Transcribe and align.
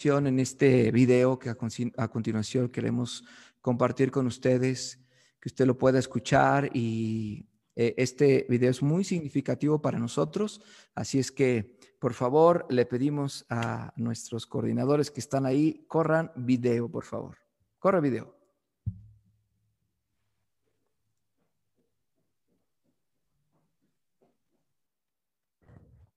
en 0.00 0.38
este 0.38 0.92
video 0.92 1.40
que 1.40 1.50
a, 1.50 2.08
continuación 2.08 2.68
queremos 2.68 3.24
compartir 3.60 4.12
con 4.12 4.28
ustedes, 4.28 5.00
que 5.40 5.48
usted 5.48 5.66
lo 5.66 5.76
pueda 5.76 5.98
escuchar 5.98 6.70
y 6.72 7.48
eh, 7.74 7.94
este 7.96 8.46
video 8.48 8.70
es 8.70 8.80
muy 8.80 9.02
significativo 9.02 9.82
para 9.82 9.98
nosotros, 9.98 10.60
así 10.94 11.18
es 11.18 11.32
que 11.32 11.76
por 11.98 12.14
favor 12.14 12.64
le 12.70 12.86
pedimos 12.86 13.44
a 13.50 13.92
nuestros 13.96 14.46
coordinadores 14.46 15.10
que 15.10 15.18
están 15.18 15.46
ahí, 15.46 15.84
corran 15.88 16.30
video, 16.36 16.88
por 16.88 17.04
favor. 17.04 17.36
Corre 17.80 18.00
video. 18.00 18.36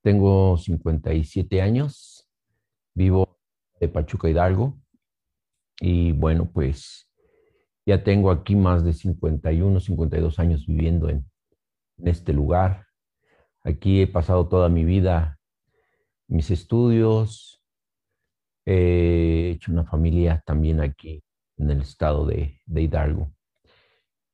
Tengo 0.04 0.56
57 0.58 1.62
años, 1.62 2.28
vivo 2.94 3.31
de 3.82 3.90
Pachuca 3.90 4.30
Hidalgo. 4.30 4.80
Y 5.80 6.12
bueno, 6.14 6.50
pues 6.54 7.10
ya 7.86 8.04
tengo 8.04 8.30
aquí 8.32 8.56
más 8.56 8.86
de 8.86 8.94
51, 8.94 9.80
52 9.80 10.40
años 10.40 10.66
viviendo 10.68 11.10
en, 11.10 11.26
este 11.98 12.34
lugar. 12.34 12.88
Aquí 13.64 14.02
he 14.02 14.08
pasado 14.08 14.48
toda 14.48 14.70
mi 14.70 14.86
vida, 14.86 15.40
mis 16.28 16.50
estudios, 16.50 17.62
he 18.66 19.52
hecho 19.54 19.72
una 19.72 19.84
familia 19.84 20.42
también 20.48 20.80
aquí 20.80 21.24
en 21.58 21.70
el 21.70 21.82
estado 21.82 22.26
de, 22.26 22.60
Hidalgo. 22.68 23.32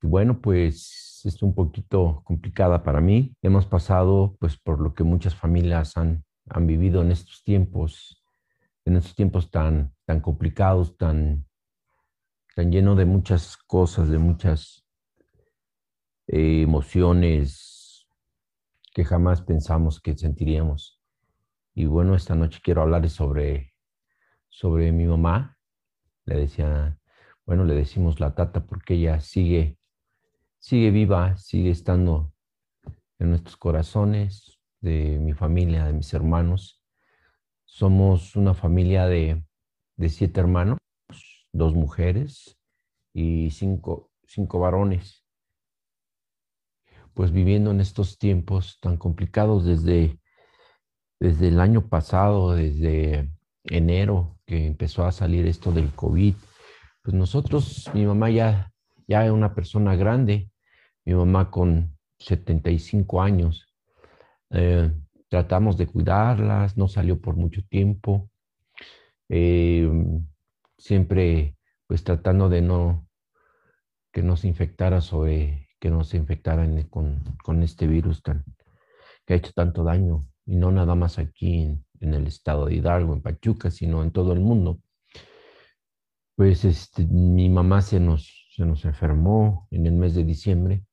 Y 0.02 0.08
bueno, 0.08 0.40
pues 0.40 1.22
es 1.26 1.42
un 1.42 1.54
poquito 1.54 2.22
complicada 2.24 2.84
para 2.84 3.02
mí. 3.02 3.36
Hemos 3.42 3.66
pasado 3.66 4.38
pues 4.40 4.58
por 4.58 4.80
lo 4.80 4.94
que 4.94 5.04
muchas 5.04 5.36
familias 5.36 5.98
han 5.98 6.24
vivido 6.68 7.02
en 7.02 7.12
estos 7.12 7.44
tiempos 7.44 8.24
en 8.88 8.96
estos 8.96 9.16
tiempos 9.16 9.52
tan, 9.52 9.94
tan 10.06 10.22
complicados, 10.22 10.96
tan, 10.96 11.46
tan 12.56 12.72
lleno 12.72 12.96
de 12.96 13.04
muchas 13.04 13.58
cosas, 13.58 14.08
de 14.08 14.18
muchas 14.18 14.88
eh, 16.28 16.62
emociones 16.62 18.08
que 18.94 19.04
jamás 19.04 19.42
pensamos 19.42 20.00
que 20.00 20.18
sentiríamos. 20.18 21.02
Y 21.76 21.86
bueno, 21.86 22.16
esta 22.16 22.34
noche 22.34 22.62
quiero 22.64 22.82
hablar 22.82 23.10
sobre, 23.10 23.74
sobre 24.48 24.94
mi 24.94 25.06
mamá. 25.06 25.58
Le 26.24 26.38
decía, 26.38 26.98
bueno, 27.46 27.66
le 27.66 27.76
decimos 27.76 28.22
la 28.22 28.36
tata 28.36 28.66
porque 28.66 28.94
ella 28.94 29.20
sigue, 29.20 29.78
sigue 30.60 30.92
viva, 30.92 31.36
sigue 31.36 31.72
estando 31.72 32.34
en 33.20 33.32
nuestros 33.32 33.58
corazones, 33.58 34.62
de 34.80 35.20
mi 35.20 35.34
familia, 35.34 35.86
de 35.86 35.94
mis 35.94 36.14
hermanos. 36.14 36.77
Somos 37.78 38.36
una 38.36 38.56
familia 38.56 39.06
de, 39.06 39.44
siete 40.10 40.40
hermanos, 40.40 40.80
dos 41.54 41.76
mujeres 41.76 42.58
y 43.14 43.52
cinco, 43.52 44.10
cinco 44.26 44.60
varones. 44.60 45.24
Pues 47.14 47.32
viviendo 47.32 47.70
en 47.70 47.80
estos 47.80 48.18
tiempos 48.18 48.80
tan 48.82 48.98
complicados 48.98 49.64
desde, 49.64 50.20
desde 51.20 51.50
el 51.50 51.60
año 51.60 51.88
pasado, 51.88 52.56
desde 52.56 53.30
enero 53.66 54.40
que 54.48 54.66
empezó 54.66 55.06
a 55.06 55.12
salir 55.12 55.46
esto 55.46 55.72
del 55.72 55.92
COVID, 55.92 56.34
pues 57.04 57.14
nosotros, 57.14 57.92
mi 57.94 58.08
mamá 58.08 58.32
ya, 58.32 58.74
ya 59.08 59.24
es 59.24 59.32
una 59.32 59.54
persona 59.54 59.96
grande, 59.96 60.50
mi 61.06 61.14
mamá 61.14 61.52
con 61.52 61.96
75 62.18 63.22
años, 63.22 63.72
eh, 64.50 64.92
tratamos 65.30 65.78
de 65.78 65.88
cuidarlas, 65.88 66.78
no 66.78 66.88
salió 66.88 67.20
por 67.20 67.36
mucho 67.36 67.62
tiempo, 67.68 68.30
em, 69.30 70.26
siempre 70.78 71.58
pues 71.88 72.04
tratando 72.04 72.50
de 72.50 72.62
no 72.62 73.08
que 74.12 74.24
no 74.24 74.36
se 74.38 74.48
infectara 74.48 75.02
sobre, 75.02 75.70
que 75.80 75.90
no 75.92 76.04
se 76.04 76.18
infectaran 76.18 76.82
con, 76.90 77.24
con, 77.44 77.62
este 77.64 77.88
virus 77.88 78.22
que 78.24 79.34
ha 79.34 79.38
hecho 79.38 79.52
tanto 79.54 79.84
daño, 79.84 80.28
y 80.46 80.56
no 80.56 80.72
nada 80.72 80.96
más 80.96 81.20
aquí 81.20 81.62
en, 81.62 81.86
en, 82.00 82.14
el 82.16 82.26
estado 82.26 82.66
de 82.66 82.76
Hidalgo, 82.76 83.14
en 83.14 83.22
Pachuca, 83.22 83.70
sino 83.70 84.02
en 84.04 84.12
todo 84.12 84.34
el 84.34 84.40
mundo. 84.40 84.80
Pues 86.36 86.66
este, 86.66 87.06
mi 87.06 87.50
mamá 87.50 87.82
se 87.82 88.00
nos, 88.00 88.48
se 88.56 88.66
nos 88.66 88.86
enfermó 88.86 89.68
en 89.72 89.86
el 89.86 89.94
mes 89.94 90.16
de 90.16 90.24
diciembre 90.24 90.87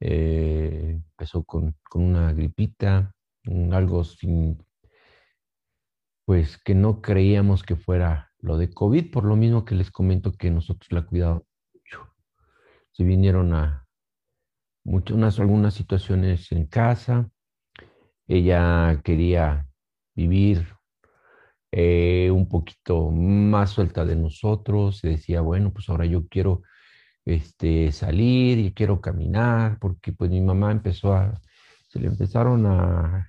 eh, 0.00 1.00
empezó 1.10 1.44
con, 1.44 1.76
una 1.94 2.32
gripita, 2.32 3.14
algo 3.72 4.04
sin, 4.04 4.62
pues 6.24 6.58
que 6.58 6.74
no 6.74 7.00
creíamos 7.00 7.62
que 7.62 7.76
fuera 7.76 8.30
lo 8.38 8.58
de 8.58 8.70
COVID, 8.70 9.10
por 9.10 9.24
lo 9.24 9.36
mismo 9.36 9.64
que 9.64 9.74
les 9.74 9.90
comento 9.90 10.32
que 10.32 10.50
nosotros 10.50 10.92
la 10.92 11.06
cuidado 11.06 11.46
mucho. 11.74 12.14
Se 12.92 13.04
vinieron 13.04 13.54
a 13.54 13.86
muchas, 14.84 15.16
unas, 15.16 15.40
algunas 15.40 15.74
situaciones 15.74 16.52
en 16.52 16.66
casa, 16.66 17.30
ella 18.26 19.00
quería 19.02 19.66
vivir 20.14 20.66
eh, 21.72 22.30
un 22.30 22.48
poquito 22.48 23.10
más 23.10 23.70
suelta 23.70 24.04
de 24.04 24.16
nosotros, 24.16 24.98
se 24.98 25.08
decía, 25.08 25.40
bueno, 25.40 25.72
pues 25.72 25.88
ahora 25.88 26.06
yo 26.06 26.26
quiero 26.28 26.62
este, 27.28 27.92
salir 27.92 28.58
y 28.58 28.72
quiero 28.72 29.00
caminar, 29.02 29.78
porque 29.78 30.12
pues 30.12 30.30
mi 30.30 30.40
mamá 30.40 30.72
empezó 30.72 31.12
a, 31.12 31.38
se 31.88 32.00
le 32.00 32.08
empezaron 32.08 32.64
a, 32.64 33.28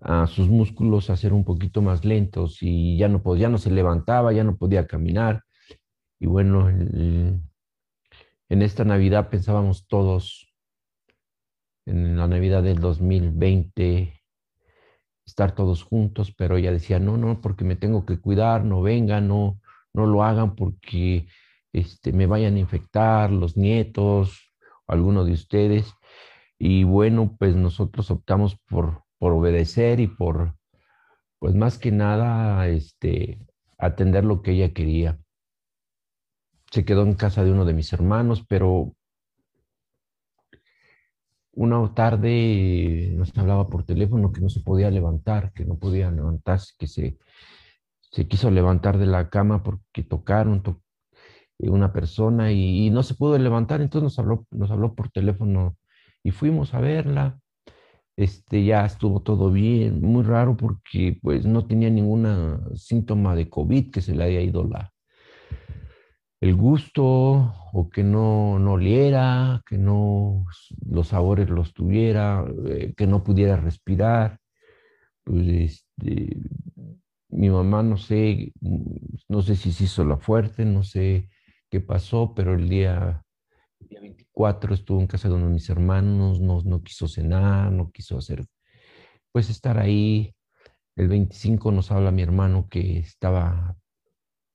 a 0.00 0.26
sus 0.28 0.48
músculos 0.48 1.10
a 1.10 1.16
ser 1.16 1.32
un 1.32 1.44
poquito 1.44 1.82
más 1.82 2.04
lentos 2.04 2.58
y 2.60 2.96
ya 2.96 3.08
no, 3.08 3.20
podía, 3.20 3.48
no 3.48 3.58
se 3.58 3.72
levantaba, 3.72 4.32
ya 4.32 4.44
no 4.44 4.56
podía 4.56 4.86
caminar. 4.86 5.42
Y 6.20 6.26
bueno, 6.26 6.68
en 6.68 7.42
esta 8.48 8.84
Navidad 8.84 9.28
pensábamos 9.28 9.88
todos, 9.88 10.54
en 11.86 12.16
la 12.16 12.28
Navidad 12.28 12.62
del 12.62 12.78
2020, 12.78 14.22
estar 15.26 15.52
todos 15.56 15.82
juntos, 15.82 16.32
pero 16.32 16.58
ella 16.58 16.70
decía, 16.70 17.00
no, 17.00 17.16
no, 17.16 17.40
porque 17.40 17.64
me 17.64 17.74
tengo 17.74 18.06
que 18.06 18.20
cuidar, 18.20 18.64
no 18.64 18.82
vengan, 18.82 19.26
no, 19.26 19.58
no 19.92 20.06
lo 20.06 20.22
hagan 20.22 20.54
porque 20.54 21.26
este, 21.74 22.12
me 22.12 22.26
vayan 22.26 22.54
a 22.54 22.60
infectar 22.60 23.30
los 23.30 23.56
nietos, 23.56 24.52
alguno 24.86 25.24
de 25.24 25.32
ustedes. 25.32 25.92
Y 26.58 26.84
bueno, 26.84 27.36
pues 27.38 27.56
nosotros 27.56 28.10
optamos 28.10 28.56
por, 28.68 29.02
por 29.18 29.32
obedecer 29.32 30.00
y 30.00 30.06
por, 30.06 30.54
pues 31.38 31.54
más 31.54 31.78
que 31.78 31.90
nada, 31.90 32.68
este, 32.68 33.40
atender 33.76 34.24
lo 34.24 34.40
que 34.40 34.52
ella 34.52 34.72
quería. 34.72 35.18
Se 36.70 36.84
quedó 36.84 37.02
en 37.02 37.14
casa 37.14 37.44
de 37.44 37.52
uno 37.52 37.64
de 37.64 37.74
mis 37.74 37.92
hermanos, 37.92 38.44
pero 38.48 38.94
una 41.52 41.92
tarde 41.94 43.12
nos 43.16 43.36
hablaba 43.36 43.68
por 43.68 43.84
teléfono 43.84 44.32
que 44.32 44.40
no 44.40 44.48
se 44.48 44.60
podía 44.60 44.90
levantar, 44.90 45.52
que 45.52 45.64
no 45.64 45.76
podía 45.76 46.10
levantarse, 46.10 46.74
que 46.78 46.86
se, 46.86 47.18
se 48.00 48.28
quiso 48.28 48.50
levantar 48.50 48.98
de 48.98 49.06
la 49.06 49.28
cama 49.28 49.62
porque 49.62 50.02
tocaron, 50.02 50.62
eh, 50.66 50.83
una 51.58 51.92
persona 51.92 52.52
y, 52.52 52.90
no 52.90 53.02
se 53.02 53.14
pudo 53.14 53.38
levantar, 53.38 53.80
entonces 53.80 54.04
nos 54.04 54.18
habló, 54.18 54.46
nos 54.50 54.70
habló 54.70 54.94
por 54.94 55.10
teléfono 55.10 55.76
y 56.22 56.30
fuimos 56.30 56.74
a 56.74 56.80
verla. 56.80 57.38
Este, 58.16 58.64
ya 58.64 58.86
estuvo 58.86 59.22
todo 59.22 59.50
bien, 59.50 60.00
muy 60.00 60.22
raro 60.22 60.56
porque 60.56 61.18
pues 61.20 61.46
no 61.46 61.66
tenía 61.66 61.90
ningún 61.90 62.60
síntoma 62.76 63.34
de 63.34 63.48
COVID 63.50 63.90
que 63.90 64.02
se 64.02 64.14
le 64.14 64.24
haya 64.24 64.40
ido 64.40 64.64
la, 64.64 64.92
el 66.40 66.54
gusto 66.54 67.02
o 67.72 67.88
que 67.90 68.04
no, 68.04 68.58
no 68.60 68.72
oliera, 68.74 69.62
que 69.66 69.78
no 69.78 70.44
los 70.86 71.08
sabores 71.08 71.50
los 71.50 71.74
tuviera, 71.74 72.44
eh, 72.68 72.94
que 72.96 73.06
no 73.06 73.24
pudiera 73.24 73.56
respirar. 73.56 74.38
Pues 75.24 75.48
este, 75.48 76.36
mi 77.30 77.50
mamá 77.50 77.82
no 77.82 77.96
sé, 77.96 78.52
no 79.28 79.42
sé 79.42 79.56
si 79.56 79.72
se 79.72 79.84
hizo 79.84 80.04
la 80.04 80.18
fuerte, 80.18 80.64
no 80.64 80.84
sé 80.84 81.28
pasó, 81.80 82.34
pero 82.34 82.54
el 82.54 82.68
día, 82.68 83.24
24 83.80 84.74
estuvo 84.74 85.00
en 85.00 85.06
casa 85.06 85.28
de 85.28 85.34
uno 85.34 85.46
de 85.46 85.52
mis 85.52 85.68
hermanos, 85.70 86.40
no, 86.40 86.62
no 86.62 86.82
quiso 86.82 87.08
cenar, 87.08 87.72
no 87.72 87.90
quiso 87.90 88.18
hacer, 88.18 88.44
pues 89.32 89.50
estar 89.50 89.78
ahí. 89.78 90.34
El 90.96 91.08
25 91.08 91.72
nos 91.72 91.90
habla 91.90 92.10
mi 92.10 92.22
hermano 92.22 92.68
que 92.68 92.98
estaba, 92.98 93.76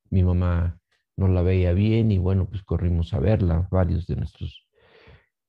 mi 0.09 0.23
mamá 0.23 0.79
no 1.17 1.27
la 1.27 1.41
veía 1.41 1.73
bien 1.73 2.11
y 2.11 2.17
bueno, 2.17 2.47
pues 2.47 2.63
corrimos 2.63 3.13
a 3.13 3.19
verla, 3.19 3.67
varios 3.71 4.07
de 4.07 4.15
nuestros, 4.15 4.67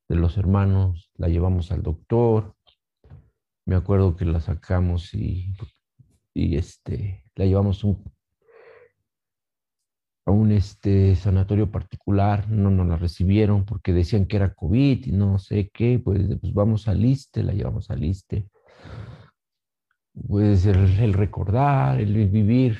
de 0.08 0.16
los 0.16 0.36
hermanos, 0.36 1.10
la 1.14 1.28
llevamos 1.28 1.70
al 1.70 1.82
doctor. 1.82 2.56
Me 3.66 3.76
acuerdo 3.76 4.16
que 4.16 4.24
la 4.24 4.40
sacamos 4.40 5.14
y, 5.14 5.54
y 6.34 6.56
este, 6.56 7.24
la 7.36 7.44
llevamos 7.46 7.84
un, 7.84 8.02
un 10.30 10.52
este, 10.52 11.16
sanatorio 11.16 11.70
particular, 11.70 12.48
no 12.50 12.70
nos 12.70 12.86
la 12.86 12.96
recibieron 12.96 13.64
porque 13.64 13.92
decían 13.92 14.26
que 14.26 14.36
era 14.36 14.54
COVID 14.54 15.06
y 15.06 15.12
no 15.12 15.38
sé 15.38 15.70
qué, 15.72 15.98
pues, 15.98 16.22
pues 16.40 16.54
vamos 16.54 16.88
al 16.88 17.04
ISTE, 17.04 17.42
la 17.42 17.52
llevamos 17.52 17.90
al 17.90 18.04
ISTE. 18.04 18.48
Pues 20.26 20.66
el, 20.66 20.98
el 21.00 21.12
recordar, 21.12 22.00
el 22.00 22.28
vivir 22.28 22.78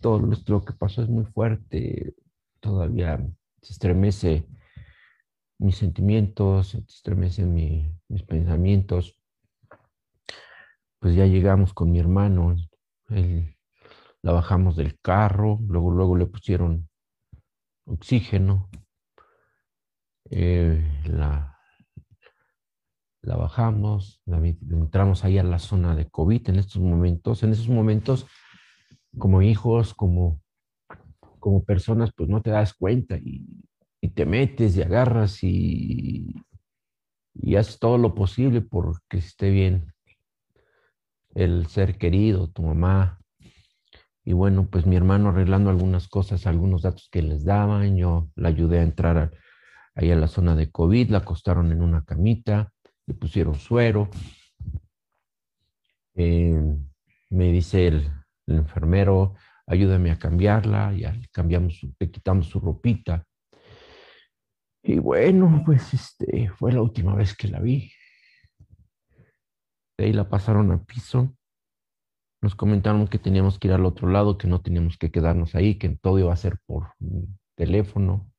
todo 0.00 0.18
lo 0.18 0.64
que 0.64 0.72
pasó 0.72 1.02
es 1.02 1.08
muy 1.08 1.24
fuerte, 1.24 2.14
todavía 2.60 3.18
se 3.62 3.72
estremece 3.72 4.46
mis 5.58 5.76
sentimientos, 5.76 6.68
se 6.68 6.78
estremecen 6.78 7.54
mis 8.08 8.22
pensamientos. 8.24 9.16
Pues 10.98 11.14
ya 11.14 11.26
llegamos 11.26 11.72
con 11.72 11.90
mi 11.90 11.98
hermano, 11.98 12.56
la 14.22 14.32
bajamos 14.32 14.76
del 14.76 14.98
carro, 15.00 15.58
luego, 15.66 15.90
luego 15.90 16.16
le 16.16 16.26
pusieron 16.26 16.89
oxígeno, 17.90 18.70
eh, 20.30 21.02
la, 21.04 21.58
la 23.22 23.36
bajamos, 23.36 24.22
entramos 24.26 25.24
ahí 25.24 25.38
a 25.38 25.42
la 25.42 25.58
zona 25.58 25.94
de 25.96 26.08
COVID 26.08 26.48
en 26.48 26.56
estos 26.56 26.80
momentos. 26.80 27.42
En 27.42 27.50
esos 27.50 27.68
momentos, 27.68 28.26
como 29.18 29.42
hijos, 29.42 29.94
como, 29.94 30.40
como 31.38 31.64
personas, 31.64 32.12
pues 32.16 32.28
no 32.28 32.42
te 32.42 32.50
das 32.50 32.74
cuenta 32.74 33.18
y, 33.18 33.44
te 34.14 34.24
metes 34.24 34.76
y 34.76 34.82
agarras 34.82 35.44
y, 35.44 36.34
y 37.34 37.56
haces 37.56 37.78
todo 37.78 37.98
lo 37.98 38.14
posible 38.14 38.60
porque 38.60 39.18
esté 39.18 39.50
bien 39.50 39.92
el 41.34 41.66
ser 41.66 41.96
querido, 41.98 42.50
tu 42.50 42.62
mamá. 42.62 43.19
Y 44.24 44.32
bueno, 44.32 44.68
pues 44.70 44.86
mi 44.86 44.96
hermano 44.96 45.30
arreglando 45.30 45.70
algunas 45.70 46.08
cosas, 46.08 46.46
algunos 46.46 46.82
datos 46.82 47.08
que 47.10 47.22
les 47.22 47.44
daban, 47.44 47.96
yo 47.96 48.30
la 48.36 48.48
ayudé 48.48 48.80
a 48.80 48.82
entrar 48.82 49.32
ahí 49.94 50.10
a 50.10 50.16
la 50.16 50.28
zona 50.28 50.54
de 50.54 50.70
COVID, 50.70 51.10
la 51.10 51.18
acostaron 51.18 51.72
en 51.72 51.82
una 51.82 52.04
camita 52.04 52.72
le 53.10 53.14
pusieron 53.14 53.56
suero. 53.56 54.08
Eh, 56.14 56.62
me 57.30 57.52
dice 57.52 57.88
el, 57.88 58.12
enfermero, 58.46 59.34
ayúdame 59.66 60.10
a 60.10 60.18
cambiarla, 60.18 60.92
ya 60.92 61.12
le 61.12 61.28
cambiamos, 61.28 61.80
le 61.98 62.10
quitamos 62.10 62.48
su 62.48 62.60
ropita. 62.60 63.24
Y 64.82 64.98
bueno, 64.98 65.62
pues 65.64 65.92
este, 65.92 66.48
fue 66.50 66.72
la 66.72 66.82
última 66.82 67.14
vez 67.16 67.36
que 67.36 67.48
la 67.48 67.60
vi. 67.60 67.92
De 69.98 70.06
ahí 70.06 70.12
la 70.12 70.28
pasaron 70.28 70.70
a 70.70 70.84
piso. 70.84 71.36
Nos 72.42 72.54
comentaron 72.54 73.06
que 73.06 73.18
teníamos 73.18 73.58
que 73.58 73.68
ir 73.68 73.74
al 73.74 73.84
otro 73.84 74.08
lado, 74.08 74.38
que 74.38 74.48
no 74.48 74.62
teníamos 74.62 74.96
que 74.96 75.10
quedarnos 75.10 75.54
ahí, 75.54 75.74
que 75.74 75.90
todo 75.90 76.18
iba 76.18 76.32
a 76.32 76.36
ser 76.36 76.58
por 76.66 76.94
teléfono. 77.54 78.30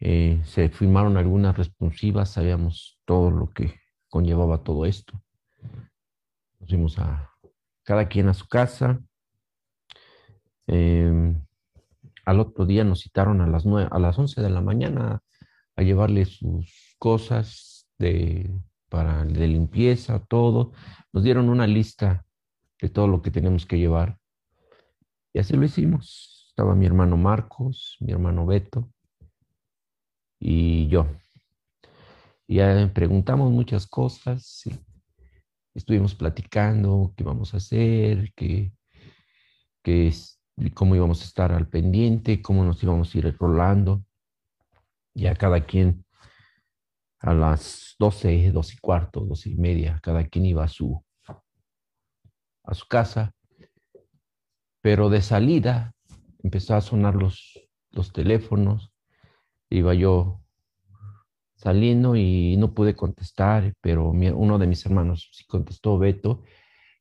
Eh, 0.00 0.40
se 0.44 0.68
firmaron 0.68 1.16
algunas 1.16 1.56
responsivas, 1.56 2.30
sabíamos 2.30 3.00
todo 3.04 3.30
lo 3.30 3.50
que 3.50 3.76
conllevaba 4.08 4.64
todo 4.64 4.86
esto. 4.86 5.22
Nos 6.58 6.68
fuimos 6.68 6.98
a 6.98 7.30
cada 7.84 8.08
quien 8.08 8.28
a 8.28 8.34
su 8.34 8.48
casa. 8.48 9.00
Em, 10.66 11.40
al 12.24 12.40
otro 12.40 12.66
día 12.66 12.82
nos 12.82 13.02
citaron 13.02 13.40
a 13.40 13.46
las, 13.46 13.64
nueve, 13.64 13.88
a 13.92 14.00
las 14.00 14.18
11 14.18 14.42
de 14.42 14.50
la 14.50 14.60
mañana 14.60 15.22
a 15.76 15.82
llevarle 15.82 16.24
sus 16.24 16.96
cosas 16.98 17.88
de, 17.98 18.50
para, 18.88 19.24
de 19.24 19.46
limpieza, 19.46 20.18
todo. 20.26 20.72
Nos 21.12 21.22
dieron 21.22 21.48
una 21.48 21.68
lista 21.68 22.24
de 22.82 22.88
todo 22.88 23.06
lo 23.06 23.22
que 23.22 23.30
tenemos 23.30 23.64
que 23.64 23.78
llevar. 23.78 24.18
Y 25.32 25.38
así 25.38 25.56
lo 25.56 25.64
hicimos. 25.64 26.46
Estaba 26.48 26.74
mi 26.74 26.84
hermano 26.84 27.16
Marcos, 27.16 27.96
mi 28.00 28.12
hermano 28.12 28.44
Beto, 28.44 28.92
y 30.38 30.88
yo. 30.88 31.06
Ya 32.48 32.90
preguntamos 32.92 33.50
muchas 33.50 33.86
cosas, 33.86 34.64
estuvimos 35.72 36.14
platicando 36.14 37.14
qué 37.16 37.24
vamos 37.24 37.54
a 37.54 37.58
hacer, 37.58 38.32
qué, 38.34 38.72
qué, 39.82 40.12
cómo 40.74 40.96
íbamos 40.96 41.22
a 41.22 41.24
estar 41.24 41.52
al 41.52 41.68
pendiente, 41.68 42.42
cómo 42.42 42.64
nos 42.64 42.82
íbamos 42.82 43.14
a 43.14 43.18
ir 43.18 43.36
rolando. 43.38 44.04
Ya 45.14 45.34
cada 45.36 45.64
quien 45.64 46.04
a 47.20 47.32
las 47.32 47.94
12, 47.98 48.50
12 48.50 48.74
y 48.74 48.78
cuarto, 48.78 49.20
12 49.20 49.50
y 49.50 49.54
media, 49.54 50.00
cada 50.02 50.26
quien 50.26 50.44
iba 50.44 50.64
a 50.64 50.68
su, 50.68 51.02
a 52.64 52.74
su 52.74 52.86
casa. 52.86 53.34
Pero 54.80 55.10
de 55.10 55.22
salida 55.22 55.94
empezó 56.42 56.74
a 56.74 56.80
sonar 56.80 57.14
los, 57.14 57.68
teléfonos 58.12 58.92
iba 59.70 59.94
yo 59.94 60.40
saliendo 61.54 62.16
y 62.16 62.56
no 62.56 62.74
pude 62.74 62.94
contestar, 62.96 63.74
pero 63.80 64.10
uno 64.10 64.58
de 64.58 64.66
mis 64.66 64.84
hermanos 64.84 65.30
sí 65.32 65.44
contestó, 65.46 65.98
Beto, 65.98 66.42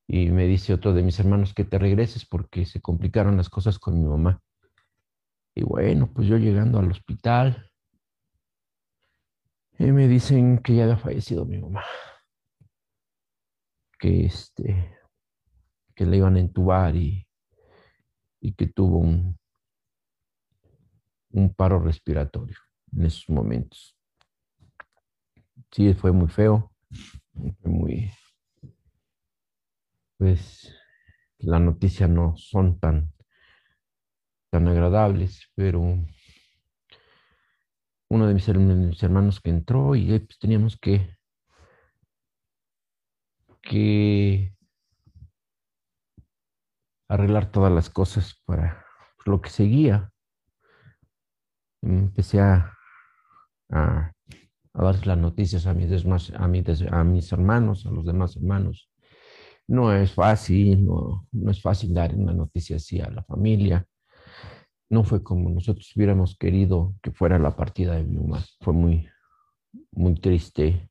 y 0.07 0.29
me 0.29 0.45
dice 0.45 0.73
otro 0.73 0.93
de 0.93 1.03
mis 1.03 1.19
hermanos 1.19 1.53
que 1.53 1.63
te 1.63 1.79
regreses 1.79 2.25
porque 2.25 2.65
se 2.65 2.79
complicaron 2.79 3.37
las 3.37 3.49
cosas 3.49 3.79
con 3.79 3.99
mi 3.99 4.07
mamá. 4.07 4.39
Y 5.55 5.63
bueno, 5.63 6.11
pues 6.13 6.27
yo 6.27 6.37
llegando 6.37 6.79
al 6.79 6.91
hospital, 6.91 7.71
y 9.79 9.91
me 9.91 10.07
dicen 10.07 10.59
que 10.59 10.75
ya 10.75 10.83
había 10.83 10.97
fallecido 10.97 11.43
mi 11.43 11.57
mamá, 11.57 11.83
que 13.97 14.25
este, 14.25 14.95
que 16.01 16.07
le 16.07 16.17
iban 16.17 16.35
a 16.35 16.39
entubar 16.39 16.95
y, 16.95 17.27
y 18.39 18.53
que 18.53 18.65
tuvo 18.65 18.97
un, 18.97 19.37
un 21.29 21.53
paro 21.53 21.77
respiratorio 21.77 22.57
en 22.91 23.05
esos 23.05 23.29
momentos. 23.29 23.95
Sí, 25.69 25.93
fue 25.93 26.11
muy 26.11 26.27
feo, 26.27 26.73
fue 27.61 27.71
muy, 27.71 28.11
pues 30.17 30.73
la 31.37 31.59
noticia 31.59 32.07
no 32.07 32.35
son 32.35 32.79
tan, 32.79 33.13
tan 34.49 34.67
agradables, 34.67 35.51
pero 35.53 35.99
uno 38.09 38.27
de 38.27 38.33
mis, 38.33 38.49
hermanos 39.03 39.39
que 39.39 39.51
entró 39.51 39.95
y 39.95 40.17
pues 40.17 40.39
teníamos 40.39 40.77
que, 40.77 41.15
que 43.61 44.55
arreglar 47.11 47.51
todas 47.51 47.71
las 47.73 47.89
cosas 47.89 48.41
para 48.45 48.85
lo 49.25 49.41
que 49.41 49.49
seguía 49.49 50.11
empecé 51.81 52.39
a, 52.39 52.73
a, 53.69 54.11
dar 54.73 55.05
las 55.05 55.17
noticias 55.17 55.65
a 55.67 55.73
mis, 55.73 55.91
a, 56.33 56.43
a 56.45 57.03
mis 57.03 57.31
hermanos, 57.33 57.85
a 57.85 57.91
los 57.91 58.05
demás 58.05 58.37
hermanos. 58.37 58.89
No 59.67 59.93
es 59.93 60.13
fácil, 60.13 60.85
no, 60.85 61.27
no 61.31 61.51
es 61.51 61.61
fácil 61.61 61.93
dar 61.93 62.15
una 62.15 62.33
noticia 62.33 62.77
así 62.77 63.01
a 63.01 63.09
la 63.09 63.23
familia. 63.23 63.85
No 64.89 65.03
fue 65.03 65.21
como 65.21 65.49
nosotros 65.49 65.91
hubiéramos 65.95 66.37
querido 66.37 66.95
que 67.01 67.11
fuera 67.11 67.39
la 67.39 67.55
partida 67.55 67.95
de 67.95 68.03
mi 68.03 68.17
mamá. 68.17 68.43
Fue 68.61 68.73
muy, 68.73 69.07
muy 69.91 70.15
triste, 70.15 70.89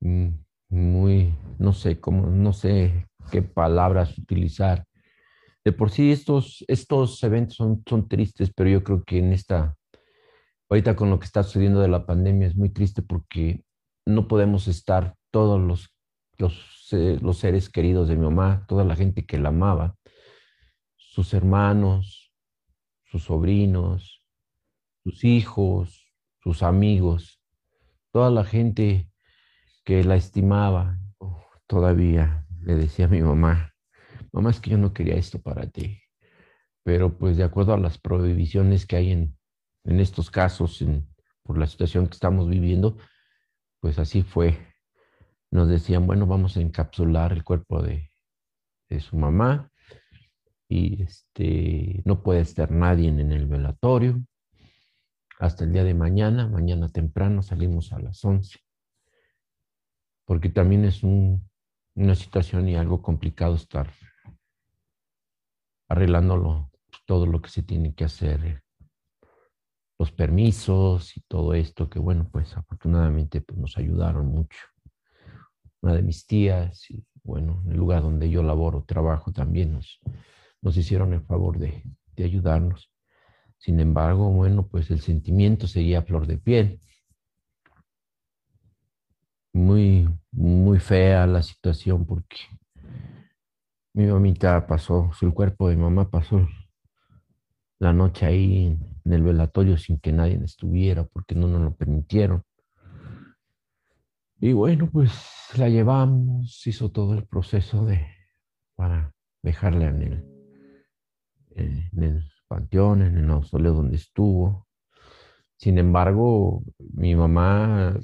mm, 0.00 0.28
muy, 0.68 1.34
no 1.58 1.72
sé 1.72 2.00
cómo, 2.00 2.26
no 2.26 2.52
sé 2.52 3.08
qué 3.30 3.42
palabras 3.42 4.16
utilizar 4.18 4.86
de 5.64 5.72
por 5.72 5.90
sí 5.90 6.10
estos, 6.10 6.64
estos 6.68 7.22
eventos 7.22 7.56
son, 7.56 7.82
son 7.86 8.08
tristes, 8.08 8.50
pero 8.54 8.70
yo 8.70 8.82
creo 8.82 9.04
que 9.04 9.18
en 9.18 9.32
esta, 9.32 9.76
ahorita 10.68 10.96
con 10.96 11.10
lo 11.10 11.18
que 11.18 11.26
está 11.26 11.42
sucediendo 11.42 11.80
de 11.80 11.88
la 11.88 12.06
pandemia 12.06 12.48
es 12.48 12.56
muy 12.56 12.70
triste 12.70 13.02
porque 13.02 13.62
no 14.06 14.28
podemos 14.28 14.68
estar 14.68 15.14
todos 15.30 15.60
los, 15.60 15.94
los, 16.38 16.88
eh, 16.92 17.18
los 17.20 17.38
seres 17.38 17.68
queridos 17.68 18.08
de 18.08 18.16
mi 18.16 18.24
mamá, 18.24 18.64
toda 18.68 18.84
la 18.84 18.96
gente 18.96 19.26
que 19.26 19.38
la 19.38 19.50
amaba, 19.50 19.96
sus 20.96 21.34
hermanos, 21.34 22.32
sus 23.04 23.24
sobrinos, 23.24 24.24
sus 25.02 25.24
hijos, 25.24 26.06
sus 26.42 26.62
amigos, 26.62 27.42
toda 28.12 28.30
la 28.30 28.44
gente 28.44 29.10
que 29.84 30.04
la 30.04 30.16
estimaba, 30.16 30.98
todavía 31.66 32.46
le 32.62 32.74
decía 32.74 33.06
a 33.06 33.08
mi 33.08 33.20
mamá, 33.20 33.74
mamá, 34.32 34.50
es 34.50 34.60
que 34.60 34.70
yo 34.70 34.78
no 34.78 34.92
quería 34.92 35.16
esto 35.16 35.40
para 35.40 35.68
ti. 35.68 36.00
Pero 36.82 37.18
pues 37.18 37.36
de 37.36 37.44
acuerdo 37.44 37.74
a 37.74 37.78
las 37.78 37.98
prohibiciones 37.98 38.86
que 38.86 38.96
hay 38.96 39.10
en, 39.12 39.36
en 39.84 40.00
estos 40.00 40.30
casos, 40.30 40.84
por 41.42 41.58
la 41.58 41.66
situación 41.66 42.06
que 42.06 42.14
estamos 42.14 42.48
viviendo, 42.48 42.96
pues 43.80 43.98
así 43.98 44.22
fue. 44.22 44.58
Nos 45.50 45.68
decían, 45.68 46.06
bueno, 46.06 46.26
vamos 46.26 46.56
a 46.56 46.60
encapsular 46.60 47.32
el 47.32 47.44
cuerpo 47.44 47.82
de, 47.82 48.10
de 48.88 49.00
su 49.00 49.16
mamá 49.16 49.70
y 50.68 51.02
este, 51.02 52.02
no 52.04 52.22
puede 52.22 52.40
estar 52.40 52.70
nadie 52.70 53.08
en 53.08 53.32
el 53.32 53.46
velatorio 53.46 54.22
hasta 55.40 55.64
el 55.64 55.72
día 55.72 55.84
de 55.84 55.94
mañana. 55.94 56.46
Mañana 56.46 56.88
temprano 56.88 57.42
salimos 57.42 57.92
a 57.92 57.98
las 57.98 58.24
11. 58.24 58.58
Porque 60.24 60.48
también 60.48 60.84
es 60.84 61.02
un, 61.02 61.50
una 61.94 62.14
situación 62.14 62.68
y 62.68 62.76
algo 62.76 63.02
complicado 63.02 63.56
estar 63.56 63.90
arreglándolo 65.90 66.70
todo 67.04 67.26
lo 67.26 67.42
que 67.42 67.50
se 67.50 67.64
tiene 67.64 67.94
que 67.94 68.04
hacer, 68.04 68.62
los 69.98 70.12
permisos 70.12 71.16
y 71.16 71.20
todo 71.22 71.52
esto, 71.52 71.90
que 71.90 71.98
bueno, 71.98 72.28
pues 72.30 72.56
afortunadamente 72.56 73.40
pues, 73.40 73.58
nos 73.58 73.76
ayudaron 73.76 74.28
mucho. 74.28 74.58
Una 75.82 75.94
de 75.94 76.02
mis 76.02 76.26
tías, 76.26 76.86
bueno, 77.24 77.62
el 77.68 77.76
lugar 77.76 78.02
donde 78.02 78.30
yo 78.30 78.42
laboro, 78.42 78.84
trabajo 78.84 79.32
también 79.32 79.72
nos, 79.72 79.98
nos 80.62 80.76
hicieron 80.76 81.12
el 81.12 81.22
favor 81.22 81.58
de, 81.58 81.82
de 82.14 82.24
ayudarnos. 82.24 82.92
Sin 83.58 83.80
embargo, 83.80 84.30
bueno, 84.30 84.68
pues 84.68 84.90
el 84.92 85.00
sentimiento 85.00 85.66
seguía 85.66 85.98
a 85.98 86.02
flor 86.02 86.28
de 86.28 86.38
piel. 86.38 86.80
Muy, 89.52 90.08
muy 90.30 90.78
fea 90.78 91.26
la 91.26 91.42
situación 91.42 92.06
porque 92.06 92.36
mi 93.92 94.06
mamita 94.06 94.66
pasó, 94.66 95.10
el 95.20 95.32
cuerpo 95.34 95.68
de 95.68 95.76
mamá 95.76 96.08
pasó 96.08 96.46
la 97.78 97.92
noche 97.92 98.26
ahí 98.26 98.78
en 99.04 99.12
el 99.12 99.22
velatorio 99.22 99.76
sin 99.78 99.98
que 99.98 100.12
nadie 100.12 100.38
estuviera 100.44 101.04
porque 101.04 101.34
no 101.34 101.48
nos 101.48 101.62
lo 101.62 101.74
permitieron. 101.74 102.42
Y 104.38 104.52
bueno, 104.52 104.88
pues 104.90 105.12
la 105.56 105.68
llevamos, 105.68 106.66
hizo 106.66 106.90
todo 106.90 107.14
el 107.14 107.26
proceso 107.26 107.84
de 107.84 108.06
para 108.74 109.12
dejarla 109.42 109.88
en 109.88 110.02
el, 110.02 110.24
en 111.56 112.02
el 112.02 112.30
panteón, 112.48 113.02
en 113.02 113.16
el 113.18 113.26
mausoleo 113.26 113.74
donde 113.74 113.96
estuvo. 113.96 114.66
Sin 115.56 115.76
embargo, 115.76 116.62
mi 116.78 117.14
mamá, 117.14 117.98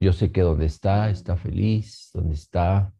yo 0.00 0.12
sé 0.14 0.32
que 0.32 0.40
donde 0.40 0.66
está, 0.66 1.10
está 1.10 1.36
feliz, 1.36 2.10
donde 2.14 2.34
está, 2.34 2.94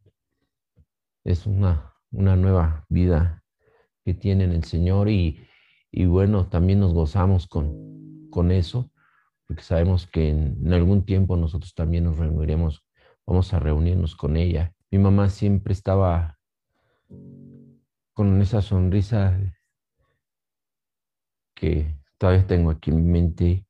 es 1.23 1.47
una, 1.47 1.94
una 2.11 2.35
nueva 2.35 2.85
vida 2.89 3.43
que 4.03 4.13
tiene 4.13 4.43
en 4.45 4.51
el 4.51 4.63
Señor 4.63 5.09
y, 5.09 5.45
y 5.91 6.05
bueno, 6.05 6.47
también 6.47 6.79
nos 6.79 6.93
gozamos 6.93 7.47
con, 7.47 8.29
con 8.29 8.51
eso, 8.51 8.91
porque 9.47 9.63
sabemos 9.63 10.07
que 10.07 10.29
en, 10.29 10.73
algún 10.73 11.05
tiempo 11.05 11.37
nosotros 11.37 11.73
también 11.73 12.03
nos 12.03 12.17
reuniremos, 12.17 12.83
vamos 13.25 13.53
a 13.53 13.59
reunirnos 13.59 14.15
con 14.15 14.37
ella. 14.37 14.73
Mi 14.91 14.99
mamá 14.99 15.29
siempre 15.29 15.73
estaba 15.73 16.37
con 18.13 18.41
esa 18.41 18.61
sonrisa 18.61 19.39
que 21.53 21.95
todavía 22.17 22.45
tengo 22.45 22.71
aquí 22.71 22.91
en 22.91 22.97
mi 22.97 23.11
mente, 23.11 23.65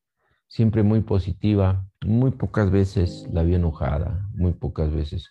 siempre 0.47 0.83
muy 0.83 1.01
positiva, 1.01 1.87
muy 2.03 2.31
pocas 2.31 2.71
veces 2.71 3.27
la 3.31 3.43
vi 3.43 3.55
enojada, 3.55 4.27
muy 4.33 4.53
pocas 4.53 4.91
veces. 4.91 5.29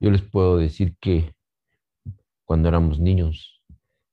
Yo 0.00 0.10
les 0.10 0.22
puedo 0.22 0.56
decir 0.56 0.96
que 0.98 1.34
cuando 2.52 2.68
éramos 2.68 3.00
niños, 3.00 3.64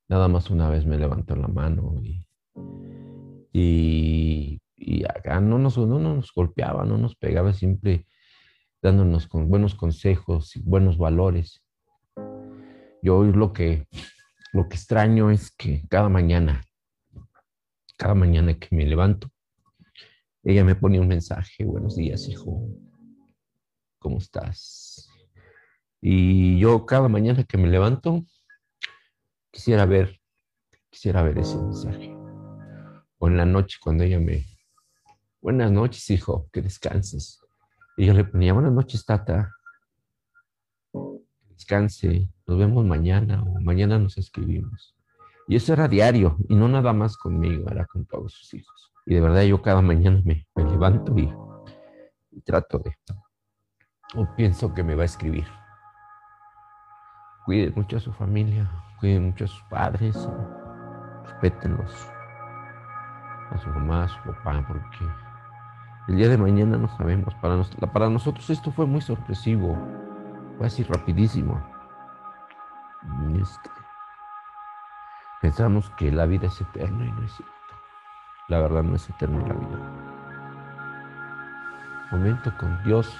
nada 0.08 0.30
más 0.30 0.50
una 0.50 0.70
vez 0.70 0.86
me 0.86 0.98
levantó 0.98 1.36
la 1.36 1.50
mano 1.50 2.02
y, 3.52 4.62
y, 4.78 5.04
acá 5.04 5.42
no 5.42 5.60
nos, 5.60 5.78
no 5.78 6.00
nos 6.00 6.32
golpeaba, 6.34 6.86
no 6.86 6.98
nos 6.98 7.18
pegaba, 7.18 7.52
siempre 7.52 8.08
dándonos 8.82 9.28
con 9.28 9.50
buenos 9.50 9.76
consejos 9.76 10.56
y 10.56 10.62
buenos 10.62 10.98
valores. 10.98 11.62
Yo 13.02 13.18
hoy 13.18 13.34
lo 13.34 13.52
que, 13.52 13.90
lo 14.54 14.70
que 14.70 14.78
extraño 14.78 15.32
es 15.32 15.52
que 15.52 15.84
cada 15.90 16.08
mañana 16.08 16.62
cada 17.98 18.16
mañana 18.16 18.58
que 18.58 18.74
me 18.74 18.86
levanto, 18.86 19.28
ella 20.44 20.64
me 20.64 20.76
pone 20.76 20.98
un 20.98 21.10
mensaje, 21.10 21.66
buenos 21.66 21.98
días, 21.98 22.30
hijo, 22.30 22.70
¿cómo 24.00 24.20
estás? 24.20 25.09
Y 26.02 26.60
yo 26.60 26.86
cada 26.86 27.10
mañana 27.10 27.44
que 27.44 27.58
me 27.58 27.68
levanto, 27.68 28.24
quisiera 29.52 29.86
ver, 29.86 30.20
quisiera 30.90 31.24
ver 31.24 31.40
ese 31.40 31.58
mensaje. 31.58 32.16
O 33.18 33.28
en 33.28 33.38
la 33.38 33.46
noche 33.46 33.78
cuando 33.82 34.04
ella 34.04 34.20
me, 34.20 34.46
buenas 35.42 35.72
noches, 35.72 36.10
hijo, 36.10 36.50
que 36.54 36.62
descanses. 36.62 37.42
Y 37.98 38.06
yo 38.06 38.14
le 38.14 38.24
ponía, 38.24 38.54
buenas 38.54 38.72
noches, 38.72 39.06
tata. 39.06 39.54
Descanse, 41.50 42.30
nos 42.48 42.58
vemos 42.58 42.86
mañana 42.86 43.44
o 43.44 43.60
mañana 43.60 44.00
nos 44.00 44.18
escribimos. 44.18 44.96
Y 45.50 45.56
eso 45.56 45.74
era 45.74 45.88
diario, 45.88 46.38
y 46.48 46.56
no 46.56 46.70
nada 46.70 46.94
más 46.94 47.18
conmigo, 47.18 47.70
era 47.70 47.86
con 47.86 48.06
todos 48.06 48.34
sus 48.34 48.54
hijos. 48.54 48.94
Y 49.06 49.16
de 49.16 49.22
verdad 49.22 49.42
yo 49.42 49.62
cada 49.62 49.82
mañana 49.82 50.22
me, 50.24 50.48
levanto 50.56 51.18
y, 51.18 51.34
trato 52.42 52.78
de, 52.80 52.96
o 54.16 54.28
pienso 54.36 54.74
que 54.74 54.84
me 54.84 54.96
va 54.96 55.02
a 55.02 55.06
escribir. 55.06 55.46
Cuiden 57.50 57.74
mucho 57.76 57.98
a 57.98 58.00
su 58.00 58.14
familia, 58.14 58.70
cuiden 59.00 59.26
mucho 59.26 59.46
a 59.46 59.48
sus 59.48 59.64
padres, 59.64 60.30
respétenlos, 61.24 62.08
a 63.50 63.58
su 63.58 63.70
mamá, 63.70 64.04
a 64.04 64.08
su 64.08 64.20
papá, 64.22 64.64
porque 64.68 65.12
el 66.10 66.18
día 66.18 66.30
de 66.30 66.38
mañana 66.38 66.78
no 66.78 66.88
sabemos. 66.96 67.34
Para, 67.42 68.08
nosotros 68.08 68.48
esto 68.52 68.72
fue 68.72 68.86
muy 68.86 69.02
sorpresivo, 69.02 69.76
fue 70.60 70.68
así 70.68 70.84
rapidísimo. 70.84 71.60
Este, 73.42 73.72
Pensamos 75.42 75.90
que 75.98 76.12
la 76.12 76.28
vida 76.28 76.46
es 76.46 76.62
eterna 76.62 77.04
y 77.04 77.12
no 77.12 77.24
es 77.24 77.32
cierto. 77.32 77.56
La 78.48 78.60
verdad 78.60 78.84
no 78.84 78.96
es 78.96 79.10
eterna 79.10 79.40
la 79.48 79.56
vida. 79.56 79.80
El 82.12 82.20
momento 82.20 82.56
con 82.60 82.84
Dios 82.84 83.12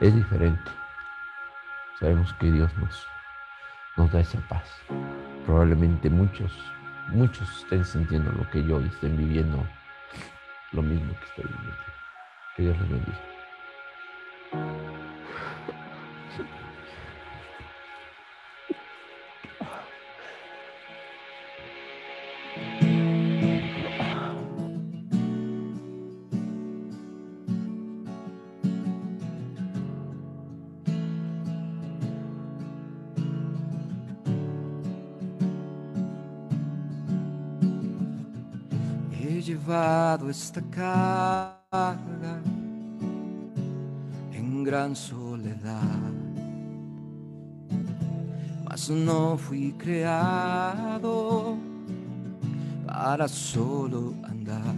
es 0.00 0.16
diferente. 0.16 0.68
Sabemos 2.00 2.34
que 2.34 2.50
Dios 2.50 2.76
nos, 2.78 3.06
nos 3.96 4.10
da 4.12 4.20
esa 4.20 4.40
paz. 4.48 4.64
Probablemente 5.44 6.10
muchos, 6.10 6.52
muchos 7.08 7.48
estén 7.62 7.84
sintiendo 7.84 8.30
lo 8.32 8.48
que 8.50 8.62
yo 8.64 8.80
y 8.80 8.86
estén 8.86 9.16
viviendo 9.16 9.66
lo 10.72 10.82
mismo 10.82 11.14
que 11.14 11.24
estoy 11.26 11.44
viviendo. 11.44 11.82
Que 12.56 12.62
Dios 12.62 12.78
les 12.80 12.90
bendiga. 12.90 13.36
Esta 40.36 40.60
carga 40.70 42.42
en 44.32 44.64
gran 44.64 44.94
soledad. 44.94 46.12
Mas 48.68 48.90
no 48.90 49.38
fui 49.38 49.72
creado 49.78 51.56
para 52.86 53.26
solo 53.28 54.12
andar. 54.24 54.76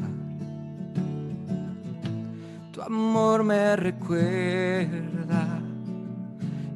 Tu 2.73 2.81
amor 2.81 3.43
me 3.43 3.75
recuerda 3.75 5.61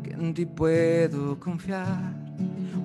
que 0.03 0.11
en 0.11 0.35
ti 0.35 0.45
puedo 0.45 1.39
confiar. 1.39 2.13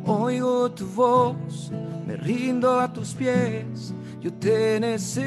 Oigo 0.05 0.69
tu 0.69 0.85
voz, 0.85 1.71
me 2.05 2.15
rindo 2.15 2.79
a 2.79 2.93
tus 2.93 3.15
pies 3.15 3.95
yo 4.27 4.33
te 4.33 4.79
necesito, 4.79 5.23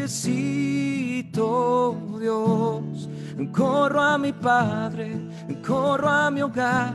Dios. 2.21 3.09
Corro 3.53 4.01
a 4.01 4.19
mi 4.19 4.33
Padre, 4.33 5.17
corro 5.67 6.09
a 6.09 6.31
mi 6.31 6.43
hogar. 6.43 6.93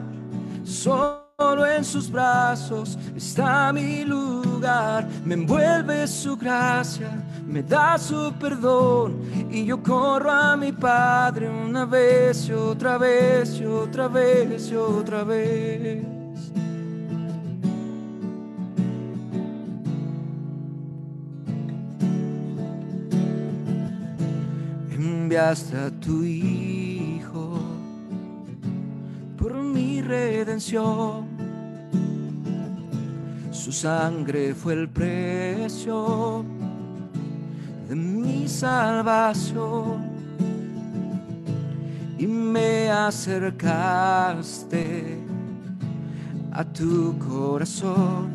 Solo 0.63 1.65
en 1.65 1.83
sus 1.83 2.11
brazos 2.11 2.95
está 3.15 3.73
mi 3.73 4.05
lugar. 4.05 5.07
Me 5.23 5.33
envuelve 5.33 6.05
su 6.05 6.37
gracia, 6.37 7.09
me 7.43 7.63
da 7.63 7.97
su 7.97 8.31
perdón. 8.39 9.19
Y 9.49 9.65
yo 9.65 9.81
corro 9.81 10.29
a 10.29 10.55
mi 10.55 10.71
Padre 10.71 11.49
una 11.49 11.85
vez 11.85 12.51
otra 12.51 12.99
vez 12.99 13.59
otra 13.61 14.07
vez 14.07 14.71
otra 14.71 15.23
vez. 15.23 16.14
Hasta 25.33 25.89
tu 25.99 26.23
Hijo 26.23 27.57
por 29.37 29.55
mi 29.55 30.01
redención. 30.01 31.25
Su 33.51 33.71
sangre 33.71 34.53
fue 34.53 34.73
el 34.73 34.87
precio 34.87 36.45
de 37.89 37.95
mi 37.95 38.47
salvación 38.47 40.03
y 42.19 42.27
me 42.27 42.91
acercaste 42.91 43.97
a 46.51 46.63
tu 46.63 47.17
corazón. 47.17 48.29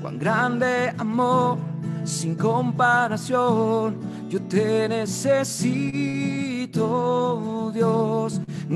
Cuán 0.00 0.18
grande 0.18 0.94
amor 0.96 1.58
sin 2.04 2.36
comparación, 2.36 3.96
yo 4.30 4.40
te 4.42 4.88
necesito. 4.88 6.25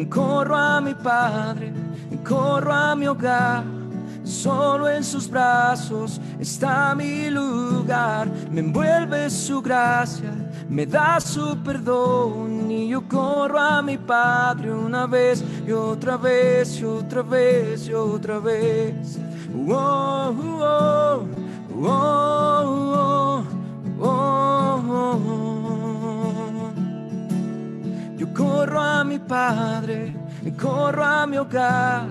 Corro 0.08 0.56
a 0.56 0.80
mi 0.80 0.94
Padre, 0.94 1.72
corro 2.24 2.72
a 2.72 2.94
mi 2.94 3.06
hogar. 3.06 3.64
Solo 4.22 4.88
en 4.88 5.02
sus 5.02 5.28
brazos 5.28 6.20
está 6.38 6.94
mi 6.94 7.28
lugar. 7.30 8.28
Me 8.50 8.60
envuelve 8.60 9.28
su 9.28 9.60
gracia, 9.60 10.32
me 10.68 10.86
da 10.86 11.18
su 11.20 11.56
perdón. 11.64 12.70
Y 12.70 12.88
yo 12.88 13.02
corro 13.08 13.58
a 13.58 13.82
mi 13.82 13.98
Padre 13.98 14.72
una 14.72 15.06
vez 15.06 15.42
y 15.66 15.72
otra 15.72 16.16
vez 16.16 16.78
y 16.78 16.84
otra 16.84 17.22
vez 17.22 17.88
y 17.88 17.92
otra 17.92 18.38
vez. 18.38 19.18
Oh, 19.68 20.32
oh, 20.62 21.26
oh, 21.82 22.89
corro 28.40 28.80
a 28.80 29.04
mi 29.04 29.18
Padre, 29.18 30.14
corro 30.56 31.04
a 31.04 31.26
mi 31.26 31.36
hogar 31.36 32.06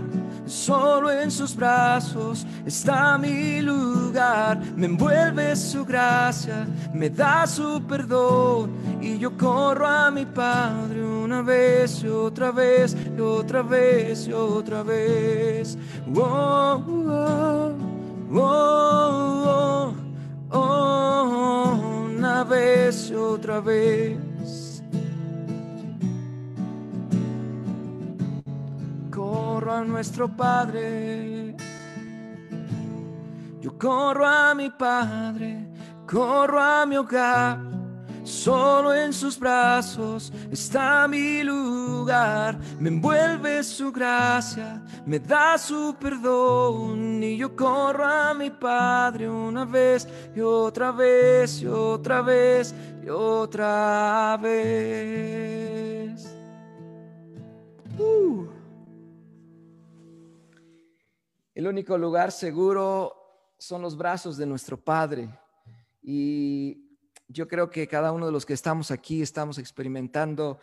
Solo 0.50 1.12
en 1.12 1.30
sus 1.30 1.56
brazos 1.56 2.44
está 2.66 3.20
mi 3.20 3.62
lugar. 3.62 4.60
Me 4.76 4.88
envuelve 4.88 5.56
su 5.56 5.86
gracia, 5.86 6.66
me 6.92 7.08
da 7.12 7.46
su 7.46 7.84
perdón. 7.88 8.72
Y 9.00 9.20
yo 9.20 9.38
corro 9.38 9.86
a 9.86 10.10
mi 10.10 10.26
Padre 10.26 11.04
una 11.04 11.44
vez 11.44 12.04
otra 12.04 12.52
vez 12.52 12.98
otra 13.22 13.62
vez 13.62 14.28
y 14.28 14.34
otra 14.34 14.82
vez. 14.82 15.78
Oh, 16.16 16.84
oh, 16.88 17.72
oh, 18.34 19.94
oh, 20.50 20.58
oh, 20.58 22.06
una 22.10 22.44
vez 22.44 23.12
otra 23.12 23.60
vez. 23.60 24.29
A 29.72 29.84
nuestro 29.84 30.28
Padre. 30.28 31.56
Yo 33.62 33.78
corro 33.78 34.26
a 34.26 34.56
mi 34.56 34.70
Padre, 34.70 35.68
corro 36.08 36.60
a 36.60 36.86
mi 36.86 36.98
hogar. 36.98 37.60
Solo 38.24 38.94
en 38.94 39.12
sus 39.12 39.40
brazos 39.40 40.32
está 40.52 41.08
mi 41.08 41.42
lugar. 41.44 42.60
Me 42.80 42.90
envuelve 42.90 43.64
su 43.64 43.92
gracia, 43.92 44.84
me 45.06 45.20
da 45.20 45.58
su 45.58 45.96
perdón. 46.00 47.24
Y 47.24 47.38
yo 47.38 47.56
corro 47.56 48.06
a 48.06 48.34
mi 48.34 48.50
Padre 48.50 49.30
una 49.30 49.66
vez 49.66 50.08
y 50.36 50.42
otra 50.42 50.92
vez 50.92 51.62
y 51.62 51.68
otra 51.68 52.22
vez 52.22 52.76
y 53.04 53.10
otra 53.10 54.38
vez. 54.42 56.26
Uh. 57.98 58.59
El 61.60 61.68
único 61.68 61.98
lugar 61.98 62.32
seguro 62.32 63.52
son 63.58 63.82
los 63.82 63.98
brazos 63.98 64.38
de 64.38 64.46
nuestro 64.46 64.80
Padre. 64.80 65.30
Y 66.02 66.96
yo 67.28 67.50
creo 67.50 67.70
que 67.70 67.86
cada 67.86 68.14
uno 68.14 68.28
de 68.28 68.32
los 68.32 68.46
que 68.46 68.54
estamos 68.54 68.92
aquí 68.92 69.22
estamos 69.22 69.58
experimentando 69.58 70.60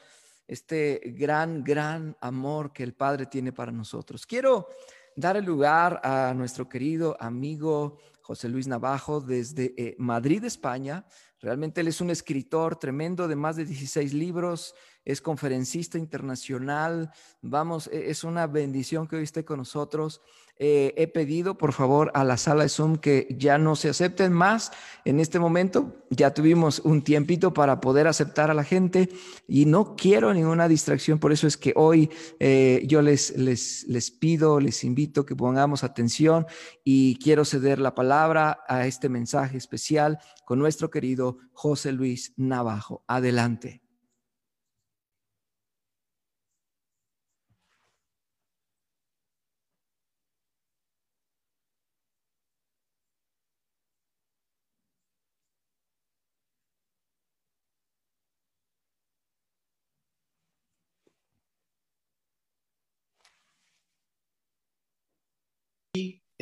este 0.48 1.02
gran, 1.14 1.62
gran 1.62 2.16
amor 2.22 2.72
que 2.72 2.82
el 2.82 2.94
Padre 2.94 3.26
tiene 3.26 3.52
para 3.52 3.72
nosotros. 3.72 4.24
Quiero 4.24 4.68
dar 5.14 5.36
el 5.36 5.44
lugar 5.44 6.00
a 6.02 6.32
nuestro 6.32 6.66
querido 6.66 7.14
amigo 7.20 7.98
José 8.22 8.48
Luis 8.48 8.66
Navajo 8.66 9.20
desde 9.20 9.74
eh, 9.76 9.96
Madrid, 9.98 10.44
España. 10.44 11.04
Realmente 11.40 11.82
él 11.82 11.88
es 11.88 12.00
un 12.00 12.08
escritor 12.08 12.76
tremendo 12.76 13.28
de 13.28 13.36
más 13.36 13.56
de 13.56 13.66
16 13.66 14.14
libros, 14.14 14.74
es 15.04 15.20
conferencista 15.20 15.98
internacional. 15.98 17.12
Vamos, 17.42 17.86
e, 17.86 18.10
es 18.10 18.24
una 18.24 18.46
bendición 18.46 19.06
que 19.06 19.16
hoy 19.16 19.24
esté 19.24 19.44
con 19.44 19.58
nosotros. 19.58 20.22
Eh, 20.58 20.94
he 20.96 21.06
pedido, 21.06 21.58
por 21.58 21.74
favor, 21.74 22.10
a 22.14 22.24
la 22.24 22.38
sala 22.38 22.62
de 22.62 22.70
Zoom 22.70 22.96
que 22.96 23.26
ya 23.38 23.58
no 23.58 23.76
se 23.76 23.90
acepten 23.90 24.32
más 24.32 24.72
en 25.04 25.20
este 25.20 25.38
momento. 25.38 26.04
Ya 26.08 26.32
tuvimos 26.32 26.80
un 26.80 27.02
tiempito 27.02 27.52
para 27.52 27.80
poder 27.80 28.06
aceptar 28.06 28.50
a 28.50 28.54
la 28.54 28.64
gente 28.64 29.10
y 29.46 29.66
no 29.66 29.96
quiero 29.96 30.32
ninguna 30.32 30.66
distracción. 30.66 31.18
Por 31.18 31.32
eso 31.32 31.46
es 31.46 31.58
que 31.58 31.74
hoy 31.76 32.10
eh, 32.40 32.82
yo 32.86 33.02
les, 33.02 33.36
les, 33.36 33.84
les 33.88 34.10
pido, 34.10 34.58
les 34.58 34.82
invito 34.82 35.26
que 35.26 35.36
pongamos 35.36 35.84
atención 35.84 36.46
y 36.84 37.18
quiero 37.18 37.44
ceder 37.44 37.78
la 37.78 37.94
palabra 37.94 38.60
a 38.66 38.86
este 38.86 39.10
mensaje 39.10 39.58
especial 39.58 40.18
con 40.46 40.58
nuestro 40.58 40.90
querido 40.90 41.38
José 41.52 41.92
Luis 41.92 42.32
Navajo. 42.36 43.04
Adelante. 43.06 43.85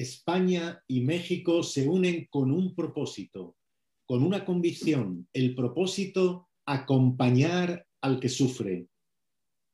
España 0.04 0.82
y 0.86 1.00
México 1.00 1.62
se 1.62 1.88
unen 1.88 2.28
con 2.30 2.52
un 2.52 2.74
propósito, 2.74 3.56
con 4.06 4.22
una 4.22 4.44
convicción, 4.44 5.28
el 5.32 5.54
propósito 5.54 6.48
acompañar 6.64 7.86
al 8.00 8.20
que 8.20 8.28
sufre. 8.28 8.86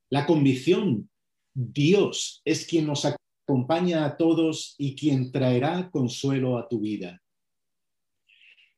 La 0.09 0.25
convicción, 0.25 1.09
Dios 1.53 2.41
es 2.45 2.65
quien 2.65 2.87
nos 2.87 3.05
acompaña 3.05 4.05
a 4.05 4.17
todos 4.17 4.75
y 4.77 4.95
quien 4.95 5.31
traerá 5.31 5.89
consuelo 5.91 6.57
a 6.57 6.67
tu 6.67 6.79
vida. 6.79 7.21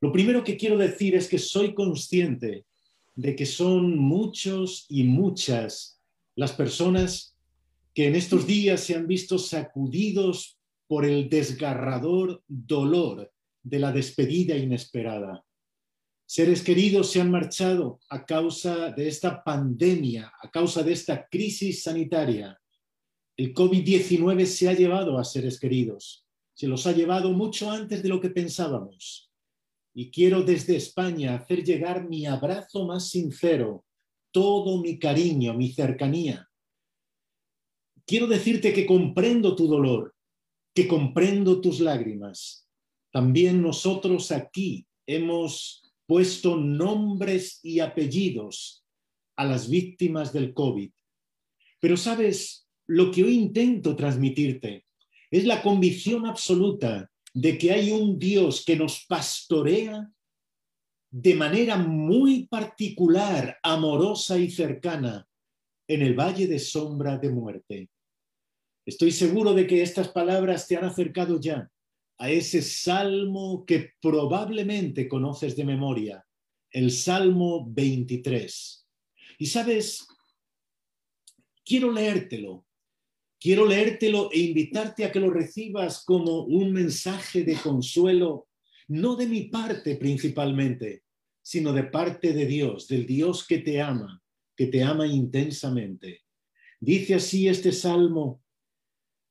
Lo 0.02 0.12
primero 0.12 0.44
que 0.44 0.58
quiero 0.58 0.78
decir 0.78 1.16
es 1.16 1.28
que 1.28 1.40
soy 1.40 1.74
consciente 1.74 2.66
de 3.16 3.36
que 3.36 3.46
son 3.46 3.98
muchos 3.98 4.86
y 4.90 5.04
muchas 5.04 6.02
las 6.36 6.52
personas 6.52 7.38
que 7.94 8.08
en 8.08 8.16
estos 8.16 8.48
días 8.48 8.82
se 8.82 8.96
han 8.96 9.08
visto 9.08 9.38
sacudidos 9.38 10.58
por 10.94 11.06
el 11.06 11.28
desgarrador 11.28 12.44
dolor 12.48 13.34
de 13.64 13.80
la 13.80 13.92
despedida 13.92 14.56
inesperada. 14.56 15.44
Seres 16.24 16.62
queridos 16.62 17.10
se 17.10 17.20
han 17.20 17.32
marchado 17.32 18.00
a 18.10 18.24
causa 18.24 18.92
de 18.92 19.08
esta 19.08 19.44
pandemia, 19.44 20.32
a 20.40 20.52
causa 20.52 20.84
de 20.84 20.94
esta 20.94 21.28
crisis 21.28 21.82
sanitaria. 21.82 22.62
El 23.36 23.56
COVID-19 23.56 24.46
se 24.46 24.70
ha 24.70 24.74
llevado 24.74 25.18
a 25.18 25.24
seres 25.24 25.60
queridos, 25.60 26.28
se 26.54 26.68
los 26.68 26.86
ha 26.86 26.92
llevado 26.92 27.32
mucho 27.32 27.72
antes 27.72 28.04
de 28.04 28.10
lo 28.10 28.22
que 28.22 28.30
pensábamos. 28.30 29.32
Y 29.96 30.12
quiero 30.12 30.44
desde 30.44 30.76
España 30.76 31.34
hacer 31.34 31.64
llegar 31.64 32.08
mi 32.08 32.28
abrazo 32.28 32.86
más 32.86 33.10
sincero, 33.10 33.84
todo 34.32 34.80
mi 34.80 35.00
cariño, 35.00 35.56
mi 35.56 35.72
cercanía. 35.72 36.48
Quiero 38.06 38.28
decirte 38.28 38.72
que 38.74 38.86
comprendo 38.86 39.56
tu 39.56 39.66
dolor, 39.66 40.13
que 40.74 40.88
comprendo 40.88 41.62
tus 41.62 41.80
lágrimas. 41.80 42.68
También 43.12 43.62
nosotros 43.62 44.32
aquí 44.32 44.88
hemos 45.06 45.94
puesto 46.06 46.56
nombres 46.58 47.60
y 47.64 47.80
apellidos 47.80 48.84
a 49.36 49.46
las 49.46 49.70
víctimas 49.70 50.34
del 50.34 50.54
COVID. 50.54 50.92
Pero 51.80 51.98
sabes, 51.98 52.68
lo 52.88 53.12
que 53.12 53.24
hoy 53.24 53.36
intento 53.36 53.96
transmitirte 53.96 54.86
es 55.32 55.46
la 55.46 55.62
convicción 55.62 56.26
absoluta 56.26 57.10
de 57.34 57.58
que 57.58 57.72
hay 57.72 57.92
un 57.92 58.20
Dios 58.20 58.64
que 58.66 58.76
nos 58.76 59.06
pastorea 59.06 60.10
de 61.10 61.36
manera 61.36 61.78
muy 61.78 62.48
particular, 62.48 63.58
amorosa 63.62 64.38
y 64.38 64.50
cercana 64.50 65.28
en 65.88 66.02
el 66.02 66.16
valle 66.16 66.48
de 66.48 66.60
sombra 66.60 67.18
de 67.18 67.30
muerte. 67.30 67.90
Estoy 68.86 69.12
seguro 69.12 69.54
de 69.54 69.66
que 69.66 69.82
estas 69.82 70.10
palabras 70.10 70.68
te 70.68 70.76
han 70.76 70.84
acercado 70.84 71.40
ya 71.40 71.70
a 72.18 72.30
ese 72.30 72.62
salmo 72.62 73.66
que 73.66 73.92
probablemente 74.02 75.08
conoces 75.08 75.56
de 75.56 75.64
memoria, 75.64 76.26
el 76.70 76.92
Salmo 76.92 77.66
23. 77.70 78.88
Y 79.40 79.46
sabes, 79.46 80.06
quiero 81.64 81.92
leértelo, 81.92 82.66
quiero 83.40 83.66
leértelo 83.66 84.30
e 84.32 84.40
invitarte 84.40 85.06
a 85.06 85.12
que 85.12 85.20
lo 85.20 85.32
recibas 85.32 86.04
como 86.04 86.44
un 86.44 86.74
mensaje 86.74 87.44
de 87.44 87.56
consuelo, 87.56 88.48
no 88.90 89.16
de 89.16 89.28
mi 89.28 89.44
parte 89.44 89.96
principalmente, 89.96 91.04
sino 91.42 91.72
de 91.72 91.84
parte 91.84 92.34
de 92.34 92.46
Dios, 92.46 92.88
del 92.90 93.06
Dios 93.06 93.48
que 93.48 93.60
te 93.60 93.82
ama, 93.82 94.22
que 94.58 94.68
te 94.68 94.84
ama 94.84 95.08
intensamente. 95.08 96.22
Dice 96.80 97.16
así 97.16 97.48
este 97.48 97.72
salmo 97.72 98.43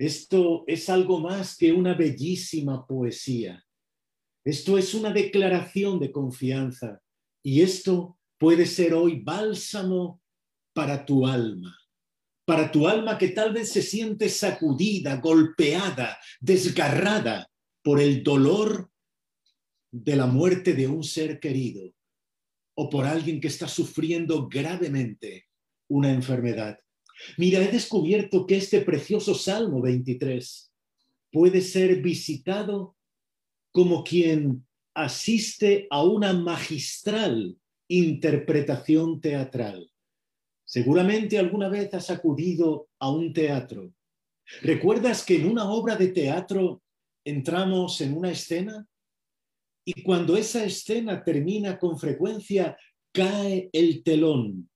Esto 0.00 0.64
es 0.66 0.88
algo 0.88 1.20
más 1.20 1.58
que 1.58 1.74
una 1.74 1.92
bellísima 1.92 2.86
poesía. 2.86 3.62
Esto 4.42 4.78
es 4.78 4.94
una 4.94 5.12
declaración 5.12 6.00
de 6.00 6.10
confianza 6.10 7.02
y 7.44 7.60
esto 7.60 8.18
puede 8.38 8.64
ser 8.64 8.94
hoy 8.94 9.20
bálsamo 9.20 10.22
para 10.72 11.04
tu 11.04 11.26
alma, 11.26 11.76
para 12.46 12.72
tu 12.72 12.88
alma 12.88 13.18
que 13.18 13.28
tal 13.28 13.52
vez 13.52 13.72
se 13.72 13.82
siente 13.82 14.30
sacudida, 14.30 15.16
golpeada, 15.16 16.18
desgarrada 16.40 17.50
por 17.82 18.00
el 18.00 18.22
dolor 18.22 18.90
de 19.92 20.16
la 20.16 20.24
muerte 20.24 20.72
de 20.72 20.86
un 20.86 21.04
ser 21.04 21.38
querido 21.38 21.92
o 22.74 22.88
por 22.88 23.04
alguien 23.04 23.38
que 23.38 23.48
está 23.48 23.68
sufriendo 23.68 24.48
gravemente 24.48 25.44
una 25.90 26.10
enfermedad. 26.10 26.78
Mira, 27.36 27.60
he 27.62 27.68
descubierto 27.68 28.46
que 28.46 28.56
este 28.56 28.80
precioso 28.80 29.34
Salmo 29.34 29.80
23 29.80 30.72
puede 31.32 31.60
ser 31.60 32.00
visitado 32.02 32.96
como 33.72 34.02
quien 34.02 34.66
asiste 34.94 35.86
a 35.90 36.02
una 36.02 36.32
magistral 36.32 37.56
interpretación 37.88 39.20
teatral. 39.20 39.90
Seguramente 40.64 41.38
alguna 41.38 41.68
vez 41.68 41.92
has 41.94 42.10
acudido 42.10 42.88
a 42.98 43.10
un 43.10 43.32
teatro. 43.32 43.92
¿Recuerdas 44.62 45.24
que 45.24 45.36
en 45.36 45.46
una 45.46 45.70
obra 45.70 45.96
de 45.96 46.08
teatro 46.08 46.82
entramos 47.24 48.00
en 48.00 48.16
una 48.16 48.30
escena 48.30 48.86
y 49.84 50.02
cuando 50.02 50.36
esa 50.36 50.64
escena 50.64 51.24
termina 51.24 51.78
con 51.78 51.98
frecuencia 51.98 52.76
cae 53.12 53.68
el 53.72 54.02
telón 54.02 54.70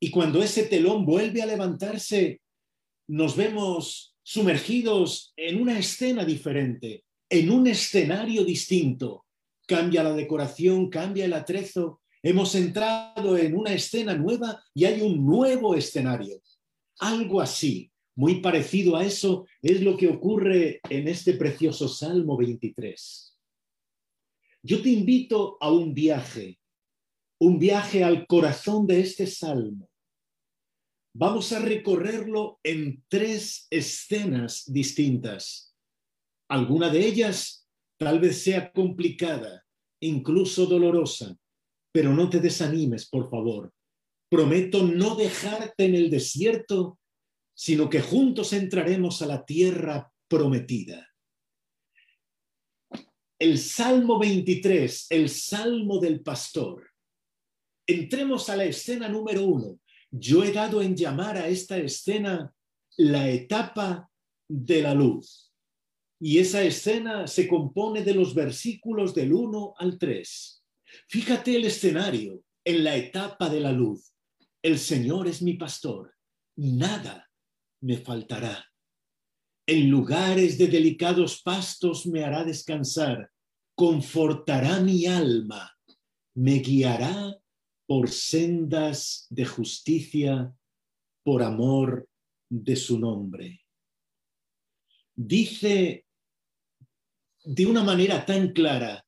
y 0.00 0.10
cuando 0.10 0.42
ese 0.42 0.64
telón 0.64 1.04
vuelve 1.04 1.42
a 1.42 1.46
levantarse 1.46 2.40
nos 3.06 3.36
vemos 3.36 4.16
sumergidos 4.22 5.32
en 5.36 5.60
una 5.60 5.78
escena 5.78 6.24
diferente, 6.24 7.04
en 7.28 7.50
un 7.50 7.66
escenario 7.66 8.44
distinto. 8.44 9.26
Cambia 9.66 10.04
la 10.04 10.14
decoración, 10.14 10.88
cambia 10.88 11.24
el 11.24 11.32
atrezo, 11.32 12.00
hemos 12.22 12.54
entrado 12.54 13.36
en 13.36 13.56
una 13.56 13.72
escena 13.72 14.14
nueva 14.14 14.62
y 14.72 14.84
hay 14.84 15.00
un 15.00 15.26
nuevo 15.26 15.74
escenario. 15.74 16.40
Algo 17.00 17.40
así 17.40 17.90
muy 18.14 18.40
parecido 18.40 18.96
a 18.96 19.04
eso 19.04 19.46
es 19.60 19.82
lo 19.82 19.96
que 19.96 20.06
ocurre 20.06 20.80
en 20.88 21.08
este 21.08 21.34
precioso 21.34 21.88
Salmo 21.88 22.36
23. 22.36 23.36
Yo 24.62 24.82
te 24.82 24.90
invito 24.90 25.56
a 25.60 25.72
un 25.72 25.94
viaje, 25.94 26.60
un 27.40 27.58
viaje 27.58 28.04
al 28.04 28.26
corazón 28.28 28.86
de 28.86 29.00
este 29.00 29.26
Salmo. 29.26 29.89
Vamos 31.12 31.52
a 31.52 31.58
recorrerlo 31.58 32.60
en 32.62 33.04
tres 33.08 33.66
escenas 33.70 34.64
distintas. 34.66 35.74
Alguna 36.48 36.88
de 36.88 37.06
ellas 37.06 37.68
tal 37.98 38.20
vez 38.20 38.42
sea 38.42 38.72
complicada, 38.72 39.64
incluso 40.00 40.66
dolorosa, 40.66 41.36
pero 41.92 42.12
no 42.14 42.30
te 42.30 42.40
desanimes, 42.40 43.08
por 43.08 43.28
favor. 43.28 43.72
Prometo 44.30 44.84
no 44.84 45.16
dejarte 45.16 45.84
en 45.84 45.94
el 45.94 46.10
desierto 46.10 47.00
sino 47.62 47.90
que 47.90 48.00
juntos 48.00 48.52
entraremos 48.52 49.22
a 49.22 49.26
la 49.26 49.44
tierra 49.44 50.10
prometida. 50.28 51.10
El 53.38 53.58
Salmo 53.58 54.18
23, 54.18 55.06
el 55.10 55.28
Salmo 55.28 55.98
del 55.98 56.22
Pastor. 56.22 56.90
Entremos 57.86 58.48
a 58.48 58.56
la 58.56 58.64
escena 58.64 59.08
número 59.08 59.44
uno. 59.44 59.79
Yo 60.10 60.44
he 60.44 60.52
dado 60.52 60.82
en 60.82 60.96
llamar 60.96 61.36
a 61.36 61.48
esta 61.48 61.76
escena 61.78 62.52
la 62.96 63.28
etapa 63.28 64.10
de 64.48 64.82
la 64.82 64.94
luz. 64.94 65.52
Y 66.20 66.38
esa 66.38 66.62
escena 66.62 67.26
se 67.26 67.48
compone 67.48 68.02
de 68.02 68.14
los 68.14 68.34
versículos 68.34 69.14
del 69.14 69.32
1 69.32 69.74
al 69.78 69.98
3. 69.98 70.64
Fíjate 71.08 71.56
el 71.56 71.64
escenario 71.64 72.42
en 72.64 72.84
la 72.84 72.96
etapa 72.96 73.48
de 73.48 73.60
la 73.60 73.72
luz. 73.72 74.12
El 74.62 74.78
Señor 74.78 75.28
es 75.28 75.40
mi 75.40 75.54
pastor. 75.54 76.14
Nada 76.56 77.30
me 77.80 77.96
faltará. 77.96 78.66
En 79.66 79.88
lugares 79.88 80.58
de 80.58 80.66
delicados 80.66 81.42
pastos 81.42 82.06
me 82.06 82.24
hará 82.24 82.44
descansar, 82.44 83.30
confortará 83.74 84.80
mi 84.80 85.06
alma, 85.06 85.72
me 86.34 86.58
guiará 86.58 87.38
por 87.90 88.08
sendas 88.08 89.26
de 89.30 89.44
justicia, 89.44 90.54
por 91.24 91.42
amor 91.42 92.08
de 92.48 92.76
su 92.76 93.00
nombre. 93.00 93.66
Dice 95.12 96.06
de 97.42 97.66
una 97.66 97.82
manera 97.82 98.24
tan 98.24 98.52
clara 98.52 99.04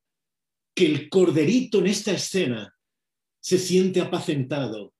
que 0.75 0.85
el 0.85 1.07
corderito 1.07 1.79
en 1.79 1.87
esta 1.87 2.11
escena 2.11 2.77
se 3.39 3.57
siente 3.57 4.01
apacentado, 4.01 4.93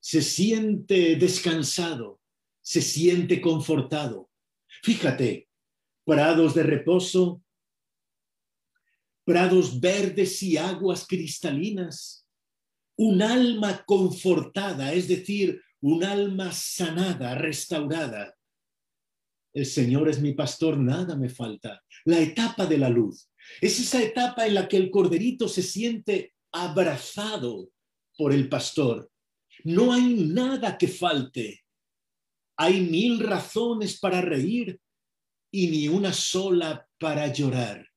se 0.00 0.20
siente 0.20 1.16
descansado, 1.16 2.20
se 2.60 2.82
siente 2.82 3.40
confortado. 3.40 4.30
Fíjate, 4.82 5.48
prados 6.04 6.54
de 6.54 6.62
reposo, 6.62 7.42
prados 9.24 9.80
verdes 9.80 10.42
y 10.42 10.58
aguas 10.58 11.06
cristalinas, 11.06 12.23
un 12.96 13.22
alma 13.22 13.84
confortada, 13.84 14.92
es 14.92 15.08
decir, 15.08 15.60
un 15.80 16.04
alma 16.04 16.52
sanada, 16.52 17.34
restaurada. 17.34 18.34
El 19.52 19.66
Señor 19.66 20.08
es 20.08 20.20
mi 20.20 20.32
pastor, 20.32 20.78
nada 20.78 21.16
me 21.16 21.28
falta. 21.28 21.82
La 22.04 22.18
etapa 22.18 22.66
de 22.66 22.78
la 22.78 22.88
luz 22.88 23.30
es 23.60 23.78
esa 23.78 24.02
etapa 24.02 24.46
en 24.46 24.54
la 24.54 24.68
que 24.68 24.76
el 24.76 24.90
corderito 24.90 25.48
se 25.48 25.62
siente 25.62 26.34
abrazado 26.52 27.68
por 28.16 28.32
el 28.32 28.48
pastor. 28.48 29.10
No 29.64 29.92
hay 29.92 30.14
nada 30.14 30.76
que 30.78 30.88
falte. 30.88 31.64
Hay 32.56 32.80
mil 32.80 33.20
razones 33.20 33.98
para 33.98 34.20
reír 34.20 34.80
y 35.50 35.68
ni 35.68 35.88
una 35.88 36.12
sola 36.12 36.88
para 36.98 37.32
llorar. 37.32 37.88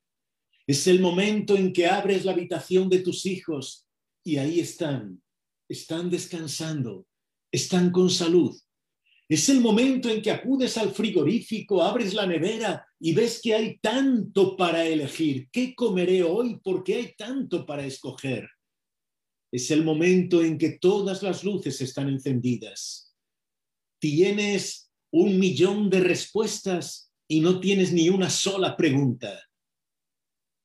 Es 0.68 0.86
el 0.88 1.00
momento 1.00 1.56
en 1.56 1.72
que 1.72 1.88
abres 1.88 2.26
la 2.26 2.34
habitación 2.34 2.90
de 2.90 3.00
tus 3.00 3.26
hijos 3.26 3.87
y 4.28 4.38
ahí 4.38 4.60
están, 4.60 5.22
están 5.70 6.10
descansando, 6.10 7.08
están 7.52 7.92
con 7.92 8.10
salud. 8.10 8.56
Es 9.30 9.50
el 9.50 9.60
momento 9.60 10.10
en 10.10 10.22
que 10.22 10.32
acudes 10.32 10.78
al 10.78 10.92
frigorífico, 10.92 11.82
abres 11.82 12.14
la 12.14 12.26
nevera 12.26 12.86
y 13.00 13.14
ves 13.14 13.42
que 13.42 13.56
hay 13.56 13.78
tanto 13.80 14.56
para 14.56 14.86
elegir. 14.86 15.50
¿Qué 15.52 15.76
comeré 15.76 16.24
hoy? 16.24 16.60
Porque 16.64 16.96
hay 16.96 17.14
tanto 17.18 17.66
para 17.66 17.86
escoger. 17.86 18.48
Es 19.52 19.72
el 19.72 19.84
momento 19.84 20.42
en 20.42 20.58
que 20.58 20.78
todas 20.80 21.24
las 21.24 21.44
luces 21.44 21.82
están 21.82 22.08
encendidas 22.08 23.08
tienes 24.00 24.92
un 25.12 25.40
millón 25.40 25.90
de 25.90 26.02
respuestas 26.02 27.12
y 27.28 27.42
no 27.42 27.60
tienes 27.60 27.92
ni 27.92 28.10
una 28.10 28.30
sola 28.30 28.76
pregunta. 28.78 29.47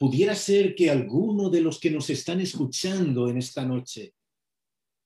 Pudiera 0.02 0.34
ser 0.34 0.74
que 0.74 0.90
alguno 0.90 1.48
de 1.48 1.60
los 1.60 1.78
que 1.78 1.88
nos 1.88 2.10
están 2.10 2.40
escuchando 2.40 3.28
en 3.28 3.38
esta 3.38 3.64
noche 3.64 4.16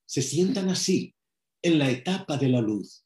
se 0.06 0.22
sientan 0.22 0.70
así, 0.70 1.14
en 1.60 1.78
la 1.78 1.90
etapa 1.90 2.38
de 2.38 2.48
la 2.48 2.62
luz. 2.62 3.04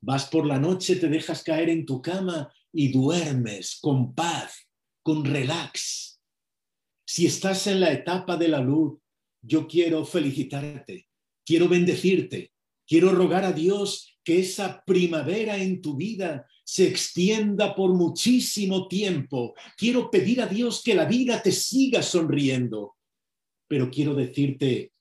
Vas 0.00 0.26
por 0.26 0.44
la 0.44 0.58
noche, 0.58 0.96
te 0.96 1.08
dejas 1.08 1.44
caer 1.44 1.68
en 1.68 1.86
tu 1.86 2.02
cama 2.02 2.52
y 2.72 2.90
duermes 2.90 3.78
con 3.80 4.16
paz, 4.16 4.68
con 5.04 5.24
relax. 5.24 6.20
Si 7.06 7.26
estás 7.26 7.68
en 7.68 7.78
la 7.78 7.92
etapa 7.92 8.36
de 8.36 8.48
la 8.48 8.60
luz, 8.60 8.98
yo 9.42 9.68
quiero 9.68 10.04
felicitarte, 10.04 11.08
quiero 11.46 11.68
bendecirte, 11.68 12.52
quiero 12.84 13.12
rogar 13.12 13.44
a 13.44 13.52
Dios 13.52 14.11
que 14.24 14.40
esa 14.40 14.82
primavera 14.84 15.56
en 15.56 15.82
tu 15.82 15.96
vida 15.96 16.46
se 16.64 16.86
extienda 16.86 17.74
por 17.74 17.92
muchísimo 17.94 18.88
tiempo. 18.88 19.54
Quiero 19.76 20.10
pedir 20.10 20.40
a 20.40 20.46
Dios 20.46 20.82
que 20.82 20.94
la 20.94 21.04
vida 21.04 21.42
te 21.42 21.52
siga 21.52 22.02
sonriendo. 22.02 22.96
Pero 23.68 23.90
quiero 23.90 24.14
decirte, 24.14 24.92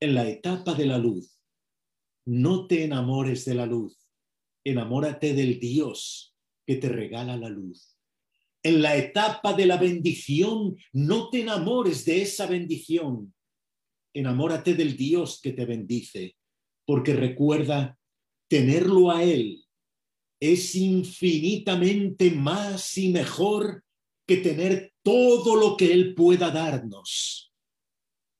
en 0.00 0.14
la 0.14 0.28
etapa 0.28 0.74
de 0.74 0.86
la 0.86 0.98
luz, 0.98 1.38
no 2.26 2.66
te 2.66 2.84
enamores 2.84 3.44
de 3.44 3.54
la 3.54 3.66
luz, 3.66 3.98
enamórate 4.64 5.34
del 5.34 5.58
Dios 5.58 6.36
que 6.66 6.76
te 6.76 6.88
regala 6.88 7.36
la 7.36 7.48
luz. 7.48 7.96
En 8.62 8.82
la 8.82 8.96
etapa 8.96 9.54
de 9.54 9.66
la 9.66 9.78
bendición, 9.78 10.76
no 10.92 11.30
te 11.30 11.40
enamores 11.40 12.04
de 12.04 12.22
esa 12.22 12.46
bendición, 12.46 13.34
enamórate 14.14 14.74
del 14.74 14.96
Dios 14.96 15.40
que 15.42 15.52
te 15.52 15.64
bendice, 15.64 16.36
porque 16.86 17.14
recuerda, 17.14 17.98
tenerlo 18.50 19.12
a 19.12 19.22
Él 19.22 19.64
es 20.40 20.74
infinitamente 20.74 22.32
más 22.32 22.98
y 22.98 23.10
mejor 23.10 23.84
que 24.26 24.38
tener 24.38 24.92
todo 25.02 25.54
lo 25.54 25.76
que 25.76 25.92
Él 25.92 26.14
pueda 26.14 26.50
darnos. 26.50 27.52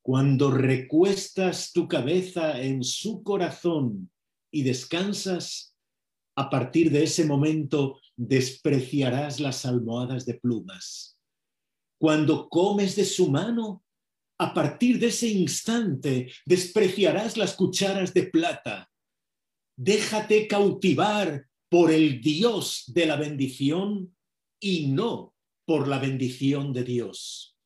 Cuando 0.02 0.50
recuestas 0.50 1.72
tu 1.72 1.86
cabeza 1.86 2.60
en 2.60 2.82
su 2.82 3.22
corazón 3.22 4.10
y 4.50 4.62
descansas, 4.62 5.76
a 6.36 6.50
partir 6.50 6.90
de 6.90 7.04
ese 7.04 7.24
momento 7.24 8.00
despreciarás 8.16 9.38
las 9.38 9.64
almohadas 9.64 10.26
de 10.26 10.34
plumas. 10.34 11.18
Cuando 12.00 12.48
comes 12.48 12.96
de 12.96 13.04
su 13.04 13.30
mano, 13.30 13.84
a 14.38 14.54
partir 14.54 14.98
de 14.98 15.08
ese 15.08 15.28
instante 15.28 16.32
despreciarás 16.46 17.36
las 17.36 17.54
cucharas 17.54 18.14
de 18.14 18.24
plata. 18.24 18.89
Déjate 19.80 20.46
cautivar 20.46 21.46
por 21.70 21.90
el 21.90 22.20
Dios 22.20 22.84
de 22.88 23.06
la 23.06 23.16
bendición 23.16 24.14
y 24.60 24.88
no 24.88 25.34
por 25.64 25.88
la 25.88 25.98
bendición 25.98 26.72
de 26.72 26.84
Dios. 26.84 27.56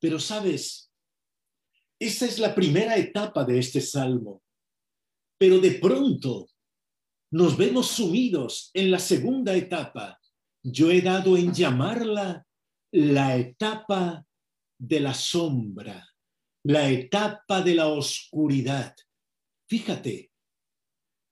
Pero 0.00 0.18
sabes, 0.18 0.90
esa 2.00 2.26
es 2.26 2.38
la 2.38 2.54
primera 2.54 2.96
etapa 2.96 3.44
de 3.44 3.58
este 3.58 3.80
salmo. 3.80 4.42
Pero 5.38 5.58
de 5.58 5.72
pronto 5.72 6.48
nos 7.30 7.56
vemos 7.56 7.88
sumidos 7.88 8.70
en 8.74 8.90
la 8.90 8.98
segunda 8.98 9.54
etapa. 9.54 10.18
Yo 10.62 10.90
he 10.90 11.00
dado 11.00 11.36
en 11.36 11.52
llamarla 11.52 12.44
la 12.92 13.36
etapa 13.36 14.26
de 14.78 15.00
la 15.00 15.14
sombra 15.14 16.10
la 16.62 16.90
etapa 16.90 17.62
de 17.62 17.74
la 17.74 17.88
oscuridad. 17.88 18.94
Fíjate, 19.68 20.29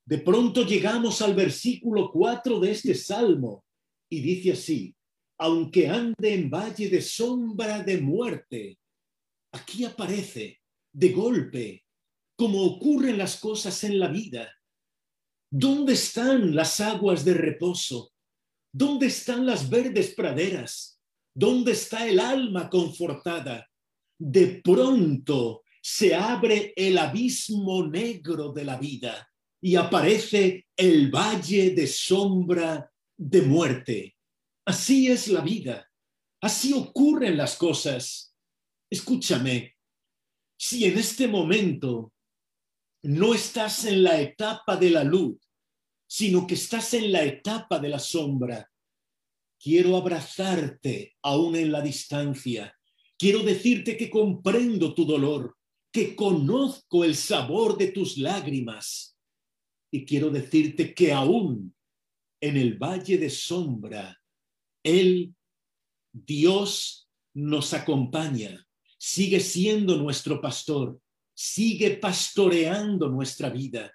de 0.09 0.19
pronto 0.19 0.65
llegamos 0.65 1.21
al 1.21 1.35
versículo 1.35 2.11
4 2.11 2.61
de 2.61 2.71
este 2.71 2.95
salmo 2.95 3.65
y 4.11 4.21
dice 4.21 4.53
así, 4.53 4.95
aunque 5.39 5.89
ande 5.89 6.35
en 6.35 6.49
valle 6.49 6.89
de 6.89 7.03
sombra 7.03 7.83
de 7.83 8.01
muerte, 8.01 8.79
aquí 9.53 9.85
aparece 9.85 10.61
de 10.93 11.13
golpe, 11.13 11.85
como 12.37 12.65
ocurren 12.65 13.19
las 13.19 13.39
cosas 13.39 13.85
en 13.85 13.99
la 13.99 14.09
vida. 14.09 14.51
¿Dónde 15.51 15.93
están 15.93 16.55
las 16.55 16.81
aguas 16.81 17.25
de 17.25 17.35
reposo? 17.35 18.13
¿Dónde 18.73 19.07
están 19.07 19.45
las 19.45 19.69
verdes 19.69 20.15
praderas? 20.15 21.01
¿Dónde 21.35 21.73
está 21.73 22.09
el 22.09 22.19
alma 22.19 22.71
confortada? 22.71 23.69
de 24.19 24.61
pronto 24.65 25.63
se 25.81 26.15
abre 26.15 26.73
el 26.77 26.99
abismo 26.99 27.87
negro 27.87 28.53
de 28.53 28.65
la 28.65 28.77
vida 28.77 29.28
y 29.61 29.77
aparece 29.77 30.67
el 30.77 31.11
valle 31.11 31.71
de 31.71 31.87
sombra 31.87 32.93
de 33.17 33.43
muerte. 33.43 34.17
Así 34.65 35.09
es 35.09 35.29
la 35.29 35.41
vida, 35.41 35.91
así 36.41 36.73
ocurren 36.73 37.37
las 37.37 37.57
cosas. 37.57 38.35
Escúchame, 38.91 39.77
si 40.57 40.85
en 40.85 40.99
este 40.99 41.27
momento 41.27 42.13
no 43.03 43.35
estás 43.35 43.85
en 43.85 44.03
la 44.03 44.21
etapa 44.21 44.77
de 44.77 44.91
la 44.91 45.05
luz, 45.05 45.39
sino 46.07 46.47
que 46.47 46.55
estás 46.55 46.95
en 46.95 47.13
la 47.13 47.23
etapa 47.25 47.79
de 47.79 47.89
la 47.89 47.99
sombra, 47.99 48.71
quiero 49.61 49.97
abrazarte 49.97 51.17
aún 51.23 51.57
en 51.57 51.73
la 51.73 51.81
distancia 51.81 52.75
Quiero 53.19 53.41
decirte 53.41 53.97
que 53.97 54.09
comprendo 54.09 54.95
tu 54.95 55.05
dolor, 55.05 55.57
que 55.93 56.15
conozco 56.15 57.03
el 57.03 57.17
sabor 57.17 57.77
de 57.77 57.89
tus 57.89 58.17
lágrimas. 58.17 59.18
Y 59.91 60.05
quiero 60.05 60.31
decirte 60.31 60.95
que 60.95 61.13
aún 61.13 61.75
en 62.41 62.57
el 62.57 62.79
valle 62.79 63.19
de 63.19 63.31
sombra, 63.31 64.21
Él, 64.83 65.35
Dios, 66.13 67.09
nos 67.35 67.73
acompaña, 67.73 68.67
sigue 68.99 69.41
siendo 69.41 69.97
nuestro 69.97 70.41
pastor, 70.41 71.01
sigue 71.35 71.97
pastoreando 71.97 73.09
nuestra 73.09 73.49
vida. 73.49 73.93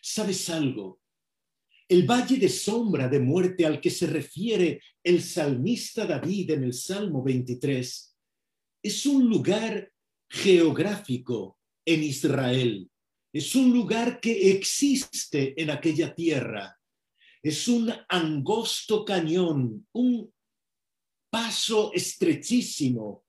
¿Sabes 0.00 0.48
algo? 0.50 1.00
El 1.88 2.06
valle 2.06 2.38
de 2.38 2.48
sombra 2.48 3.08
de 3.08 3.20
muerte 3.20 3.66
al 3.66 3.80
que 3.80 3.90
se 3.90 4.06
refiere 4.06 4.80
el 5.02 5.22
salmista 5.22 6.06
David 6.06 6.52
en 6.52 6.64
el 6.64 6.72
Salmo 6.72 7.22
23 7.22 8.16
es 8.82 9.06
un 9.06 9.28
lugar 9.28 9.92
geográfico 10.30 11.58
en 11.84 12.02
Israel, 12.02 12.90
es 13.34 13.56
un 13.56 13.72
lugar 13.72 14.20
que 14.20 14.52
existe 14.52 15.60
en 15.60 15.70
aquella 15.70 16.14
tierra, 16.14 16.78
es 17.42 17.66
un 17.66 17.92
angosto 18.08 19.04
cañón, 19.04 19.88
un 19.92 20.32
paso 21.30 21.92
estrechísimo 21.92 23.24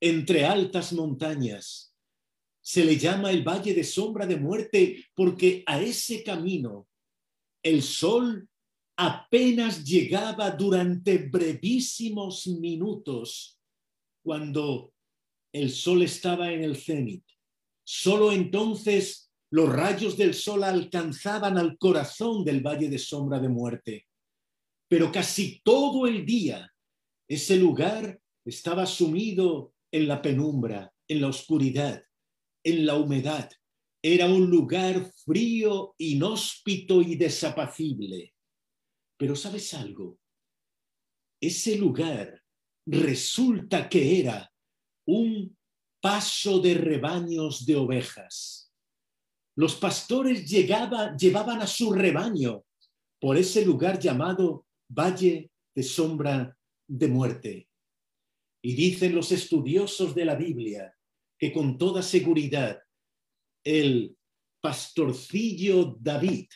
entre 0.00 0.44
altas 0.44 0.92
montañas. 0.92 1.92
Se 2.60 2.84
le 2.84 2.96
llama 2.96 3.32
el 3.32 3.42
Valle 3.42 3.74
de 3.74 3.82
Sombra 3.82 4.26
de 4.26 4.36
Muerte 4.36 5.06
porque 5.12 5.64
a 5.66 5.82
ese 5.82 6.22
camino 6.22 6.86
el 7.64 7.82
sol 7.82 8.48
apenas 8.96 9.82
llegaba 9.84 10.52
durante 10.52 11.18
brevísimos 11.18 12.46
minutos 12.46 13.58
cuando 14.22 14.94
el 15.52 15.68
sol 15.68 16.04
estaba 16.04 16.52
en 16.52 16.62
el 16.62 16.76
cenit. 16.76 17.24
Solo 17.82 18.30
entonces 18.30 19.31
los 19.52 19.70
rayos 19.70 20.16
del 20.16 20.32
sol 20.32 20.64
alcanzaban 20.64 21.58
al 21.58 21.76
corazón 21.76 22.42
del 22.42 22.62
valle 22.62 22.88
de 22.88 22.98
sombra 22.98 23.38
de 23.38 23.50
muerte. 23.50 24.08
Pero 24.88 25.12
casi 25.12 25.60
todo 25.62 26.06
el 26.06 26.24
día 26.24 26.72
ese 27.28 27.56
lugar 27.56 28.18
estaba 28.46 28.86
sumido 28.86 29.74
en 29.92 30.08
la 30.08 30.22
penumbra, 30.22 30.90
en 31.06 31.20
la 31.20 31.28
oscuridad, 31.28 32.02
en 32.64 32.86
la 32.86 32.96
humedad. 32.96 33.50
Era 34.02 34.26
un 34.26 34.48
lugar 34.48 35.12
frío, 35.24 35.94
inhóspito 35.98 37.02
y 37.02 37.16
desapacible. 37.16 38.34
Pero 39.18 39.36
sabes 39.36 39.74
algo, 39.74 40.18
ese 41.40 41.76
lugar 41.76 42.42
resulta 42.86 43.86
que 43.86 44.20
era 44.20 44.50
un 45.06 45.54
paso 46.00 46.58
de 46.58 46.72
rebaños 46.72 47.66
de 47.66 47.76
ovejas. 47.76 48.61
Los 49.56 49.76
pastores 49.76 50.48
llevaban 50.48 51.60
a 51.60 51.66
su 51.66 51.92
rebaño 51.92 52.64
por 53.20 53.36
ese 53.36 53.64
lugar 53.64 53.98
llamado 53.98 54.66
Valle 54.88 55.50
de 55.74 55.82
Sombra 55.82 56.56
de 56.88 57.08
Muerte. 57.08 57.68
Y 58.62 58.74
dicen 58.74 59.14
los 59.14 59.32
estudiosos 59.32 60.14
de 60.14 60.24
la 60.24 60.34
Biblia 60.34 60.94
que 61.38 61.52
con 61.52 61.76
toda 61.76 62.02
seguridad 62.02 62.80
el 63.64 64.16
pastorcillo 64.60 65.96
David, 66.00 66.46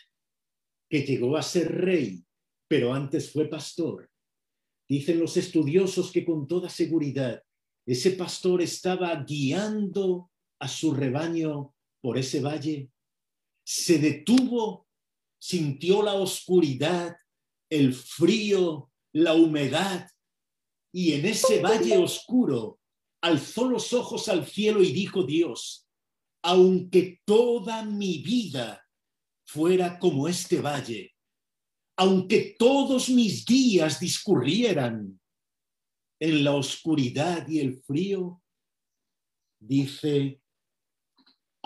que 0.88 1.02
llegó 1.02 1.36
a 1.36 1.42
ser 1.42 1.72
rey, 1.72 2.24
pero 2.68 2.92
antes 2.92 3.32
fue 3.32 3.46
pastor, 3.46 4.08
Dicen 4.88 5.18
los 5.18 5.36
estudiosos 5.36 6.12
que 6.12 6.24
con 6.24 6.46
toda 6.46 6.68
seguridad 6.68 7.42
ese 7.84 8.12
pastor 8.12 8.62
estaba 8.62 9.14
guiando 9.24 10.30
a 10.60 10.68
su 10.68 10.92
rebaño 10.92 11.74
por 12.00 12.18
ese 12.18 12.40
valle. 12.40 12.90
Se 13.64 13.98
detuvo, 13.98 14.86
sintió 15.38 16.02
la 16.02 16.14
oscuridad, 16.14 17.16
el 17.70 17.94
frío, 17.94 18.90
la 19.12 19.34
humedad, 19.34 20.08
y 20.92 21.12
en 21.12 21.26
ese 21.26 21.60
valle 21.60 21.98
oscuro 21.98 22.80
alzó 23.20 23.68
los 23.68 23.92
ojos 23.92 24.28
al 24.28 24.46
cielo 24.46 24.82
y 24.82 24.92
dijo 24.92 25.24
Dios, 25.24 25.86
aunque 26.42 27.20
toda 27.24 27.84
mi 27.84 28.18
vida 28.18 28.82
fuera 29.44 29.98
como 29.98 30.28
este 30.28 30.60
valle, 30.60 31.14
aunque 31.98 32.56
todos 32.58 33.08
mis 33.08 33.44
días 33.44 34.00
discurrieran 34.00 35.20
en 36.20 36.44
la 36.44 36.52
oscuridad 36.54 37.46
y 37.48 37.60
el 37.60 37.82
frío, 37.82 38.42
dice, 39.58 40.40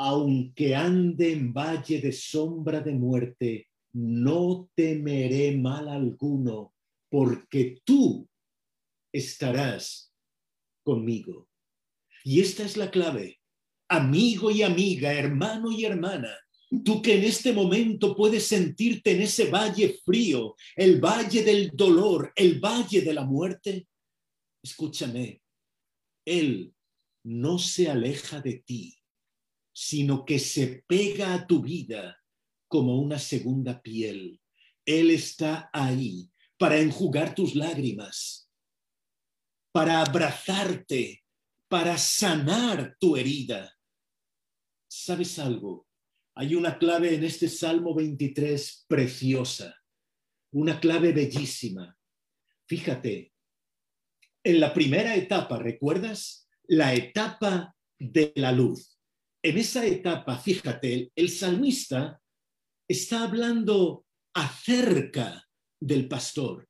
aunque 0.03 0.75
ande 0.75 1.31
en 1.31 1.53
valle 1.53 2.01
de 2.01 2.11
sombra 2.11 2.81
de 2.81 2.95
muerte, 2.95 3.69
no 3.93 4.71
temeré 4.75 5.55
mal 5.59 5.91
alguno, 5.91 6.73
porque 7.11 7.83
tú 7.85 8.27
estarás 9.13 10.11
conmigo. 10.83 11.51
Y 12.25 12.41
esta 12.41 12.65
es 12.65 12.79
la 12.79 12.91
clave. 12.91 13.41
Amigo 13.91 14.51
y 14.51 14.63
amiga, 14.63 15.13
hermano 15.13 15.71
y 15.71 15.85
hermana, 15.85 16.35
tú 16.83 17.03
que 17.03 17.19
en 17.19 17.25
este 17.25 17.53
momento 17.53 18.17
puedes 18.17 18.47
sentirte 18.47 19.13
en 19.13 19.21
ese 19.21 19.51
valle 19.51 19.99
frío, 20.03 20.57
el 20.77 20.99
valle 20.99 21.43
del 21.43 21.73
dolor, 21.75 22.33
el 22.37 22.59
valle 22.59 23.03
de 23.03 23.13
la 23.13 23.27
muerte, 23.27 23.87
escúchame, 24.63 25.43
Él 26.25 26.73
no 27.23 27.59
se 27.59 27.91
aleja 27.91 28.41
de 28.41 28.63
ti, 28.65 29.00
sino 29.73 30.25
que 30.25 30.39
se 30.39 30.85
pega 30.87 31.35
a 31.35 31.47
tu 31.47 31.63
vida 31.63 32.19
como 32.69 33.01
una 33.01 33.19
segunda 33.19 33.81
piel. 33.83 34.41
Él 34.85 35.11
está 35.11 35.71
ahí 35.73 36.31
para 36.59 36.79
enjugar 36.79 37.35
tus 37.35 37.55
lágrimas, 37.55 38.51
para 39.73 40.01
abrazarte, 40.03 41.25
para 41.69 41.97
sanar 41.99 42.97
tu 42.99 43.17
herida. 43.17 43.77
¿Sabes 44.89 45.39
algo? 45.39 45.87
Hay 46.35 46.55
una 46.55 46.79
clave 46.79 47.15
en 47.15 47.25
este 47.25 47.49
Salmo 47.49 47.95
23 47.95 48.87
preciosa, 48.89 49.75
una 50.53 50.81
clave 50.81 51.13
bellísima. 51.13 51.97
Fíjate, 52.67 53.33
en 54.45 54.61
la 54.61 54.73
primera 54.73 55.17
etapa, 55.17 55.59
¿recuerdas? 55.59 56.49
La 56.67 56.95
etapa 56.95 57.75
de 57.99 58.33
la 58.37 58.53
luz. 58.53 59.00
En 59.43 59.57
esa 59.57 59.87
etapa, 59.87 60.37
fíjate, 60.39 61.13
el 61.17 61.31
salmista 61.31 62.21
está 62.89 63.25
hablando 63.25 64.05
acerca 64.35 65.49
del 65.81 66.09
pastor. 66.09 66.69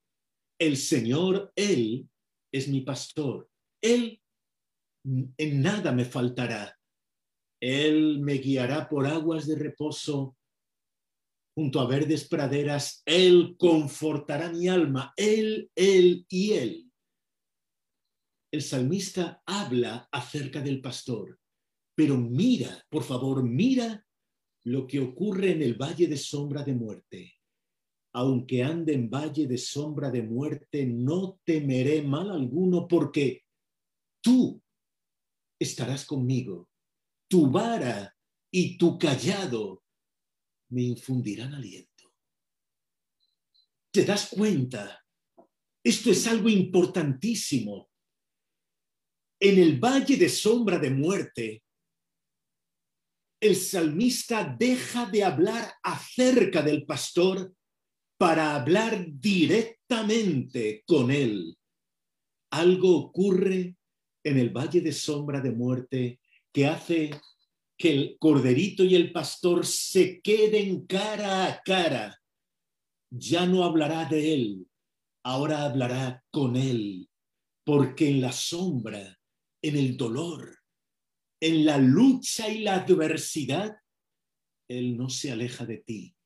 El 0.59 0.77
Señor, 0.77 1.53
Él 1.57 2.09
es 2.53 2.69
mi 2.69 2.83
pastor. 2.83 3.51
Él 3.83 4.23
en 5.05 5.63
nada 5.63 5.93
me 5.93 6.05
faltará. 6.05 6.79
Él 7.61 8.21
me 8.21 8.35
guiará 8.35 8.89
por 8.89 9.07
aguas 9.07 9.47
de 9.47 9.57
reposo 9.57 10.37
junto 11.57 11.81
a 11.81 11.87
verdes 11.87 12.29
praderas. 12.29 13.03
Él 13.05 13.57
confortará 13.59 14.51
mi 14.51 14.69
alma. 14.69 15.13
Él, 15.17 15.71
Él 15.75 16.25
y 16.29 16.53
Él. 16.53 16.93
El 18.53 18.63
salmista 18.63 19.43
habla 19.47 20.09
acerca 20.13 20.61
del 20.61 20.81
pastor, 20.81 21.40
pero 21.95 22.17
mira, 22.17 22.85
por 22.89 23.03
favor, 23.03 23.43
mira 23.43 24.05
lo 24.65 24.87
que 24.87 25.01
ocurre 25.01 25.53
en 25.53 25.63
el 25.63 25.75
valle 25.75 26.07
de 26.07 26.17
sombra 26.17 26.63
de 26.63 26.75
muerte. 26.75 27.35
Aunque 28.13 28.63
ande 28.63 28.95
en 28.95 29.09
valle 29.09 29.47
de 29.47 29.59
sombra 29.59 30.11
de 30.11 30.23
muerte, 30.23 30.85
no 30.85 31.41
temeré 31.45 32.03
mal 32.03 32.31
alguno 32.31 32.89
porque 32.89 33.45
tú 34.21 34.61
estarás 35.59 36.05
conmigo. 36.05 36.69
Tu 37.29 37.49
vara 37.51 38.17
y 38.51 38.77
tu 38.77 38.99
callado 38.99 39.85
me 40.71 40.83
infundirán 40.83 41.55
aliento. 41.55 42.13
¿Te 43.93 44.05
das 44.05 44.29
cuenta? 44.29 45.05
Esto 45.83 46.11
es 46.11 46.27
algo 46.27 46.49
importantísimo. 46.49 47.91
En 49.41 49.59
el 49.59 49.79
valle 49.79 50.17
de 50.17 50.29
sombra 50.29 50.79
de 50.79 50.91
muerte, 50.91 51.63
el 53.41 53.57
salmista 53.57 54.45
deja 54.59 55.07
de 55.07 55.25
hablar 55.25 55.73
acerca 55.83 56.63
del 56.63 56.85
pastor 56.85 57.55
para 58.19 58.55
hablar 58.55 59.07
directamente 59.09 60.85
con 60.87 61.11
él. 61.11 61.57
Algo 62.51 62.97
ocurre 62.97 63.77
en 64.23 64.39
el 64.39 64.51
valle 64.51 64.83
de 64.83 64.93
sombra 64.93 65.41
de 65.41 65.53
muerte 65.53 66.21
que 66.53 66.67
hace 66.67 67.11
que 67.79 67.91
el 67.91 68.17
corderito 68.19 68.85
y 68.85 68.95
el 68.95 69.11
pastor 69.11 69.65
se 69.65 70.21
queden 70.21 70.87
cara 70.87 71.47
a 71.47 71.63
cara. 71.63 72.21
Ya 73.11 73.47
no 73.47 73.65
hablará 73.65 74.05
de 74.05 74.35
él, 74.35 74.67
ahora 75.25 75.65
hablará 75.65 76.23
con 76.31 76.57
él, 76.57 77.09
porque 77.65 78.11
en 78.11 78.21
la 78.21 78.33
sombra, 78.33 79.19
en 79.63 79.77
el 79.77 79.97
dolor, 79.97 80.60
en 81.41 81.65
la 81.65 81.79
lucha 81.79 82.49
y 82.49 82.61
la 82.61 82.77
adversidad, 82.77 83.77
Él 84.69 84.97
no 84.97 85.09
se 85.09 85.33
aleja 85.33 85.65
de 85.65 85.79
ti, 85.79 86.17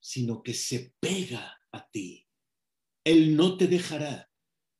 sino 0.00 0.42
que 0.42 0.54
se 0.54 0.94
pega 1.00 1.60
a 1.72 1.90
ti. 1.90 2.26
Él 3.04 3.36
no 3.36 3.56
te 3.56 3.66
dejará, 3.66 4.30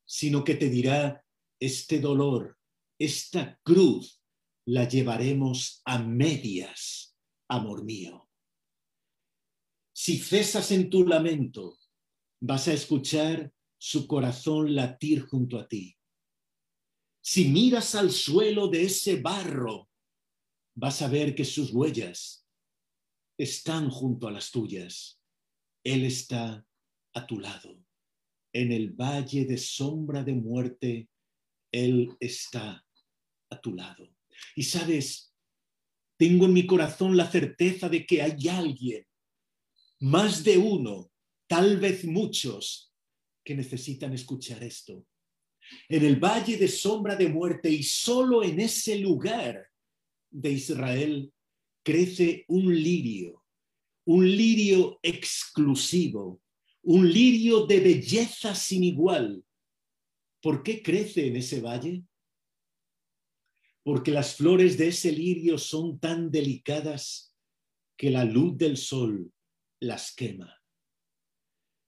sino 0.07 0.45
que 0.45 0.55
te 0.55 0.69
dirá, 0.69 1.25
este 1.61 2.01
dolor, 2.01 2.59
esta 2.99 3.59
cruz, 3.63 4.21
la 4.65 4.89
llevaremos 4.89 5.83
a 5.85 5.99
medias, 5.99 7.17
amor 7.49 7.85
mío. 7.85 8.29
Si 9.93 10.19
cesas 10.19 10.71
en 10.71 10.89
tu 10.89 11.07
lamento, 11.07 11.79
vas 12.41 12.69
a 12.69 12.73
escuchar 12.73 13.53
su 13.79 14.07
corazón 14.07 14.75
latir 14.75 15.23
junto 15.23 15.59
a 15.59 15.67
ti. 15.67 15.97
Si 17.25 17.47
miras 17.47 17.95
al 17.95 18.11
suelo 18.11 18.67
de 18.67 18.83
ese 18.83 19.21
barro, 19.21 19.89
vas 20.75 21.03
a 21.03 21.09
ver 21.09 21.37
que 21.37 21.45
sus 21.45 21.73
huellas 21.73 22.45
están 23.39 23.91
junto 23.91 24.27
a 24.27 24.33
las 24.33 24.51
tuyas. 24.51 25.21
Él 25.85 26.05
está 26.05 26.67
a 27.15 27.27
tu 27.27 27.39
lado. 27.39 27.79
En 28.53 28.73
el 28.73 28.91
valle 28.91 29.45
de 29.45 29.57
sombra 29.57 30.25
de 30.25 30.35
muerte, 30.35 31.09
Él 31.71 32.11
está 32.19 32.85
a 33.51 33.61
tu 33.61 33.73
lado. 33.73 34.13
Y 34.57 34.65
sabes, 34.65 35.33
tengo 36.19 36.47
en 36.47 36.53
mi 36.53 36.67
corazón 36.67 37.17
la 37.17 37.31
certeza 37.31 37.89
de 37.89 38.05
que 38.05 38.21
hay 38.21 38.49
alguien, 38.49 39.07
más 40.01 40.43
de 40.43 40.59
uno, 40.59 41.13
tal 41.47 41.79
vez 41.79 42.05
muchos, 42.05 42.93
que 43.45 43.55
necesitan 43.55 44.13
escuchar 44.13 44.65
esto 44.65 45.07
en 45.89 46.05
el 46.05 46.17
valle 46.17 46.57
de 46.57 46.69
sombra 46.69 47.17
de 47.17 47.29
muerte 47.29 47.71
y 47.71 47.83
solo 47.83 48.43
en 48.43 48.61
ese 48.61 48.99
lugar 48.99 49.69
de 50.31 50.53
Israel 50.53 51.33
crece 51.83 52.45
un 52.49 52.75
lirio, 52.75 53.45
un 54.07 54.29
lirio 54.29 54.99
exclusivo, 55.03 56.41
un 56.83 57.11
lirio 57.11 57.67
de 57.67 57.81
belleza 57.81 58.55
sin 58.55 58.85
igual. 58.85 59.45
¿Por 60.41 60.63
qué 60.63 60.83
crece 60.83 61.29
en 61.29 61.37
ese 61.37 61.61
valle? 61.61 62.03
Porque 63.85 64.11
las 64.11 64.37
flores 64.37 64.79
de 64.79 64.89
ese 64.89 65.13
lirio 65.13 65.59
son 65.59 65.99
tan 65.99 66.31
delicadas 66.31 67.35
que 67.97 68.11
la 68.11 68.25
luz 68.25 68.57
del 68.57 68.77
sol 68.77 69.33
las 69.81 70.15
quema. 70.15 70.61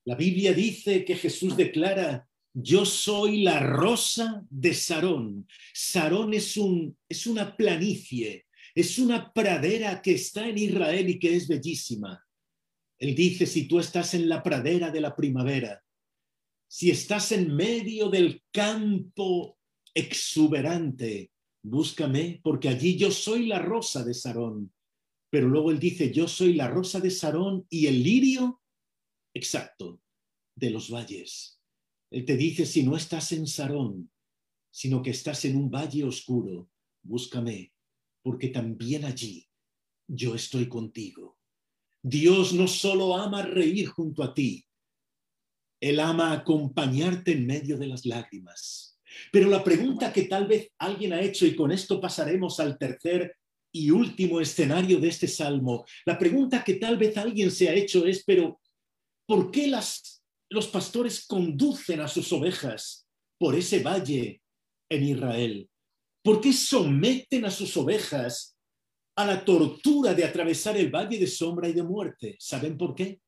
La 0.04 0.16
Biblia 0.16 0.52
dice 0.52 1.04
que 1.04 1.16
Jesús 1.16 1.56
declara 1.56 2.28
yo 2.54 2.86
soy 2.86 3.42
la 3.42 3.58
rosa 3.58 4.46
de 4.48 4.72
Sarón. 4.74 5.46
Sarón 5.72 6.32
es, 6.34 6.56
un, 6.56 6.96
es 7.08 7.26
una 7.26 7.56
planicie, 7.56 8.46
es 8.74 8.98
una 8.98 9.32
pradera 9.32 10.00
que 10.00 10.12
está 10.12 10.48
en 10.48 10.58
Israel 10.58 11.10
y 11.10 11.18
que 11.18 11.34
es 11.34 11.48
bellísima. 11.48 12.24
Él 12.98 13.14
dice, 13.16 13.44
si 13.46 13.66
tú 13.66 13.80
estás 13.80 14.14
en 14.14 14.28
la 14.28 14.42
pradera 14.42 14.90
de 14.90 15.00
la 15.00 15.16
primavera, 15.16 15.82
si 16.68 16.90
estás 16.90 17.32
en 17.32 17.54
medio 17.54 18.08
del 18.08 18.42
campo 18.52 19.58
exuberante, 19.92 21.32
búscame, 21.62 22.40
porque 22.42 22.68
allí 22.68 22.96
yo 22.96 23.10
soy 23.10 23.46
la 23.46 23.58
rosa 23.58 24.04
de 24.04 24.14
Sarón. 24.14 24.72
Pero 25.28 25.48
luego 25.48 25.72
él 25.72 25.80
dice, 25.80 26.12
yo 26.12 26.28
soy 26.28 26.54
la 26.54 26.68
rosa 26.68 27.00
de 27.00 27.10
Sarón 27.10 27.66
y 27.68 27.88
el 27.88 28.00
lirio, 28.00 28.62
exacto, 29.34 30.00
de 30.54 30.70
los 30.70 30.88
valles. 30.88 31.53
Él 32.10 32.24
te 32.24 32.36
dice, 32.36 32.66
si 32.66 32.82
no 32.82 32.96
estás 32.96 33.32
en 33.32 33.46
Sarón, 33.46 34.10
sino 34.70 35.02
que 35.02 35.10
estás 35.10 35.44
en 35.44 35.56
un 35.56 35.70
valle 35.70 36.04
oscuro, 36.04 36.68
búscame, 37.02 37.72
porque 38.22 38.48
también 38.48 39.04
allí 39.04 39.48
yo 40.06 40.34
estoy 40.34 40.68
contigo. 40.68 41.38
Dios 42.02 42.52
no 42.52 42.68
solo 42.68 43.16
ama 43.16 43.42
reír 43.42 43.88
junto 43.88 44.22
a 44.22 44.34
ti, 44.34 44.66
Él 45.80 46.00
ama 46.00 46.32
acompañarte 46.32 47.32
en 47.32 47.46
medio 47.46 47.78
de 47.78 47.86
las 47.86 48.04
lágrimas. 48.04 48.98
Pero 49.30 49.48
la 49.48 49.62
pregunta 49.62 50.12
que 50.12 50.22
tal 50.24 50.46
vez 50.46 50.70
alguien 50.78 51.12
ha 51.12 51.20
hecho, 51.20 51.46
y 51.46 51.54
con 51.54 51.72
esto 51.72 52.00
pasaremos 52.00 52.58
al 52.60 52.78
tercer 52.78 53.36
y 53.72 53.90
último 53.90 54.40
escenario 54.40 54.98
de 55.00 55.08
este 55.08 55.28
salmo, 55.28 55.84
la 56.04 56.18
pregunta 56.18 56.62
que 56.64 56.74
tal 56.74 56.96
vez 56.96 57.16
alguien 57.16 57.50
se 57.50 57.68
ha 57.68 57.74
hecho 57.74 58.06
es, 58.06 58.24
pero 58.24 58.60
¿por 59.26 59.50
qué 59.50 59.66
las 59.66 60.23
los 60.54 60.68
pastores 60.68 61.26
conducen 61.26 62.00
a 62.00 62.08
sus 62.08 62.32
ovejas 62.32 63.06
por 63.38 63.54
ese 63.54 63.82
valle 63.82 64.40
en 64.88 65.02
Israel? 65.02 65.68
¿Por 66.22 66.40
qué 66.40 66.52
someten 66.52 67.44
a 67.44 67.50
sus 67.50 67.76
ovejas 67.76 68.54
a 69.16 69.24
la 69.24 69.44
tortura 69.44 70.12
de 70.12 70.24
atravesar 70.24 70.76
el 70.76 70.90
valle 70.90 71.18
de 71.18 71.26
sombra 71.26 71.68
y 71.68 71.72
de 71.72 71.82
muerte. 71.82 72.36
¿Saben 72.38 72.76
por 72.76 72.94
qué? 72.94 73.20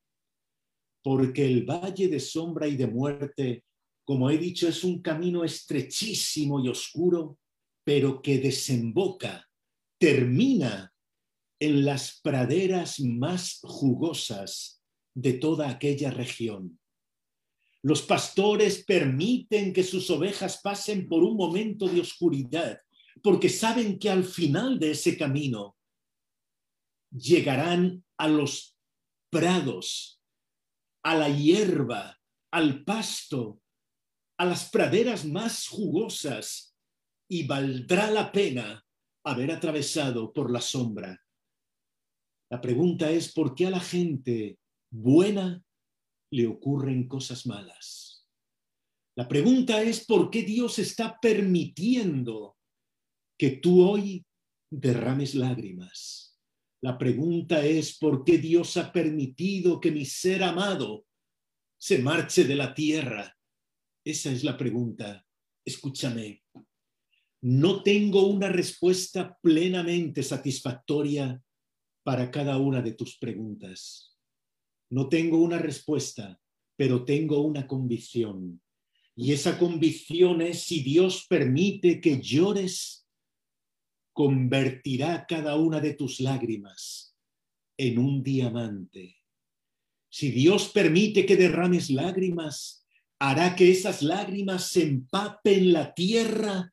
Porque 1.02 1.46
el 1.46 1.64
valle 1.64 2.08
de 2.08 2.18
sombra 2.18 2.66
y 2.66 2.76
de 2.76 2.88
muerte, 2.88 3.64
como 4.04 4.28
he 4.30 4.38
dicho, 4.38 4.68
es 4.68 4.82
un 4.82 5.00
camino 5.00 5.44
estrechísimo 5.44 6.60
y 6.60 6.68
oscuro, 6.68 7.38
pero 7.84 8.20
que 8.20 8.38
desemboca, 8.38 9.48
termina 9.98 10.92
en 11.60 11.84
las 11.84 12.20
praderas 12.20 12.98
más 13.00 13.60
jugosas 13.62 14.82
de 15.14 15.34
toda 15.34 15.70
aquella 15.70 16.10
región. 16.10 16.78
Los 17.86 18.02
pastores 18.02 18.84
permiten 18.84 19.72
que 19.72 19.84
sus 19.84 20.10
ovejas 20.10 20.60
pasen 20.60 21.06
por 21.06 21.22
un 21.22 21.36
momento 21.36 21.86
de 21.86 22.00
oscuridad, 22.00 22.80
porque 23.22 23.48
saben 23.48 24.00
que 24.00 24.10
al 24.10 24.24
final 24.24 24.80
de 24.80 24.90
ese 24.90 25.16
camino 25.16 25.76
llegarán 27.12 28.04
a 28.18 28.26
los 28.26 28.76
prados, 29.30 30.20
a 31.04 31.14
la 31.14 31.28
hierba, 31.28 32.18
al 32.50 32.82
pasto, 32.82 33.60
a 34.36 34.46
las 34.46 34.68
praderas 34.68 35.24
más 35.24 35.68
jugosas, 35.68 36.76
y 37.30 37.46
valdrá 37.46 38.10
la 38.10 38.32
pena 38.32 38.84
haber 39.24 39.52
atravesado 39.52 40.32
por 40.32 40.50
la 40.50 40.60
sombra. 40.60 41.24
La 42.50 42.60
pregunta 42.60 43.08
es, 43.12 43.32
¿por 43.32 43.54
qué 43.54 43.68
a 43.68 43.70
la 43.70 43.80
gente 43.80 44.58
buena 44.90 45.62
le 46.30 46.46
ocurren 46.46 47.08
cosas 47.08 47.46
malas? 47.46 48.26
La 49.16 49.26
pregunta 49.26 49.82
es, 49.82 50.04
¿por 50.04 50.30
qué 50.30 50.42
Dios 50.42 50.78
está 50.78 51.18
permitiendo 51.20 52.56
que 53.38 53.50
tú 53.50 53.82
hoy 53.82 54.26
derrames 54.70 55.34
lágrimas? 55.34 56.38
La 56.82 56.98
pregunta 56.98 57.64
es, 57.64 57.96
¿por 57.98 58.24
qué 58.24 58.38
Dios 58.38 58.76
ha 58.76 58.92
permitido 58.92 59.80
que 59.80 59.90
mi 59.90 60.04
ser 60.04 60.42
amado 60.42 61.06
se 61.78 61.98
marche 61.98 62.44
de 62.44 62.56
la 62.56 62.74
tierra? 62.74 63.34
Esa 64.04 64.30
es 64.30 64.44
la 64.44 64.56
pregunta. 64.56 65.26
Escúchame. 65.64 66.44
No 67.42 67.82
tengo 67.82 68.26
una 68.26 68.48
respuesta 68.48 69.38
plenamente 69.42 70.22
satisfactoria 70.22 71.42
para 72.04 72.30
cada 72.30 72.58
una 72.58 72.82
de 72.82 72.92
tus 72.92 73.18
preguntas. 73.18 74.15
No 74.90 75.08
tengo 75.08 75.38
una 75.38 75.58
respuesta, 75.58 76.40
pero 76.76 77.04
tengo 77.04 77.40
una 77.40 77.66
convicción. 77.66 78.60
Y 79.14 79.32
esa 79.32 79.58
convicción 79.58 80.42
es 80.42 80.62
si 80.62 80.82
Dios 80.82 81.26
permite 81.28 82.00
que 82.00 82.20
llores, 82.20 83.06
convertirá 84.12 85.26
cada 85.26 85.56
una 85.56 85.80
de 85.80 85.94
tus 85.94 86.20
lágrimas 86.20 87.14
en 87.76 87.98
un 87.98 88.22
diamante. 88.22 89.16
Si 90.08 90.30
Dios 90.30 90.70
permite 90.70 91.26
que 91.26 91.36
derrames 91.36 91.90
lágrimas, 91.90 92.86
hará 93.18 93.54
que 93.54 93.70
esas 93.70 94.02
lágrimas 94.02 94.68
se 94.68 94.82
empapen 94.82 95.72
la 95.72 95.92
tierra 95.92 96.72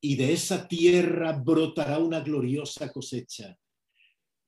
y 0.00 0.16
de 0.16 0.32
esa 0.32 0.66
tierra 0.66 1.32
brotará 1.32 1.98
una 1.98 2.20
gloriosa 2.20 2.90
cosecha 2.90 3.56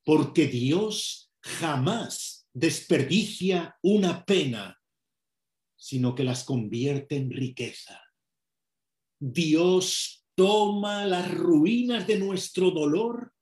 porque 0.05 0.47
Dios 0.47 1.33
jamás 1.41 2.44
desperdicia 2.55 3.77
una 3.83 4.25
pena, 4.25 4.81
sino 5.77 6.15
que 6.15 6.25
las 6.25 6.45
convierte 6.45 7.17
en 7.17 7.31
riqueza. 7.31 8.01
Dios 9.21 10.25
toma 10.35 11.05
las 11.05 11.33
ruinas 11.35 12.07
de 12.07 12.19
nuestro 12.19 12.71
dolor 12.71 13.33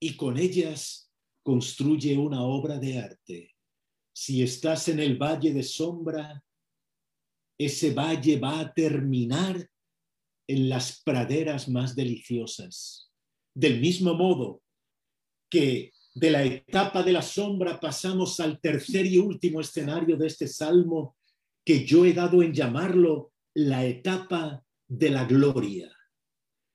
y 0.00 0.16
con 0.16 0.38
ellas 0.38 1.10
construye 1.42 2.16
una 2.16 2.42
obra 2.42 2.78
de 2.78 2.98
arte. 2.98 3.54
Si 4.14 4.42
estás 4.42 4.88
en 4.88 5.00
el 5.00 5.16
valle 5.16 5.52
de 5.52 5.62
sombra, 5.62 6.44
ese 7.58 7.92
valle 7.94 8.38
va 8.38 8.60
a 8.60 8.72
terminar 8.72 9.68
en 10.46 10.68
las 10.68 11.02
praderas 11.02 11.68
más 11.68 11.94
deliciosas. 11.94 13.10
Del 13.54 13.80
mismo 13.80 14.14
modo 14.14 14.62
que 15.50 15.92
de 16.14 16.30
la 16.30 16.44
etapa 16.44 17.02
de 17.02 17.12
la 17.12 17.22
sombra 17.22 17.80
pasamos 17.80 18.38
al 18.40 18.60
tercer 18.60 19.06
y 19.06 19.18
último 19.18 19.60
escenario 19.60 20.16
de 20.16 20.26
este 20.26 20.46
salmo 20.46 21.16
que 21.64 21.84
yo 21.86 22.04
he 22.04 22.12
dado 22.12 22.42
en 22.42 22.52
llamarlo 22.52 23.32
la 23.54 23.84
etapa 23.84 24.62
de 24.88 25.10
la 25.10 25.24
gloria. 25.24 25.90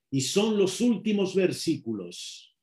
Y 0.10 0.22
son 0.22 0.58
los 0.58 0.82
últimos 0.82 1.36
versículos. 1.36 2.56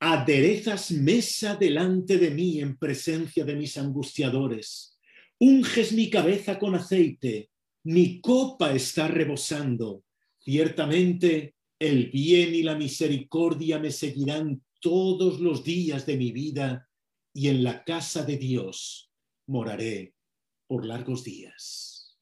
Aderezas 0.00 0.90
mesa 0.90 1.56
delante 1.56 2.18
de 2.18 2.30
mí 2.30 2.60
en 2.60 2.76
presencia 2.76 3.44
de 3.44 3.54
mis 3.54 3.78
angustiadores. 3.78 4.98
Unges 5.38 5.92
mi 5.92 6.10
cabeza 6.10 6.58
con 6.58 6.74
aceite. 6.74 7.50
Mi 7.84 8.20
copa 8.20 8.74
está 8.74 9.08
rebosando. 9.08 10.04
Ciertamente 10.38 11.54
el 11.78 12.10
bien 12.10 12.54
y 12.54 12.62
la 12.62 12.76
misericordia 12.76 13.78
me 13.78 13.90
seguirán 13.90 14.62
todos 14.84 15.40
los 15.40 15.64
días 15.64 16.04
de 16.04 16.18
mi 16.18 16.30
vida 16.30 16.90
y 17.32 17.48
en 17.48 17.64
la 17.64 17.84
casa 17.84 18.22
de 18.22 18.36
Dios 18.36 19.10
moraré 19.46 20.14
por 20.66 20.84
largos 20.84 21.24
días. 21.24 22.18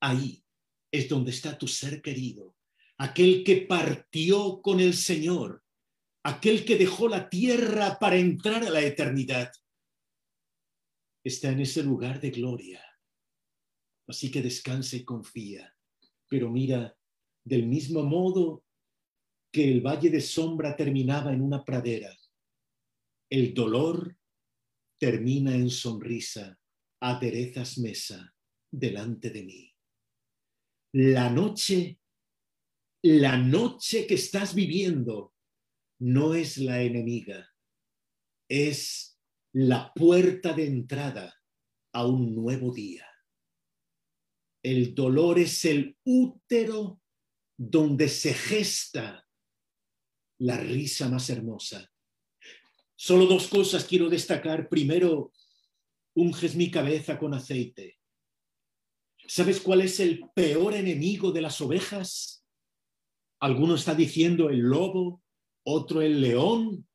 Ahí 0.00 0.44
es 0.90 1.08
donde 1.08 1.30
está 1.30 1.56
tu 1.56 1.68
ser 1.68 2.02
querido, 2.02 2.56
aquel 2.98 3.44
que 3.44 3.58
partió 3.58 4.60
con 4.60 4.80
el 4.80 4.94
Señor, 4.94 5.62
aquel 6.24 6.64
que 6.64 6.76
dejó 6.76 7.06
la 7.06 7.30
tierra 7.30 7.96
para 8.00 8.16
entrar 8.16 8.64
a 8.64 8.70
la 8.70 8.82
eternidad. 8.82 9.52
Está 11.22 11.50
en 11.50 11.60
ese 11.60 11.84
lugar 11.84 12.20
de 12.20 12.32
gloria. 12.32 12.84
Así 14.08 14.32
que 14.32 14.42
descansa 14.42 14.96
y 14.96 15.04
confía. 15.04 15.76
Pero 16.28 16.50
mira, 16.50 16.98
del 17.44 17.68
mismo 17.68 18.02
modo 18.02 18.64
que 19.52 19.70
el 19.70 19.80
valle 19.80 20.10
de 20.10 20.20
sombra 20.20 20.76
terminaba 20.76 21.32
en 21.32 21.42
una 21.42 21.64
pradera. 21.64 22.16
El 23.28 23.52
dolor 23.54 24.16
termina 24.98 25.54
en 25.54 25.70
sonrisa, 25.70 26.58
aderezas 27.00 27.78
mesa 27.78 28.34
delante 28.70 29.30
de 29.30 29.42
mí. 29.42 29.74
La 30.92 31.30
noche, 31.30 31.98
la 33.02 33.36
noche 33.36 34.06
que 34.06 34.14
estás 34.14 34.54
viviendo 34.54 35.34
no 36.00 36.34
es 36.34 36.58
la 36.58 36.82
enemiga, 36.82 37.48
es 38.48 39.18
la 39.52 39.92
puerta 39.94 40.52
de 40.52 40.66
entrada 40.66 41.34
a 41.92 42.06
un 42.06 42.34
nuevo 42.34 42.72
día. 42.72 43.06
El 44.62 44.94
dolor 44.94 45.38
es 45.38 45.64
el 45.64 45.96
útero 46.04 47.00
donde 47.56 48.08
se 48.08 48.34
gesta 48.34 49.26
la 50.40 50.56
risa 50.56 51.08
más 51.08 51.28
hermosa. 51.30 51.90
Solo 52.96 53.26
dos 53.26 53.48
cosas 53.48 53.84
quiero 53.84 54.08
destacar. 54.08 54.68
Primero, 54.68 55.32
unges 56.14 56.56
mi 56.56 56.70
cabeza 56.70 57.18
con 57.18 57.34
aceite. 57.34 57.98
¿Sabes 59.26 59.60
cuál 59.60 59.82
es 59.82 60.00
el 60.00 60.24
peor 60.34 60.74
enemigo 60.74 61.30
de 61.30 61.42
las 61.42 61.60
ovejas? 61.60 62.44
Alguno 63.40 63.74
está 63.74 63.94
diciendo 63.94 64.50
el 64.50 64.60
lobo, 64.60 65.22
otro 65.64 66.02
el 66.02 66.20
león, 66.20 66.86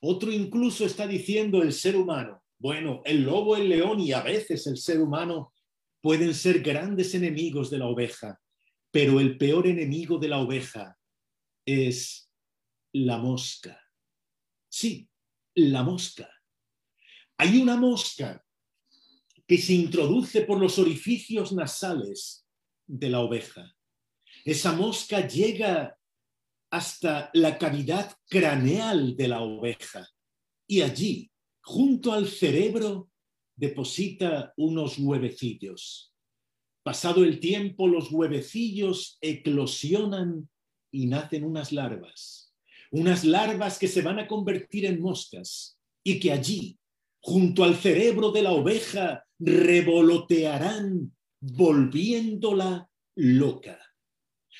otro 0.00 0.32
incluso 0.32 0.84
está 0.84 1.06
diciendo 1.06 1.62
el 1.62 1.72
ser 1.72 1.96
humano. 1.96 2.42
Bueno, 2.58 3.02
el 3.04 3.22
lobo, 3.22 3.56
el 3.56 3.68
león 3.68 4.00
y 4.00 4.12
a 4.12 4.22
veces 4.22 4.66
el 4.66 4.78
ser 4.78 5.00
humano 5.00 5.52
pueden 6.00 6.34
ser 6.34 6.60
grandes 6.60 7.14
enemigos 7.14 7.70
de 7.70 7.78
la 7.78 7.86
oveja, 7.86 8.40
pero 8.90 9.20
el 9.20 9.36
peor 9.36 9.66
enemigo 9.66 10.18
de 10.18 10.28
la 10.28 10.38
oveja 10.38 10.96
es 11.66 12.27
la 12.92 13.18
mosca. 13.18 13.80
Sí, 14.68 15.08
la 15.54 15.82
mosca. 15.82 16.30
Hay 17.36 17.58
una 17.58 17.76
mosca 17.76 18.44
que 19.46 19.58
se 19.58 19.74
introduce 19.74 20.42
por 20.42 20.58
los 20.58 20.78
orificios 20.78 21.52
nasales 21.52 22.46
de 22.86 23.10
la 23.10 23.20
oveja. 23.20 23.74
Esa 24.44 24.72
mosca 24.72 25.26
llega 25.26 25.96
hasta 26.70 27.30
la 27.32 27.58
cavidad 27.58 28.14
craneal 28.28 29.16
de 29.16 29.28
la 29.28 29.40
oveja 29.40 30.06
y 30.66 30.82
allí, 30.82 31.30
junto 31.62 32.12
al 32.12 32.28
cerebro, 32.28 33.10
deposita 33.56 34.52
unos 34.56 34.98
huevecillos. 34.98 36.12
Pasado 36.82 37.24
el 37.24 37.40
tiempo, 37.40 37.88
los 37.88 38.10
huevecillos 38.10 39.18
eclosionan 39.20 40.48
y 40.90 41.06
nacen 41.06 41.44
unas 41.44 41.72
larvas 41.72 42.47
unas 42.90 43.24
larvas 43.24 43.78
que 43.78 43.88
se 43.88 44.02
van 44.02 44.18
a 44.18 44.26
convertir 44.26 44.86
en 44.86 45.00
moscas 45.00 45.78
y 46.02 46.18
que 46.18 46.32
allí, 46.32 46.78
junto 47.20 47.64
al 47.64 47.76
cerebro 47.76 48.30
de 48.30 48.42
la 48.42 48.52
oveja, 48.52 49.24
revolotearán, 49.38 51.14
volviéndola 51.40 52.88
loca. 53.16 53.78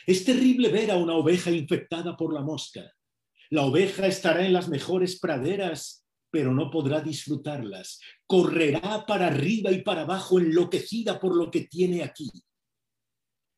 Es 0.07 0.24
terrible 0.24 0.68
ver 0.68 0.91
a 0.91 0.97
una 0.97 1.14
oveja 1.14 1.51
infectada 1.51 2.16
por 2.16 2.33
la 2.33 2.43
mosca. 2.43 2.93
La 3.51 3.64
oveja 3.64 4.07
estará 4.07 4.45
en 4.45 4.53
las 4.53 4.68
mejores 4.68 5.18
praderas, 5.18 6.05
pero 6.31 6.53
no 6.53 6.70
podrá 6.70 7.01
disfrutarlas. 7.01 7.99
Correrá 8.26 9.07
para 9.07 9.29
arriba 9.29 9.72
y 9.72 9.83
para 9.83 10.03
abajo 10.03 10.39
enloquecida 10.39 11.18
por 11.18 11.35
lo 11.35 11.51
que 11.51 11.62
tiene 11.62 12.03
aquí. 12.03 12.31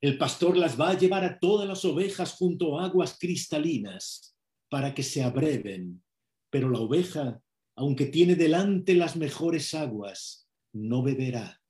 El 0.00 0.16
pastor 0.16 0.56
las 0.56 0.80
va 0.80 0.90
a 0.90 0.98
llevar 0.98 1.24
a 1.24 1.38
todas 1.38 1.68
las 1.68 1.84
ovejas 1.84 2.32
junto 2.32 2.78
a 2.78 2.86
aguas 2.86 3.18
cristalinas 3.18 4.34
para 4.70 4.94
que 4.94 5.02
se 5.02 5.22
abreven, 5.22 6.02
pero 6.48 6.70
la 6.70 6.78
oveja, 6.78 7.42
aunque 7.76 8.06
tiene 8.06 8.36
delante 8.36 8.94
las 8.94 9.16
mejores 9.16 9.74
aguas, 9.74 10.48
no 10.72 11.02
beberá. 11.02 11.60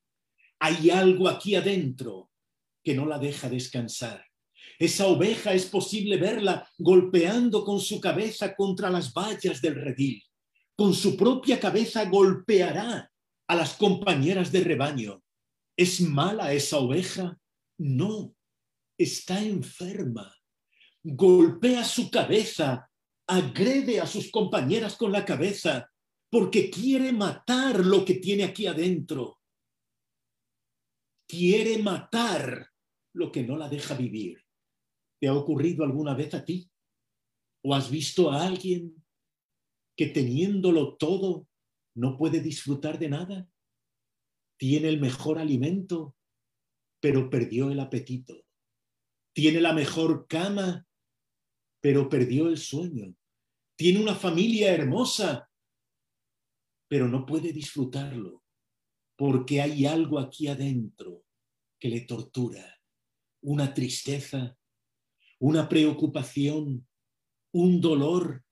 Hay 0.60 0.90
algo 0.90 1.28
aquí 1.28 1.54
adentro 1.54 2.30
que 2.84 2.94
no 2.94 3.06
la 3.06 3.18
deja 3.18 3.48
descansar. 3.48 4.24
Esa 4.78 5.06
oveja 5.06 5.52
es 5.52 5.66
posible 5.66 6.16
verla 6.16 6.68
golpeando 6.78 7.64
con 7.64 7.80
su 7.80 8.00
cabeza 8.00 8.54
contra 8.54 8.90
las 8.90 9.12
vallas 9.12 9.60
del 9.60 9.74
redil. 9.74 10.22
Con 10.76 10.94
su 10.94 11.16
propia 11.16 11.58
cabeza 11.60 12.04
golpeará 12.06 13.10
a 13.46 13.54
las 13.54 13.74
compañeras 13.74 14.52
de 14.52 14.60
rebaño. 14.60 15.22
¿Es 15.76 16.00
mala 16.00 16.52
esa 16.52 16.78
oveja? 16.78 17.38
No, 17.78 18.34
está 18.98 19.42
enferma. 19.42 20.34
Golpea 21.02 21.84
su 21.84 22.10
cabeza, 22.10 22.89
agrede 23.30 24.00
a 24.00 24.06
sus 24.06 24.30
compañeras 24.30 24.96
con 24.96 25.12
la 25.12 25.24
cabeza, 25.24 25.88
porque 26.30 26.68
quiere 26.68 27.12
matar 27.12 27.86
lo 27.86 28.04
que 28.04 28.14
tiene 28.14 28.42
aquí 28.42 28.66
adentro. 28.66 29.38
Quiere 31.28 31.78
matar 31.78 32.70
lo 33.14 33.30
que 33.30 33.44
no 33.44 33.56
la 33.56 33.68
deja 33.68 33.94
vivir. 33.94 34.44
¿Te 35.20 35.28
ha 35.28 35.34
ocurrido 35.34 35.84
alguna 35.84 36.14
vez 36.14 36.34
a 36.34 36.44
ti? 36.44 36.68
¿O 37.64 37.74
has 37.74 37.88
visto 37.90 38.30
a 38.30 38.44
alguien 38.44 39.04
que 39.96 40.06
teniéndolo 40.06 40.96
todo 40.96 41.46
no 41.94 42.16
puede 42.16 42.40
disfrutar 42.40 42.98
de 42.98 43.10
nada? 43.10 43.48
Tiene 44.58 44.88
el 44.88 45.00
mejor 45.00 45.38
alimento, 45.38 46.16
pero 47.00 47.30
perdió 47.30 47.70
el 47.70 47.78
apetito. 47.78 48.44
Tiene 49.32 49.60
la 49.60 49.72
mejor 49.72 50.26
cama, 50.26 50.86
pero 51.80 52.08
perdió 52.08 52.48
el 52.48 52.58
sueño. 52.58 53.14
Tiene 53.80 53.98
una 53.98 54.14
familia 54.14 54.74
hermosa, 54.74 55.50
pero 56.86 57.08
no 57.08 57.24
puede 57.24 57.50
disfrutarlo 57.50 58.44
porque 59.16 59.62
hay 59.62 59.86
algo 59.86 60.18
aquí 60.18 60.48
adentro 60.48 61.24
que 61.78 61.88
le 61.88 62.02
tortura. 62.02 62.78
Una 63.40 63.72
tristeza, 63.72 64.54
una 65.38 65.66
preocupación, 65.66 66.86
un 67.54 67.80
dolor, 67.80 68.44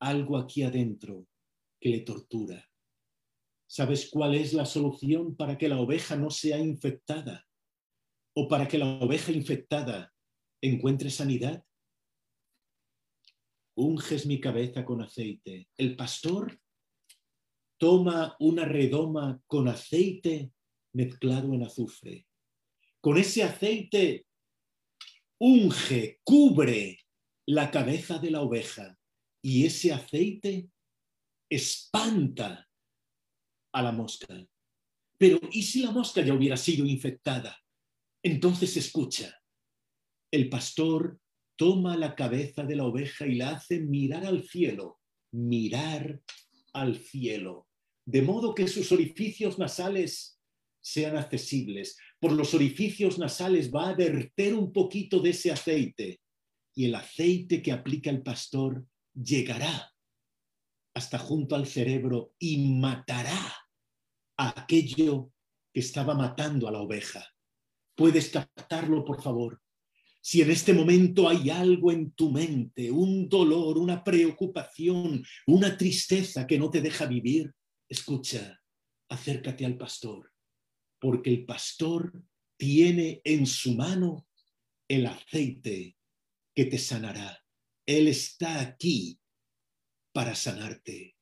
algo 0.00 0.36
aquí 0.36 0.62
adentro 0.64 1.28
que 1.80 1.88
le 1.88 2.00
tortura. 2.00 2.70
¿Sabes 3.66 4.10
cuál 4.10 4.34
es 4.34 4.52
la 4.52 4.66
solución 4.66 5.34
para 5.34 5.56
que 5.56 5.70
la 5.70 5.80
oveja 5.80 6.14
no 6.14 6.28
sea 6.28 6.58
infectada? 6.58 7.48
o 8.36 8.48
para 8.48 8.68
que 8.68 8.76
la 8.76 8.86
oveja 8.86 9.32
infectada 9.32 10.12
encuentre 10.60 11.08
sanidad? 11.08 11.64
Unges 13.76 14.26
mi 14.26 14.40
cabeza 14.40 14.84
con 14.84 15.02
aceite. 15.02 15.68
El 15.76 15.96
pastor 15.96 16.58
toma 17.78 18.36
una 18.38 18.64
redoma 18.64 19.40
con 19.46 19.68
aceite 19.68 20.52
mezclado 20.92 21.52
en 21.54 21.64
azufre. 21.64 22.26
Con 23.00 23.18
ese 23.18 23.42
aceite 23.42 24.26
unge, 25.38 26.20
cubre 26.22 26.98
la 27.46 27.70
cabeza 27.70 28.18
de 28.18 28.30
la 28.30 28.42
oveja 28.42 28.96
y 29.42 29.66
ese 29.66 29.92
aceite 29.92 30.70
espanta 31.50 32.66
a 33.72 33.82
la 33.82 33.92
mosca. 33.92 34.46
Pero 35.18 35.38
¿y 35.52 35.62
si 35.62 35.82
la 35.82 35.90
mosca 35.90 36.22
ya 36.22 36.32
hubiera 36.32 36.56
sido 36.56 36.86
infectada? 36.86 37.58
Entonces 38.22 38.76
escucha, 38.76 39.38
el 40.30 40.48
pastor 40.48 41.20
toma 41.56 41.96
la 41.96 42.14
cabeza 42.14 42.64
de 42.64 42.76
la 42.76 42.84
oveja 42.84 43.26
y 43.26 43.36
la 43.36 43.50
hace 43.50 43.80
mirar 43.80 44.24
al 44.26 44.42
cielo, 44.44 45.00
mirar 45.32 46.20
al 46.72 46.96
cielo, 46.96 47.68
de 48.04 48.22
modo 48.22 48.54
que 48.54 48.68
sus 48.68 48.92
orificios 48.92 49.58
nasales 49.58 50.40
sean 50.80 51.16
accesibles. 51.16 51.96
Por 52.20 52.32
los 52.32 52.54
orificios 52.54 53.18
nasales 53.18 53.72
va 53.72 53.88
a 53.88 53.94
verter 53.94 54.54
un 54.54 54.72
poquito 54.72 55.20
de 55.20 55.30
ese 55.30 55.50
aceite 55.50 56.20
y 56.74 56.86
el 56.86 56.94
aceite 56.94 57.62
que 57.62 57.72
aplica 57.72 58.10
el 58.10 58.22
pastor 58.22 58.84
llegará 59.14 59.92
hasta 60.94 61.18
junto 61.18 61.54
al 61.54 61.66
cerebro 61.66 62.34
y 62.38 62.74
matará 62.74 63.54
a 64.36 64.60
aquello 64.60 65.32
que 65.72 65.80
estaba 65.80 66.14
matando 66.14 66.68
a 66.68 66.72
la 66.72 66.80
oveja. 66.80 67.26
¿Puedes 67.96 68.30
captarlo, 68.30 69.04
por 69.04 69.22
favor? 69.22 69.60
Si 70.24 70.40
en 70.40 70.50
este 70.50 70.72
momento 70.72 71.28
hay 71.28 71.50
algo 71.50 71.92
en 71.92 72.12
tu 72.12 72.30
mente, 72.30 72.90
un 72.90 73.28
dolor, 73.28 73.76
una 73.76 74.02
preocupación, 74.02 75.22
una 75.46 75.76
tristeza 75.76 76.46
que 76.46 76.58
no 76.58 76.70
te 76.70 76.80
deja 76.80 77.04
vivir, 77.04 77.52
escucha, 77.86 78.58
acércate 79.10 79.66
al 79.66 79.76
pastor, 79.76 80.32
porque 80.98 81.28
el 81.28 81.44
pastor 81.44 82.10
tiene 82.56 83.20
en 83.22 83.44
su 83.44 83.74
mano 83.74 84.26
el 84.88 85.04
aceite 85.04 85.98
que 86.54 86.64
te 86.64 86.78
sanará. 86.78 87.44
Él 87.84 88.08
está 88.08 88.60
aquí 88.60 89.20
para 90.14 90.34
sanarte. 90.34 91.16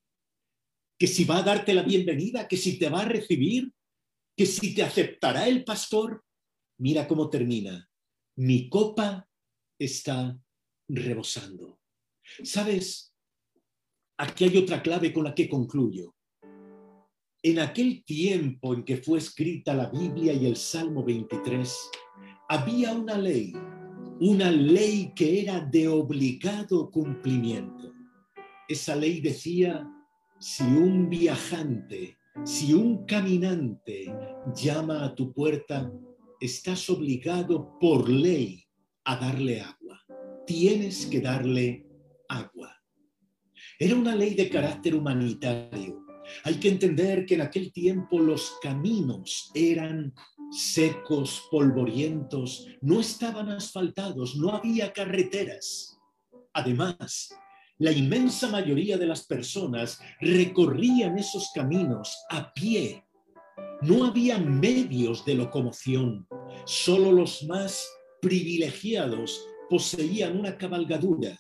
Que 0.97 1.09
si 1.09 1.25
va 1.25 1.39
a 1.39 1.43
darte 1.43 1.75
la 1.75 1.83
bienvenida, 1.83 2.47
que 2.47 2.57
si 2.57 2.79
te 2.79 2.89
va 2.89 3.01
a 3.01 3.09
recibir, 3.09 3.73
que 4.37 4.47
si 4.47 4.77
te 4.77 4.85
aceptará 4.85 5.49
el 5.49 5.65
pastor, 5.65 6.25
Mira 6.79 7.07
cómo 7.07 7.31
termina. 7.31 7.89
Mi 8.37 8.69
copa 8.69 9.29
está 9.79 10.39
rebosando. 10.89 11.79
¿Sabes? 12.43 13.15
Aquí 14.17 14.45
hay 14.45 14.57
otra 14.57 14.83
clave 14.83 15.13
con 15.13 15.25
la 15.25 15.35
que 15.35 15.49
concluyo. 15.49 16.15
En 17.43 17.59
aquel 17.59 18.05
tiempo 18.05 18.73
en 18.73 18.85
que 18.85 18.97
fue 18.99 19.19
escrita 19.19 19.75
la 19.75 19.91
Biblia 19.91 20.33
y 20.33 20.47
el 20.47 20.57
Salmo 20.57 21.05
23, 21.05 21.91
había 22.49 22.93
una 22.93 23.19
ley, 23.19 23.53
una 24.21 24.51
ley 24.51 25.13
que 25.15 25.43
era 25.43 25.61
de 25.61 25.89
obligado 25.89 26.91
cumplimiento. 26.91 27.93
Esa 28.69 28.95
ley 28.95 29.21
decía, 29.21 29.87
si 30.39 30.63
un 30.63 31.11
viajante, 31.11 32.17
si 32.45 32.73
un 32.73 33.05
caminante 33.05 34.15
llama 34.55 35.05
a 35.05 35.15
tu 35.15 35.33
puerta, 35.33 35.93
estás 36.43 36.91
obligado 36.91 37.79
por 37.79 38.09
ley 38.09 38.65
a 39.05 39.15
darle 39.17 39.61
agua. 39.61 40.03
Tienes 40.45 41.07
que 41.07 41.21
darle 41.21 41.87
agua. 42.29 42.77
Era 43.79 43.95
una 43.95 44.17
ley 44.17 44.35
de 44.35 44.51
carácter 44.51 44.97
humanitario. 44.97 46.05
Hay 46.43 46.55
que 46.55 46.69
entender 46.69 47.27
que 47.27 47.37
en 47.37 47.43
aquel 47.43 47.73
tiempo 47.73 48.19
los 48.19 48.59
caminos 48.61 49.53
eran 49.55 50.13
secos, 50.51 51.45
polvorientos, 51.49 52.67
no 52.81 52.99
estaban 52.99 53.49
asfaltados, 53.49 54.35
no 54.35 54.51
había 54.51 54.93
carreteras. 54.93 55.97
Además, 56.53 57.31
la 57.79 57.93
inmensa 57.93 58.49
mayoría 58.49 58.99
de 58.99 59.07
las 59.07 59.27
personas 59.27 60.01
recorrían 60.21 61.19
esos 61.19 61.51
caminos 61.55 62.17
a 62.31 62.53
pie 62.53 63.05
no 63.83 64.05
había 64.05 64.39
medios 64.39 65.25
de 65.25 65.35
locomoción, 65.35 66.27
solo 66.65 67.11
los 67.11 67.43
más 67.45 67.89
privilegiados 68.21 69.45
poseían 69.69 70.39
una 70.39 70.57
cabalgadura, 70.57 71.39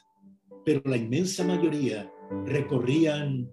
pero 0.64 0.83
la 0.85 0.97
inmensa 0.97 1.45
mayoría 1.45 2.11
recorrían 2.47 3.49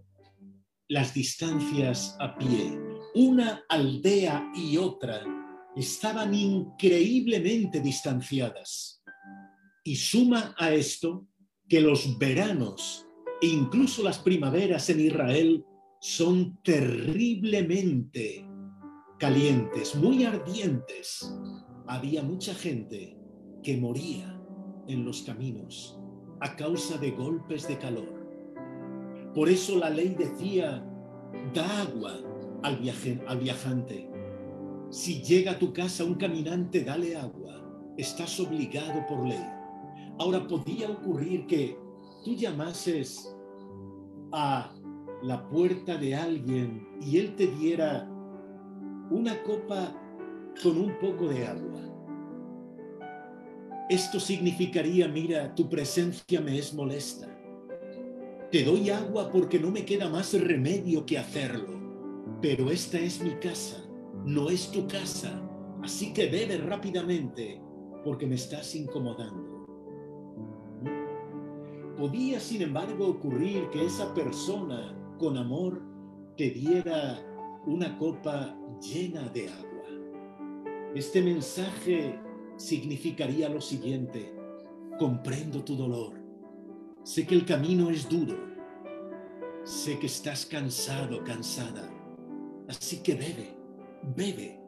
las 0.88 1.14
distancias 1.14 2.16
a 2.20 2.36
pie. 2.38 2.80
Una 3.14 3.64
aldea 3.70 4.52
y 4.56 4.78
otra 4.78 5.22
estaban 5.76 6.34
increíblemente 6.34 7.80
distanciadas. 7.80 9.04
Y 9.84 9.96
suma 9.96 10.56
a 10.58 10.74
esto 10.74 11.28
que 11.68 11.80
los 11.80 12.18
veranos 12.18 13.06
e 13.42 13.48
incluso 13.48 14.04
las 14.04 14.18
primaveras 14.20 14.90
en 14.90 15.00
Israel 15.00 15.64
son 16.02 16.60
terriblemente 16.64 18.49
calientes, 19.20 19.96
muy 19.96 20.24
ardientes. 20.24 21.30
Había 21.88 22.24
mucha 22.24 22.54
gente 22.54 23.18
que 23.62 23.78
moría 23.78 24.42
en 24.88 25.04
los 25.06 25.24
caminos 25.24 26.00
a 26.40 26.56
causa 26.56 26.98
de 26.98 27.12
golpes 27.12 27.68
de 27.68 27.78
calor. 27.78 28.26
Por 29.36 29.50
eso 29.50 29.78
la 29.78 29.90
ley 29.90 30.16
decía, 30.18 30.86
da 31.54 31.82
agua 31.82 32.14
al, 32.64 32.80
al 33.28 33.40
viajante. 33.40 34.10
Si 34.90 35.22
llega 35.22 35.52
a 35.52 35.60
tu 35.60 35.74
casa 35.74 36.06
un 36.06 36.16
caminante, 36.16 36.84
dale 36.86 37.18
agua. 37.18 37.62
Estás 37.98 38.40
obligado 38.40 39.06
por 39.08 39.28
ley. 39.28 39.46
Ahora 40.18 40.48
podía 40.48 40.90
ocurrir 40.90 41.46
que 41.46 41.78
tú 42.24 42.36
llamases 42.36 43.36
a 44.32 44.74
la 45.24 45.46
puerta 45.50 45.98
de 45.98 46.16
alguien 46.16 46.88
y 47.02 47.18
él 47.18 47.36
te 47.36 47.48
diera 47.48 48.10
una 49.12 49.42
copa 49.44 49.94
con 50.62 50.78
un 50.78 50.98
poco 51.00 51.28
de 51.28 51.46
agua. 51.48 51.82
Esto 53.90 54.20
significaría, 54.20 55.08
mira, 55.08 55.56
tu 55.56 55.68
presencia 55.68 56.42
me 56.42 56.58
es 56.58 56.74
molesta. 56.74 57.28
Te 58.52 58.64
doy 58.64 58.90
agua 58.90 59.32
porque 59.32 59.60
no 59.60 59.72
me 59.72 59.86
queda 59.86 60.10
más 60.10 60.34
remedio 60.34 61.06
que 61.06 61.18
hacerlo. 61.18 61.80
Pero 62.42 62.70
esta 62.70 63.00
es 63.00 63.22
mi 63.22 63.32
casa, 63.36 63.84
no 64.26 64.50
es 64.50 64.72
tu 64.72 64.88
casa. 64.88 65.42
Así 65.84 66.14
que 66.14 66.28
bebe 66.30 66.58
rápidamente 66.58 67.62
porque 68.04 68.28
me 68.28 68.36
estás 68.36 68.76
incomodando. 68.76 69.66
Podía, 71.98 72.40
sin 72.40 72.62
embargo, 72.62 73.08
ocurrir 73.08 73.70
que 73.72 73.86
esa 73.86 74.14
persona 74.14 74.96
con 75.18 75.38
amor 75.38 75.82
te 76.38 76.50
diera 76.52 77.20
una 77.66 77.98
copa 77.98 78.56
llena 78.82 79.28
de 79.30 79.50
agua. 79.50 79.70
Este 80.96 81.22
mensaje 81.22 82.20
significaría 82.58 83.50
lo 83.50 83.62
siguiente, 83.62 84.34
comprendo 84.98 85.64
tu 85.64 85.76
dolor, 85.76 86.14
sé 87.04 87.26
que 87.26 87.36
el 87.36 87.46
camino 87.46 87.90
es 87.90 88.10
duro, 88.10 88.38
sé 89.64 90.00
que 90.00 90.08
estás 90.08 90.46
cansado, 90.46 91.24
cansada, 91.24 91.90
así 92.68 92.98
que 93.04 93.14
bebe, 93.14 93.56
bebe, 94.16 94.60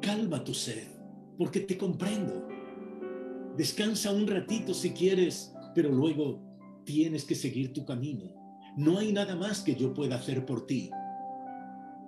calma 0.00 0.42
tu 0.42 0.54
sed, 0.54 0.88
porque 1.36 1.60
te 1.60 1.78
comprendo. 1.78 2.48
Descansa 3.56 4.12
un 4.12 4.26
ratito 4.26 4.74
si 4.74 4.90
quieres, 4.90 5.52
pero 5.74 5.90
luego 5.90 6.40
tienes 6.84 7.24
que 7.24 7.34
seguir 7.34 7.72
tu 7.72 7.84
camino. 7.84 8.32
No 8.76 8.98
hay 8.98 9.12
nada 9.12 9.34
más 9.34 9.62
que 9.62 9.74
yo 9.74 9.92
pueda 9.92 10.16
hacer 10.16 10.46
por 10.46 10.66
ti. 10.66 10.90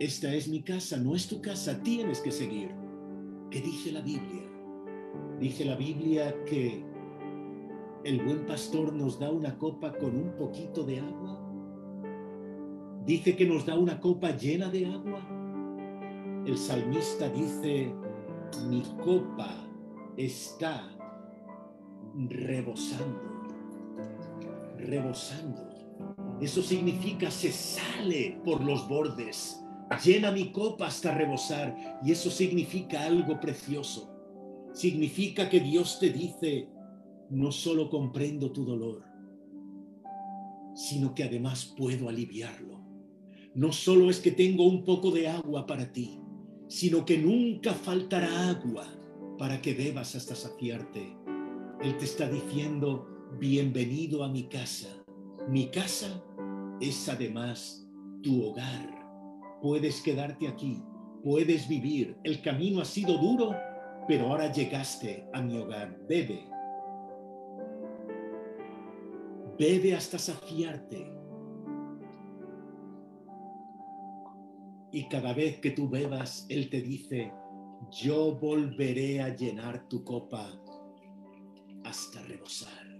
Esta 0.00 0.34
es 0.34 0.48
mi 0.48 0.62
casa, 0.62 0.96
no 0.96 1.14
es 1.14 1.28
tu 1.28 1.40
casa, 1.40 1.82
tienes 1.82 2.20
que 2.20 2.32
seguir. 2.32 2.70
¿Qué 3.50 3.60
dice 3.60 3.92
la 3.92 4.00
Biblia? 4.00 4.42
Dice 5.38 5.64
la 5.64 5.76
Biblia 5.76 6.34
que 6.46 6.82
el 8.04 8.24
buen 8.24 8.46
pastor 8.46 8.92
nos 8.92 9.20
da 9.20 9.30
una 9.30 9.56
copa 9.58 9.92
con 9.96 10.16
un 10.16 10.32
poquito 10.36 10.82
de 10.84 11.00
agua. 11.00 11.38
Dice 13.04 13.36
que 13.36 13.46
nos 13.46 13.66
da 13.66 13.78
una 13.78 14.00
copa 14.00 14.36
llena 14.36 14.70
de 14.70 14.86
agua. 14.86 15.20
El 16.46 16.56
salmista 16.56 17.28
dice, 17.28 17.92
mi 18.68 18.82
copa 19.04 19.54
está 20.16 20.90
rebosando 22.16 23.30
rebosando. 24.86 25.68
Eso 26.40 26.62
significa 26.62 27.30
se 27.30 27.52
sale 27.52 28.40
por 28.44 28.62
los 28.62 28.88
bordes, 28.88 29.62
llena 29.98 30.30
mi 30.30 30.52
copa 30.52 30.86
hasta 30.86 31.14
rebosar. 31.14 32.00
Y 32.04 32.12
eso 32.12 32.30
significa 32.30 33.04
algo 33.04 33.40
precioso. 33.40 34.10
Significa 34.72 35.48
que 35.48 35.60
Dios 35.60 35.98
te 35.98 36.10
dice, 36.10 36.68
no 37.30 37.50
solo 37.52 37.90
comprendo 37.90 38.52
tu 38.52 38.64
dolor, 38.64 39.04
sino 40.74 41.14
que 41.14 41.24
además 41.24 41.74
puedo 41.76 42.08
aliviarlo. 42.08 42.80
No 43.54 43.72
solo 43.72 44.10
es 44.10 44.20
que 44.20 44.30
tengo 44.30 44.64
un 44.66 44.84
poco 44.84 45.10
de 45.10 45.28
agua 45.28 45.66
para 45.66 45.92
ti, 45.92 46.20
sino 46.68 47.04
que 47.04 47.18
nunca 47.18 47.74
faltará 47.74 48.50
agua 48.50 48.86
para 49.38 49.60
que 49.60 49.74
bebas 49.74 50.14
hasta 50.14 50.36
saciarte. 50.36 51.16
Él 51.82 51.96
te 51.96 52.04
está 52.04 52.28
diciendo, 52.28 53.08
bienvenido 53.40 54.22
a 54.22 54.28
mi 54.28 54.44
casa. 54.44 54.88
Mi 55.48 55.68
casa 55.70 56.22
es 56.80 57.08
además 57.08 57.88
tu 58.22 58.44
hogar. 58.44 58.99
Puedes 59.62 60.00
quedarte 60.02 60.48
aquí, 60.48 60.82
puedes 61.22 61.68
vivir. 61.68 62.16
El 62.24 62.40
camino 62.42 62.80
ha 62.80 62.84
sido 62.84 63.18
duro, 63.18 63.54
pero 64.08 64.28
ahora 64.28 64.52
llegaste 64.52 65.28
a 65.32 65.40
mi 65.40 65.58
hogar. 65.58 65.98
Bebe. 66.08 66.46
Bebe 69.58 69.94
hasta 69.94 70.18
saciarte. 70.18 71.12
Y 74.92 75.08
cada 75.08 75.32
vez 75.34 75.60
que 75.60 75.70
tú 75.70 75.88
bebas, 75.88 76.46
Él 76.48 76.68
te 76.68 76.80
dice, 76.80 77.32
yo 77.90 78.34
volveré 78.34 79.20
a 79.22 79.34
llenar 79.34 79.88
tu 79.88 80.02
copa 80.02 80.50
hasta 81.84 82.22
rebosar 82.22 82.90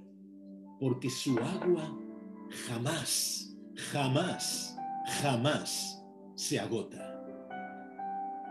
porque 0.80 1.11
su 1.11 1.38
agua 1.38 1.94
jamás, 2.66 3.54
jamás, 3.92 4.76
jamás 5.20 5.99
se 6.41 6.59
agota. 6.59 7.22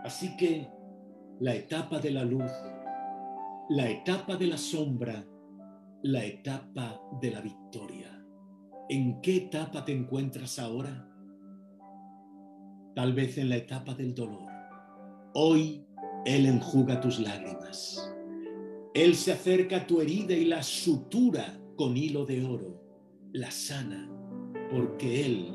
Así 0.04 0.36
que 0.36 0.68
la 1.40 1.56
etapa 1.56 1.98
de 1.98 2.12
la 2.12 2.24
luz, 2.24 2.50
la 3.68 3.90
etapa 3.90 4.36
de 4.36 4.46
la 4.46 4.56
sombra, 4.56 5.24
la 6.04 6.24
etapa 6.24 7.00
de 7.20 7.32
la 7.32 7.40
victoria. 7.40 8.24
¿En 8.88 9.20
qué 9.20 9.38
etapa 9.38 9.84
te 9.84 9.92
encuentras 9.92 10.60
ahora? 10.60 11.08
Tal 12.94 13.12
vez 13.12 13.38
en 13.38 13.48
la 13.48 13.56
etapa 13.56 13.92
del 13.94 14.14
dolor. 14.14 14.48
Hoy 15.34 15.84
Él 16.24 16.46
enjuga 16.46 17.00
tus 17.00 17.18
lágrimas. 17.18 18.14
Él 18.94 19.16
se 19.16 19.32
acerca 19.32 19.78
a 19.78 19.86
tu 19.86 20.00
herida 20.00 20.34
y 20.34 20.44
la 20.44 20.62
sutura 20.62 21.58
con 21.74 21.96
hilo 21.96 22.24
de 22.24 22.44
oro, 22.44 22.84
la 23.32 23.50
sana, 23.50 24.08
porque 24.70 25.26
Él 25.26 25.54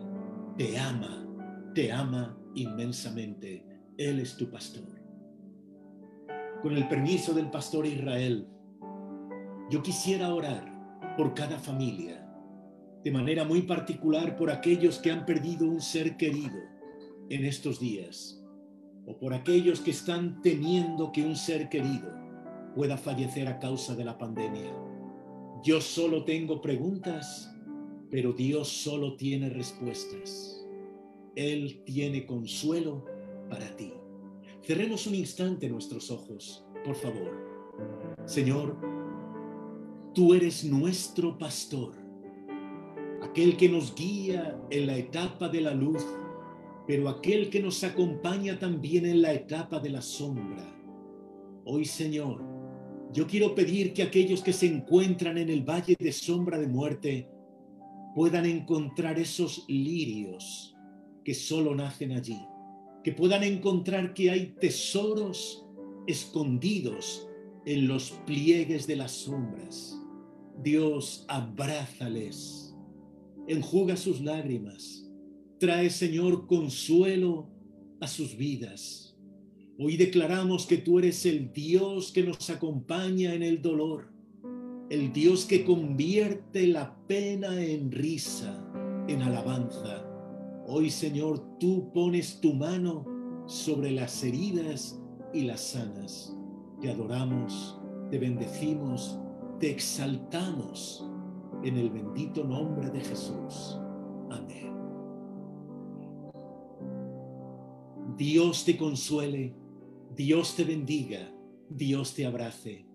te 0.58 0.78
ama, 0.78 1.25
te 1.76 1.92
ama 1.92 2.38
inmensamente. 2.56 3.64
Él 3.98 4.20
es 4.20 4.38
tu 4.38 4.50
pastor. 4.50 4.96
Con 6.62 6.76
el 6.76 6.88
permiso 6.88 7.34
del 7.34 7.52
pastor 7.52 7.86
Israel, 7.86 8.48
yo 9.70 9.84
quisiera 9.84 10.34
orar 10.34 11.16
por 11.18 11.34
cada 11.34 11.60
familia, 11.60 12.26
de 13.04 13.12
manera 13.12 13.44
muy 13.44 13.64
particular 13.64 14.38
por 14.38 14.50
aquellos 14.50 15.00
que 15.00 15.12
han 15.12 15.26
perdido 15.26 15.68
un 15.68 15.82
ser 15.82 16.16
querido 16.16 16.58
en 17.30 17.44
estos 17.44 17.80
días, 17.80 18.42
o 19.06 19.18
por 19.20 19.34
aquellos 19.34 19.82
que 19.82 19.92
están 19.92 20.42
temiendo 20.42 21.12
que 21.12 21.24
un 21.24 21.36
ser 21.36 21.68
querido 21.68 22.10
pueda 22.74 22.98
fallecer 22.98 23.50
a 23.50 23.60
causa 23.60 23.96
de 23.96 24.06
la 24.06 24.18
pandemia. 24.18 24.74
Yo 25.62 25.82
solo 25.82 26.24
tengo 26.24 26.62
preguntas, 26.62 27.54
pero 28.10 28.32
Dios 28.32 28.70
solo 28.70 29.18
tiene 29.18 29.50
respuestas. 29.50 30.65
Él 31.36 31.84
tiene 31.86 32.26
consuelo 32.26 33.06
para 33.50 33.76
ti. 33.76 33.94
Cerremos 34.64 35.06
un 35.06 35.16
instante 35.16 35.70
nuestros 35.70 36.10
ojos, 36.10 36.66
por 36.84 36.96
favor. 36.96 37.32
Señor, 38.26 38.78
tú 40.14 40.34
eres 40.34 40.64
nuestro 40.64 41.38
pastor, 41.38 41.94
aquel 43.22 43.58
que 43.58 43.68
nos 43.68 43.94
guía 43.94 44.60
en 44.70 44.88
la 44.88 44.98
etapa 44.98 45.50
de 45.50 45.62
la 45.62 45.74
luz, 45.74 46.04
pero 46.88 47.10
aquel 47.10 47.50
que 47.50 47.60
nos 47.60 47.84
acompaña 47.84 48.58
también 48.58 49.06
en 49.06 49.22
la 49.22 49.34
etapa 49.34 49.80
de 49.80 49.90
la 49.90 50.02
sombra. 50.02 50.72
Hoy, 51.66 51.84
Señor, 51.84 52.42
yo 53.12 53.28
quiero 53.28 53.54
pedir 53.54 53.94
que 53.94 54.04
aquellos 54.04 54.42
que 54.42 54.54
se 54.54 54.68
encuentran 54.68 55.38
en 55.38 55.50
el 55.50 55.64
valle 55.64 55.96
de 56.00 56.12
sombra 56.12 56.58
de 56.58 56.68
muerte 56.68 57.30
puedan 58.16 58.46
encontrar 58.46 59.20
esos 59.20 59.66
lirios 59.68 60.75
que 61.26 61.34
solo 61.34 61.76
nacen 61.76 62.14
allí, 62.14 62.40
que 63.04 63.12
puedan 63.12 63.44
encontrar 63.44 64.14
que 64.14 64.32
hay 64.32 64.56
tesoros 64.62 65.66
escondidos 66.08 67.28
en 67.66 67.90
los 67.90 68.12
pliegues 68.26 68.88
de 68.88 68.96
las 68.96 69.12
sombras. 69.12 70.00
Dios, 70.64 71.26
abrázales, 71.28 72.74
enjuga 73.48 73.98
sus 73.98 74.22
lágrimas, 74.22 75.12
trae, 75.60 75.90
Señor, 75.90 76.48
consuelo 76.48 77.50
a 78.00 78.08
sus 78.08 78.38
vidas 78.38 79.06
Hoy 79.78 79.98
declaramos 79.98 80.66
que 80.66 80.78
tú 80.78 81.00
eres 81.00 81.26
el 81.26 81.52
Dios 81.52 82.14
que 82.14 82.24
nos 82.24 82.50
acompaña 82.50 83.34
en 83.34 83.44
el 83.44 83.62
dolor, 83.62 84.10
el 84.90 85.12
Dios 85.12 85.44
que 85.44 85.66
convierte 85.66 86.66
la 86.68 86.96
pena 87.08 87.62
en 87.62 87.92
risa, 87.92 88.66
en 89.10 89.22
alabanza. 89.22 90.05
Hoy, 90.68 90.90
Señor, 90.90 91.58
tú 91.60 91.92
pones 91.94 92.40
tu 92.42 92.54
mano 92.54 93.06
sobre 93.46 93.92
las 93.92 94.24
heridas 94.24 95.00
y 95.34 95.42
las 95.42 95.62
sanas. 95.62 96.36
Te 96.82 96.90
adoramos, 96.90 97.80
te 98.10 98.18
bendecimos, 98.18 99.20
te 99.60 99.70
exaltamos 99.72 101.08
en 101.64 101.78
el 101.78 101.90
bendito 101.90 102.44
nombre 102.44 102.90
de 102.90 103.02
Jesús. 103.02 103.80
Amén. 104.30 104.74
Dios 108.18 108.64
te 108.66 108.78
consuele 108.78 109.54
Dios 110.16 110.56
te 110.56 110.64
bendiga, 110.64 111.30
Dios 111.70 112.14
te 112.14 112.26
abrace. 112.26 112.86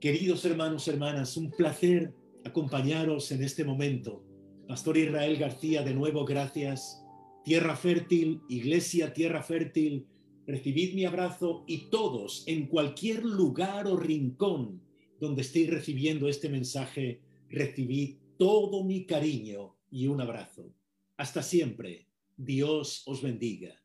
Queridos 0.00 0.44
hermanos, 0.44 0.88
hermanas, 0.88 1.36
un 1.36 1.48
placer 1.52 2.12
acompañaros 2.44 3.30
en 3.30 3.44
este 3.44 3.64
momento. 3.64 4.25
Pastor 4.68 4.98
Israel 4.98 5.36
García, 5.36 5.82
de 5.82 5.94
nuevo 5.94 6.24
gracias. 6.24 7.00
Tierra 7.44 7.76
fértil, 7.76 8.42
iglesia, 8.48 9.12
tierra 9.12 9.40
fértil, 9.42 10.08
recibid 10.44 10.94
mi 10.94 11.04
abrazo 11.04 11.64
y 11.68 11.88
todos 11.88 12.42
en 12.48 12.66
cualquier 12.66 13.24
lugar 13.24 13.86
o 13.86 13.96
rincón 13.96 14.82
donde 15.20 15.42
estéis 15.42 15.70
recibiendo 15.70 16.28
este 16.28 16.48
mensaje, 16.48 17.22
recibid 17.48 18.16
todo 18.38 18.82
mi 18.82 19.06
cariño 19.06 19.76
y 19.88 20.08
un 20.08 20.20
abrazo. 20.20 20.74
Hasta 21.16 21.42
siempre. 21.42 22.08
Dios 22.36 23.04
os 23.06 23.22
bendiga. 23.22 23.80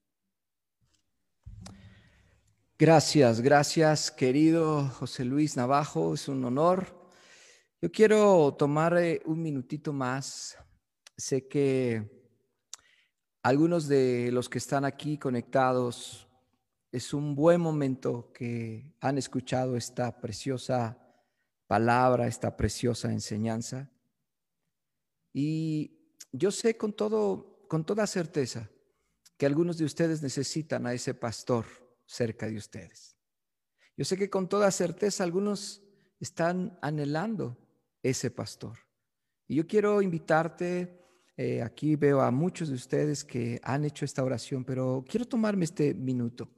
Gracias, 2.77 3.39
gracias, 3.39 4.09
querido 4.09 4.87
José 4.89 5.23
Luis 5.23 5.55
Navajo. 5.55 6.15
Es 6.15 6.27
un 6.27 6.43
honor. 6.43 6.99
Yo 7.79 7.91
quiero 7.91 8.55
tomar 8.57 8.97
eh, 8.97 9.21
un 9.25 9.41
minutito 9.41 9.93
más. 9.93 10.57
Sé 11.21 11.47
que 11.47 12.33
algunos 13.43 13.87
de 13.87 14.31
los 14.31 14.49
que 14.49 14.57
están 14.57 14.85
aquí 14.85 15.19
conectados 15.19 16.27
es 16.91 17.13
un 17.13 17.35
buen 17.35 17.61
momento 17.61 18.33
que 18.33 18.95
han 18.99 19.19
escuchado 19.19 19.77
esta 19.77 20.19
preciosa 20.19 20.97
palabra, 21.67 22.25
esta 22.25 22.57
preciosa 22.57 23.11
enseñanza. 23.11 23.91
Y 25.31 26.15
yo 26.31 26.49
sé 26.49 26.75
con 26.75 26.91
todo, 26.91 27.67
con 27.67 27.85
toda 27.85 28.07
certeza 28.07 28.71
que 29.37 29.45
algunos 29.45 29.77
de 29.77 29.85
ustedes 29.85 30.23
necesitan 30.23 30.87
a 30.87 30.93
ese 30.93 31.13
pastor 31.13 31.67
cerca 32.03 32.47
de 32.47 32.57
ustedes. 32.57 33.15
Yo 33.95 34.05
sé 34.05 34.17
que 34.17 34.31
con 34.31 34.49
toda 34.49 34.71
certeza 34.71 35.23
algunos 35.23 35.83
están 36.19 36.79
anhelando 36.81 37.59
ese 38.01 38.31
pastor. 38.31 38.79
Y 39.47 39.53
yo 39.57 39.67
quiero 39.67 40.01
invitarte, 40.01 41.00
eh, 41.41 41.63
aquí 41.63 41.95
veo 41.95 42.21
a 42.21 42.29
muchos 42.29 42.69
de 42.69 42.75
ustedes 42.75 43.23
que 43.23 43.59
han 43.63 43.83
hecho 43.83 44.05
esta 44.05 44.23
oración, 44.23 44.63
pero 44.63 45.03
quiero 45.09 45.25
tomarme 45.25 45.65
este 45.65 45.95
minuto. 45.95 46.51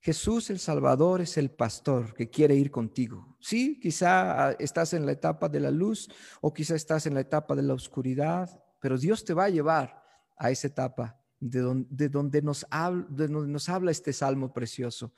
Jesús 0.00 0.48
el 0.48 0.58
Salvador 0.58 1.20
es 1.20 1.36
el 1.36 1.50
pastor 1.50 2.14
que 2.14 2.30
quiere 2.30 2.54
ir 2.54 2.70
contigo. 2.70 3.36
Sí, 3.40 3.78
quizá 3.78 4.48
ah, 4.48 4.56
estás 4.58 4.94
en 4.94 5.04
la 5.04 5.12
etapa 5.12 5.50
de 5.50 5.60
la 5.60 5.70
luz 5.70 6.08
o 6.40 6.54
quizá 6.54 6.74
estás 6.74 7.04
en 7.04 7.12
la 7.12 7.20
etapa 7.20 7.54
de 7.54 7.62
la 7.62 7.74
oscuridad, 7.74 8.48
pero 8.80 8.96
Dios 8.96 9.22
te 9.22 9.34
va 9.34 9.44
a 9.44 9.50
llevar 9.50 10.02
a 10.38 10.50
esa 10.50 10.68
etapa 10.68 11.20
de 11.38 11.60
donde, 12.08 12.40
nos, 12.40 12.64
habla, 12.70 13.06
de 13.10 13.28
donde 13.28 13.52
nos 13.52 13.68
habla 13.68 13.90
este 13.90 14.14
salmo 14.14 14.50
precioso, 14.50 15.12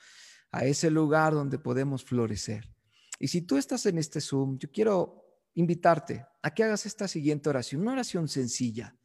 a 0.50 0.64
ese 0.64 0.90
lugar 0.90 1.34
donde 1.34 1.60
podemos 1.60 2.02
florecer. 2.02 2.68
Y 3.20 3.28
si 3.28 3.42
tú 3.42 3.58
estás 3.58 3.86
en 3.86 3.98
este 3.98 4.20
Zoom, 4.20 4.58
yo 4.58 4.72
quiero 4.72 5.22
invitarte 5.54 6.26
a 6.42 6.54
que 6.54 6.64
hagas 6.64 6.86
esta 6.86 7.08
siguiente 7.08 7.48
oración, 7.48 7.82
una 7.82 7.92
oración 7.92 8.28
sencilla, 8.28 8.96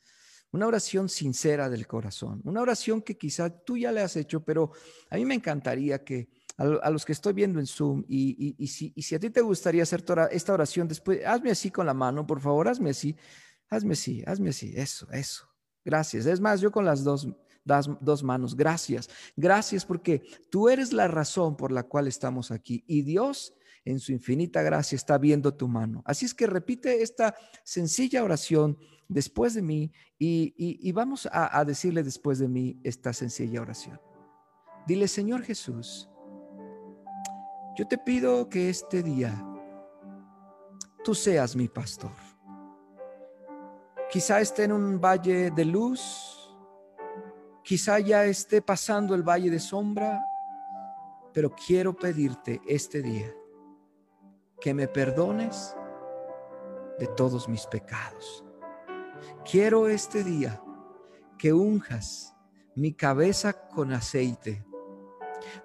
una 0.51 0.67
oración 0.67 1.09
sincera 1.09 1.69
del 1.69 1.87
corazón, 1.87 2.41
una 2.43 2.61
oración 2.61 3.01
que 3.01 3.17
quizá 3.17 3.49
tú 3.49 3.77
ya 3.77 3.91
le 3.91 4.01
has 4.01 4.15
hecho, 4.15 4.43
pero 4.43 4.71
a 5.09 5.15
mí 5.15 5.25
me 5.25 5.35
encantaría 5.35 6.03
que 6.03 6.29
a, 6.57 6.89
los 6.91 7.05
que 7.05 7.13
estoy 7.13 7.33
viendo 7.33 7.59
en 7.59 7.65
Zoom 7.65 8.03
y, 8.07 8.67
si, 8.67 9.15
a 9.15 9.19
ti 9.19 9.29
te 9.31 9.41
gustaría 9.41 9.83
hacer 9.83 10.03
esta 10.31 10.53
oración 10.53 10.87
después, 10.87 11.25
hazme 11.25 11.51
así 11.51 11.71
con 11.71 11.87
la 11.87 11.93
mano, 11.95 12.27
por 12.27 12.39
favor, 12.39 12.67
hazme 12.67 12.91
así, 12.91 13.15
hazme 13.69 13.93
así, 13.93 14.23
hazme 14.27 14.49
así, 14.49 14.73
eso, 14.75 15.09
eso. 15.11 15.49
Gracias. 15.83 16.27
Es 16.27 16.39
más, 16.39 16.61
yo 16.61 16.71
con 16.71 16.85
las 16.85 17.03
dos, 17.03 17.27
dos 17.99 18.23
manos, 18.23 18.55
gracias. 18.55 19.09
Gracias 19.35 19.85
porque 19.85 20.23
tú 20.49 20.69
eres 20.69 20.93
la 20.93 21.07
razón 21.07 21.57
por 21.57 21.71
la 21.71 21.83
cual 21.83 22.07
estamos 22.07 22.51
aquí 22.51 22.83
y 22.87 23.01
Dios 23.01 23.53
en 23.85 23.99
su 23.99 24.11
infinita 24.11 24.61
gracia 24.61 24.95
está 24.95 25.17
viendo 25.17 25.53
tu 25.53 25.67
mano. 25.67 26.01
Así 26.05 26.25
es 26.25 26.33
que 26.33 26.47
repite 26.47 27.01
esta 27.01 27.35
sencilla 27.63 28.23
oración 28.23 28.77
después 29.07 29.53
de 29.53 29.61
mí 29.61 29.91
y, 30.17 30.91
vamos 30.93 31.27
a, 31.31 31.57
a 31.57 31.65
decirle 31.65 32.03
después 32.03 32.39
de 32.39 32.47
mí 32.47 32.79
esta 32.83 33.13
sencilla 33.13 33.61
oración. 33.61 33.99
Dile, 34.87 35.07
Señor 35.07 35.43
Jesús, 35.43 36.09
yo 37.75 37.87
te 37.87 37.97
pido 37.97 38.49
que 38.49 38.69
este 38.69 39.03
día 39.03 39.33
tú 41.03 41.13
seas 41.13 41.55
mi 41.55 41.67
pastor. 41.67 42.11
Quizá 44.09 44.39
esté 44.41 44.65
en 44.65 44.71
un 44.71 45.01
valle 45.01 45.51
de 45.51 45.65
luz, 45.65 46.55
quizá 47.63 47.99
ya 47.99 48.25
esté 48.25 48.61
pasando 48.61 49.15
el 49.15 49.23
valle 49.23 49.49
de 49.49 49.59
sombra, 49.59 50.23
pero 51.33 51.53
quiero 51.55 51.95
pedirte 51.95 52.61
este 52.67 53.01
día 53.01 53.33
que 54.63 54.73
me 54.73 54.87
perdones 54.87 55.75
de 56.97 57.07
todos 57.07 57.49
mis 57.49 57.67
pecados. 57.67 58.45
Quiero 59.43 59.89
este 59.89 60.23
día 60.23 60.63
que 61.37 61.51
unjas 61.51 62.33
mi 62.73 62.93
cabeza 62.93 63.67
con 63.67 63.91
aceite 63.91 64.65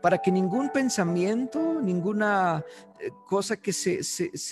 para 0.03 0.18
que 0.18 0.32
ningún 0.32 0.70
pensamiento, 0.70 1.80
ninguna 1.80 2.64
eh, 2.99 3.12
cosa 3.24 3.57
que 3.59 3.72
se, 3.72 4.01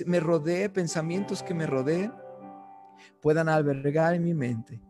me 0.07 0.21
rodee, 0.21 0.69
pensamientos 0.69 1.43
que 1.43 1.53
me 1.53 1.67
rodeen, 1.67 2.15
puedan 3.21 3.49
albergar 3.49 4.15
en 4.15 4.23
mi 4.23 4.33
mente 4.33 4.81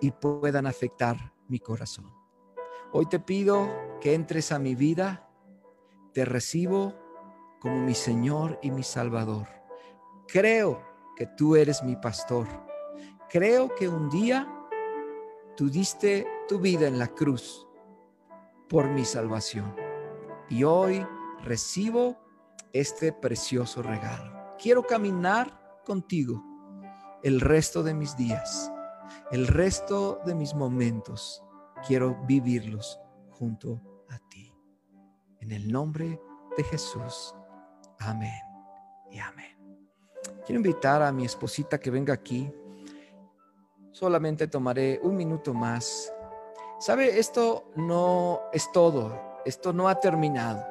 y 0.00 0.12
puedan 0.12 0.68
afectar 0.68 1.16
mi 1.48 1.58
corazón. 1.58 2.12
Hoy 2.92 3.06
te 3.06 3.18
pido 3.18 3.68
que 4.00 4.14
entres 4.14 4.52
a 4.52 4.60
mi 4.60 4.76
vida, 4.76 5.28
te 6.12 6.24
recibo 6.24 7.01
como 7.62 7.78
mi 7.78 7.94
Señor 7.94 8.58
y 8.60 8.72
mi 8.72 8.82
Salvador. 8.82 9.46
Creo 10.26 10.82
que 11.16 11.28
tú 11.28 11.54
eres 11.54 11.84
mi 11.84 11.94
pastor. 11.94 12.48
Creo 13.30 13.72
que 13.72 13.88
un 13.88 14.10
día 14.10 14.48
tú 15.56 15.70
diste 15.70 16.26
tu 16.48 16.58
vida 16.58 16.88
en 16.88 16.98
la 16.98 17.06
cruz 17.06 17.68
por 18.68 18.90
mi 18.90 19.04
salvación. 19.04 19.76
Y 20.50 20.64
hoy 20.64 21.06
recibo 21.44 22.18
este 22.72 23.12
precioso 23.12 23.80
regalo. 23.80 24.56
Quiero 24.60 24.82
caminar 24.82 25.80
contigo 25.84 26.42
el 27.22 27.40
resto 27.40 27.84
de 27.84 27.94
mis 27.94 28.16
días, 28.16 28.72
el 29.30 29.46
resto 29.46 30.18
de 30.26 30.34
mis 30.34 30.52
momentos, 30.54 31.44
quiero 31.86 32.20
vivirlos 32.26 32.98
junto 33.30 33.80
a 34.10 34.18
ti. 34.28 34.52
En 35.38 35.52
el 35.52 35.70
nombre 35.70 36.20
de 36.56 36.64
Jesús. 36.64 37.36
Amén 38.04 38.42
y 39.10 39.18
amén. 39.18 39.56
Quiero 40.44 40.56
invitar 40.56 41.02
a 41.02 41.12
mi 41.12 41.24
esposita 41.24 41.78
que 41.78 41.90
venga 41.90 42.12
aquí. 42.12 42.52
Solamente 43.92 44.48
tomaré 44.48 44.98
un 45.02 45.16
minuto 45.16 45.54
más. 45.54 46.12
¿Sabe? 46.80 47.18
Esto 47.18 47.70
no 47.76 48.40
es 48.52 48.72
todo. 48.72 49.40
Esto 49.44 49.72
no 49.72 49.88
ha 49.88 50.00
terminado. 50.00 50.66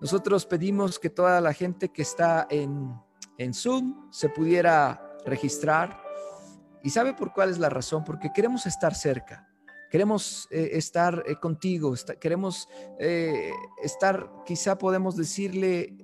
Nosotros 0.00 0.44
pedimos 0.46 0.98
que 0.98 1.10
toda 1.10 1.40
la 1.40 1.52
gente 1.52 1.90
que 1.90 2.02
está 2.02 2.48
en, 2.50 2.92
en 3.38 3.54
Zoom 3.54 4.10
se 4.10 4.28
pudiera 4.28 5.16
registrar. 5.24 6.02
¿Y 6.82 6.90
sabe 6.90 7.14
por 7.14 7.32
cuál 7.32 7.50
es 7.50 7.58
la 7.58 7.68
razón? 7.68 8.02
Porque 8.04 8.32
queremos 8.32 8.66
estar 8.66 8.96
cerca, 8.96 9.48
queremos 9.88 10.48
eh, 10.50 10.70
estar 10.72 11.22
eh, 11.26 11.36
contigo, 11.36 11.94
queremos 12.18 12.68
eh, 12.98 13.52
estar, 13.80 14.28
quizá 14.44 14.76
podemos 14.76 15.16
decirle, 15.16 15.96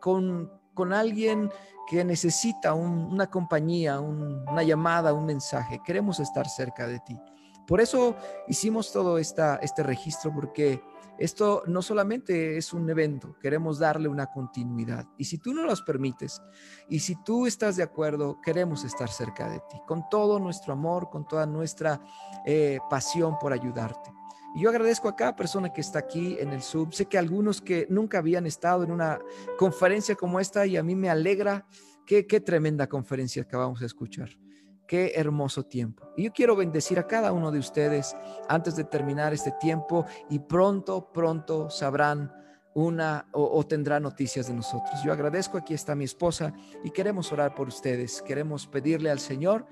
con, 0.00 0.50
con 0.74 0.92
alguien 0.92 1.50
que 1.88 2.04
necesita 2.04 2.74
una 2.74 3.28
compañía, 3.30 3.98
una 3.98 4.62
llamada, 4.62 5.14
un 5.14 5.24
mensaje. 5.24 5.80
Queremos 5.84 6.20
estar 6.20 6.48
cerca 6.48 6.86
de 6.86 7.00
ti. 7.00 7.18
Por 7.66 7.80
eso 7.80 8.16
hicimos 8.46 8.92
todo 8.92 9.18
esta, 9.18 9.56
este 9.56 9.82
registro, 9.82 10.32
porque 10.34 10.82
esto 11.18 11.64
no 11.66 11.82
solamente 11.82 12.56
es 12.56 12.72
un 12.72 12.88
evento, 12.88 13.36
queremos 13.40 13.78
darle 13.78 14.08
una 14.08 14.26
continuidad. 14.26 15.04
Y 15.18 15.24
si 15.24 15.38
tú 15.38 15.52
no 15.52 15.64
los 15.64 15.82
permites, 15.82 16.40
y 16.88 17.00
si 17.00 17.16
tú 17.24 17.46
estás 17.46 17.76
de 17.76 17.82
acuerdo, 17.82 18.40
queremos 18.40 18.84
estar 18.84 19.08
cerca 19.08 19.50
de 19.50 19.58
ti, 19.68 19.76
con 19.86 20.08
todo 20.08 20.38
nuestro 20.38 20.72
amor, 20.72 21.10
con 21.10 21.26
toda 21.26 21.44
nuestra 21.44 22.00
eh, 22.46 22.78
pasión 22.88 23.36
por 23.38 23.52
ayudarte. 23.52 24.17
Y 24.54 24.62
yo 24.62 24.70
agradezco 24.70 25.08
a 25.08 25.16
cada 25.16 25.36
persona 25.36 25.72
que 25.72 25.80
está 25.80 25.98
aquí 25.98 26.36
en 26.40 26.52
el 26.52 26.62
sub. 26.62 26.92
Sé 26.92 27.06
que 27.06 27.18
algunos 27.18 27.60
que 27.60 27.86
nunca 27.90 28.18
habían 28.18 28.46
estado 28.46 28.84
en 28.84 28.90
una 28.90 29.18
conferencia 29.58 30.14
como 30.14 30.40
esta 30.40 30.66
y 30.66 30.76
a 30.76 30.82
mí 30.82 30.94
me 30.94 31.10
alegra. 31.10 31.66
Qué, 32.06 32.26
qué 32.26 32.40
tremenda 32.40 32.88
conferencia 32.88 33.42
acabamos 33.42 33.80
de 33.80 33.86
escuchar. 33.86 34.30
Qué 34.86 35.12
hermoso 35.14 35.64
tiempo. 35.64 36.08
Y 36.16 36.24
yo 36.24 36.32
quiero 36.32 36.56
bendecir 36.56 36.98
a 36.98 37.06
cada 37.06 37.32
uno 37.32 37.50
de 37.50 37.58
ustedes 37.58 38.16
antes 38.48 38.74
de 38.74 38.84
terminar 38.84 39.34
este 39.34 39.52
tiempo 39.60 40.06
y 40.30 40.38
pronto, 40.38 41.12
pronto 41.12 41.68
sabrán 41.68 42.32
una 42.78 43.26
o, 43.32 43.66
tendrán 43.66 44.04
noticias 44.04 44.46
de 44.46 44.54
nosotros. 44.54 45.02
Yo 45.04 45.12
agradezco, 45.12 45.58
aquí 45.58 45.74
está 45.74 45.96
mi 45.96 46.04
esposa 46.04 46.52
y 46.84 46.90
queremos 46.90 47.32
orar 47.32 47.54
por 47.54 47.66
ustedes. 47.68 48.22
Queremos 48.22 48.66
pedirle 48.66 49.10
al 49.10 49.18
Señor 49.18 49.66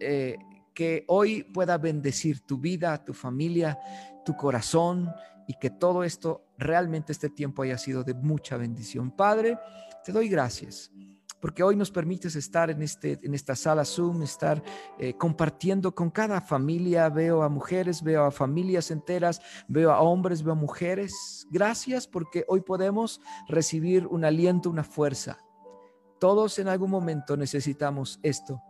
eh, 0.00 0.38
que 0.78 1.02
hoy 1.08 1.42
pueda 1.42 1.76
bendecir 1.76 2.38
tu 2.38 2.56
vida, 2.56 3.04
tu 3.04 3.12
familia, 3.12 3.76
tu 4.24 4.36
corazón 4.36 5.12
y 5.48 5.54
que 5.54 5.70
todo 5.70 6.04
esto, 6.04 6.44
realmente 6.56 7.10
este 7.10 7.30
tiempo 7.30 7.62
haya 7.62 7.76
sido 7.76 8.04
de 8.04 8.14
mucha 8.14 8.56
bendición. 8.56 9.10
Padre, 9.10 9.58
te 10.04 10.12
doy 10.12 10.28
gracias 10.28 10.92
porque 11.40 11.64
hoy 11.64 11.74
nos 11.74 11.90
permites 11.90 12.36
estar 12.36 12.70
en, 12.70 12.80
este, 12.82 13.18
en 13.24 13.34
esta 13.34 13.56
sala 13.56 13.84
Zoom, 13.84 14.22
estar 14.22 14.62
eh, 15.00 15.14
compartiendo 15.14 15.96
con 15.96 16.10
cada 16.10 16.40
familia. 16.40 17.08
Veo 17.08 17.42
a 17.42 17.48
mujeres, 17.48 18.00
veo 18.00 18.22
a 18.22 18.30
familias 18.30 18.92
enteras, 18.92 19.42
veo 19.66 19.90
a 19.90 20.00
hombres, 20.00 20.44
veo 20.44 20.52
a 20.52 20.56
mujeres. 20.56 21.44
Gracias 21.50 22.06
porque 22.06 22.44
hoy 22.46 22.60
podemos 22.60 23.20
recibir 23.48 24.06
un 24.06 24.24
aliento, 24.24 24.70
una 24.70 24.84
fuerza. 24.84 25.38
Todos 26.20 26.60
en 26.60 26.68
algún 26.68 26.90
momento 26.92 27.36
necesitamos 27.36 28.20
esto 28.22 28.62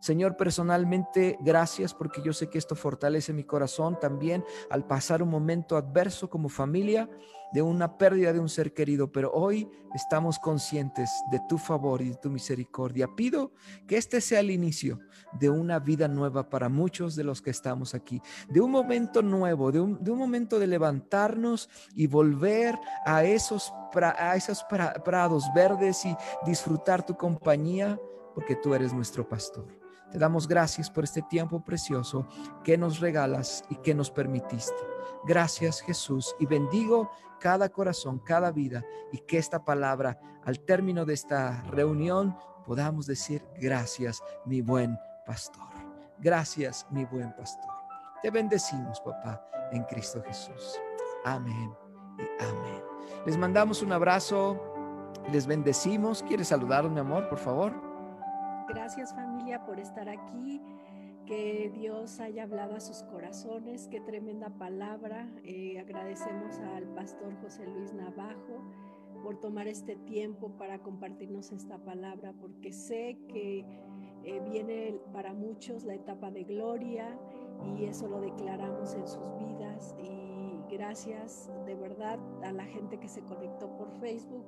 Señor, 0.00 0.36
personalmente, 0.36 1.36
gracias 1.40 1.92
porque 1.92 2.22
yo 2.22 2.32
sé 2.32 2.48
que 2.48 2.56
esto 2.56 2.74
fortalece 2.74 3.34
mi 3.34 3.44
corazón 3.44 3.98
también 4.00 4.42
al 4.70 4.86
pasar 4.86 5.22
un 5.22 5.28
momento 5.28 5.76
adverso 5.76 6.30
como 6.30 6.48
familia 6.48 7.08
de 7.52 7.62
una 7.62 7.98
pérdida 7.98 8.32
de 8.32 8.40
un 8.40 8.48
ser 8.48 8.72
querido, 8.72 9.10
pero 9.10 9.30
hoy 9.32 9.68
estamos 9.94 10.38
conscientes 10.38 11.10
de 11.30 11.40
tu 11.48 11.58
favor 11.58 12.00
y 12.00 12.10
de 12.10 12.16
tu 12.16 12.30
misericordia. 12.30 13.08
Pido 13.16 13.52
que 13.86 13.96
este 13.96 14.20
sea 14.20 14.40
el 14.40 14.50
inicio 14.50 15.00
de 15.32 15.50
una 15.50 15.78
vida 15.78 16.08
nueva 16.08 16.48
para 16.48 16.68
muchos 16.68 17.16
de 17.16 17.24
los 17.24 17.42
que 17.42 17.50
estamos 17.50 17.94
aquí, 17.94 18.22
de 18.48 18.60
un 18.60 18.70
momento 18.70 19.20
nuevo, 19.22 19.72
de 19.72 19.80
un, 19.80 19.98
momento 20.18 20.58
de 20.58 20.66
levantarnos 20.66 21.68
y 21.94 22.06
volver 22.06 22.78
a 23.04 23.24
esos, 23.24 23.72
a 23.94 24.36
esos 24.36 24.64
prados 25.04 25.44
verdes 25.54 26.04
y 26.04 26.16
disfrutar 26.46 27.04
tu 27.04 27.16
compañía, 27.16 27.98
porque 28.34 28.56
tú 28.56 28.74
eres 28.74 28.92
nuestro 28.92 29.28
pastor. 29.28 29.79
Te 30.10 30.18
damos 30.18 30.48
gracias 30.48 30.90
por 30.90 31.04
este 31.04 31.22
tiempo 31.22 31.64
precioso 31.64 32.26
que 32.64 32.76
nos 32.76 33.00
regalas 33.00 33.64
y 33.70 33.76
que 33.76 33.94
nos 33.94 34.10
permitiste. 34.10 34.74
Gracias 35.24 35.80
Jesús 35.80 36.34
y 36.38 36.46
bendigo 36.46 37.10
cada 37.38 37.68
corazón, 37.68 38.18
cada 38.18 38.50
vida 38.50 38.84
y 39.12 39.18
que 39.18 39.38
esta 39.38 39.64
palabra 39.64 40.18
al 40.44 40.60
término 40.60 41.04
de 41.04 41.14
esta 41.14 41.62
reunión 41.70 42.36
podamos 42.64 43.06
decir 43.06 43.46
gracias 43.60 44.22
mi 44.44 44.60
buen 44.60 44.98
pastor. 45.26 45.68
Gracias 46.18 46.86
mi 46.90 47.04
buen 47.04 47.34
pastor. 47.34 47.70
Te 48.22 48.30
bendecimos 48.30 49.00
papá 49.00 49.44
en 49.72 49.84
Cristo 49.84 50.22
Jesús. 50.26 50.78
Amén 51.24 51.74
y 52.18 52.44
amén. 52.44 52.82
Les 53.26 53.36
mandamos 53.36 53.82
un 53.82 53.92
abrazo, 53.92 54.58
les 55.32 55.46
bendecimos. 55.46 56.22
¿Quieres 56.22 56.48
saludar, 56.48 56.88
mi 56.88 57.00
amor, 57.00 57.28
por 57.28 57.38
favor? 57.38 57.89
Gracias 58.72 59.12
familia 59.12 59.64
por 59.64 59.80
estar 59.80 60.08
aquí. 60.08 60.60
Que 61.26 61.72
Dios 61.74 62.20
haya 62.20 62.44
hablado 62.44 62.76
a 62.76 62.80
sus 62.80 63.02
corazones. 63.02 63.88
Qué 63.88 64.00
tremenda 64.00 64.48
palabra. 64.48 65.28
Eh, 65.42 65.80
agradecemos 65.80 66.56
al 66.76 66.84
pastor 66.94 67.34
José 67.42 67.66
Luis 67.66 67.92
Navajo 67.92 68.62
por 69.24 69.40
tomar 69.40 69.66
este 69.66 69.96
tiempo 69.96 70.50
para 70.56 70.78
compartirnos 70.78 71.50
esta 71.50 71.78
palabra, 71.78 72.32
porque 72.40 72.72
sé 72.72 73.18
que 73.26 73.66
eh, 74.22 74.40
viene 74.48 75.00
para 75.12 75.32
muchos 75.32 75.82
la 75.82 75.94
etapa 75.94 76.30
de 76.30 76.44
gloria 76.44 77.18
y 77.76 77.86
eso 77.86 78.06
lo 78.06 78.20
declaramos 78.20 78.94
en 78.94 79.08
sus 79.08 79.36
vidas. 79.40 79.96
Y 80.00 80.60
gracias 80.70 81.50
de 81.66 81.74
verdad 81.74 82.20
a 82.44 82.52
la 82.52 82.64
gente 82.66 82.98
que 82.98 83.08
se 83.08 83.22
conectó 83.22 83.68
por 83.76 83.90
Facebook 83.98 84.46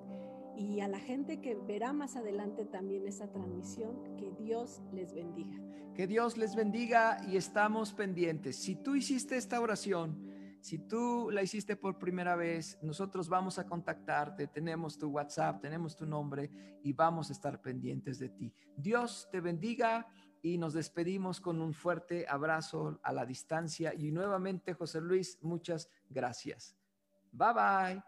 y 0.57 0.81
a 0.81 0.89
la 0.89 0.99
gente 0.99 1.41
que 1.41 1.55
verá 1.55 1.93
más 1.93 2.17
adelante 2.17 2.65
también 2.65 3.07
esa 3.07 3.31
transmisión, 3.31 4.17
que 4.17 4.31
Dios 4.33 4.83
les 4.93 5.15
bendiga. 5.15 5.57
Que 5.95 6.07
Dios 6.07 6.37
les 6.37 6.55
bendiga 6.55 7.19
y 7.29 7.37
estamos 7.37 7.93
pendientes. 7.93 8.57
Si 8.57 8.77
tú 8.77 8.95
hiciste 8.95 9.37
esta 9.37 9.61
oración, 9.61 10.33
si 10.63 10.79
tú 10.79 11.29
la 11.31 11.43
hiciste 11.43 11.77
por 11.77 11.99
primera 11.99 12.37
vez, 12.37 12.79
nosotros 12.83 13.29
vamos 13.29 13.59
a 13.59 13.67
contactarte, 13.67 14.47
tenemos 14.47 14.97
tu 14.97 15.09
WhatsApp, 15.09 15.61
tenemos 15.61 15.97
tu 15.97 16.07
nombre 16.07 16.51
y 16.83 16.93
vamos 16.93 17.31
a 17.31 17.33
estar 17.33 17.61
pendientes 17.61 18.19
de 18.21 18.29
ti. 18.29 18.55
Dios 18.77 19.29
te 19.31 19.41
bendiga 19.41 20.07
y 20.41 20.59
nos 20.59 20.73
despedimos 20.73 21.41
con 21.41 21.61
un 21.61 21.75
fuerte 21.75 22.27
abrazo 22.29 23.01
a 23.03 23.13
la 23.13 23.27
distancia 23.27 23.93
y 23.93 24.13
nuevamente 24.13 24.75
José 24.75 25.01
Luis, 25.01 25.39
muchas 25.43 25.91
gracias. 26.09 26.77
Bye 27.33 27.55
bye. 27.55 28.03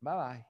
Bye 0.00 0.14
bye. 0.14 0.46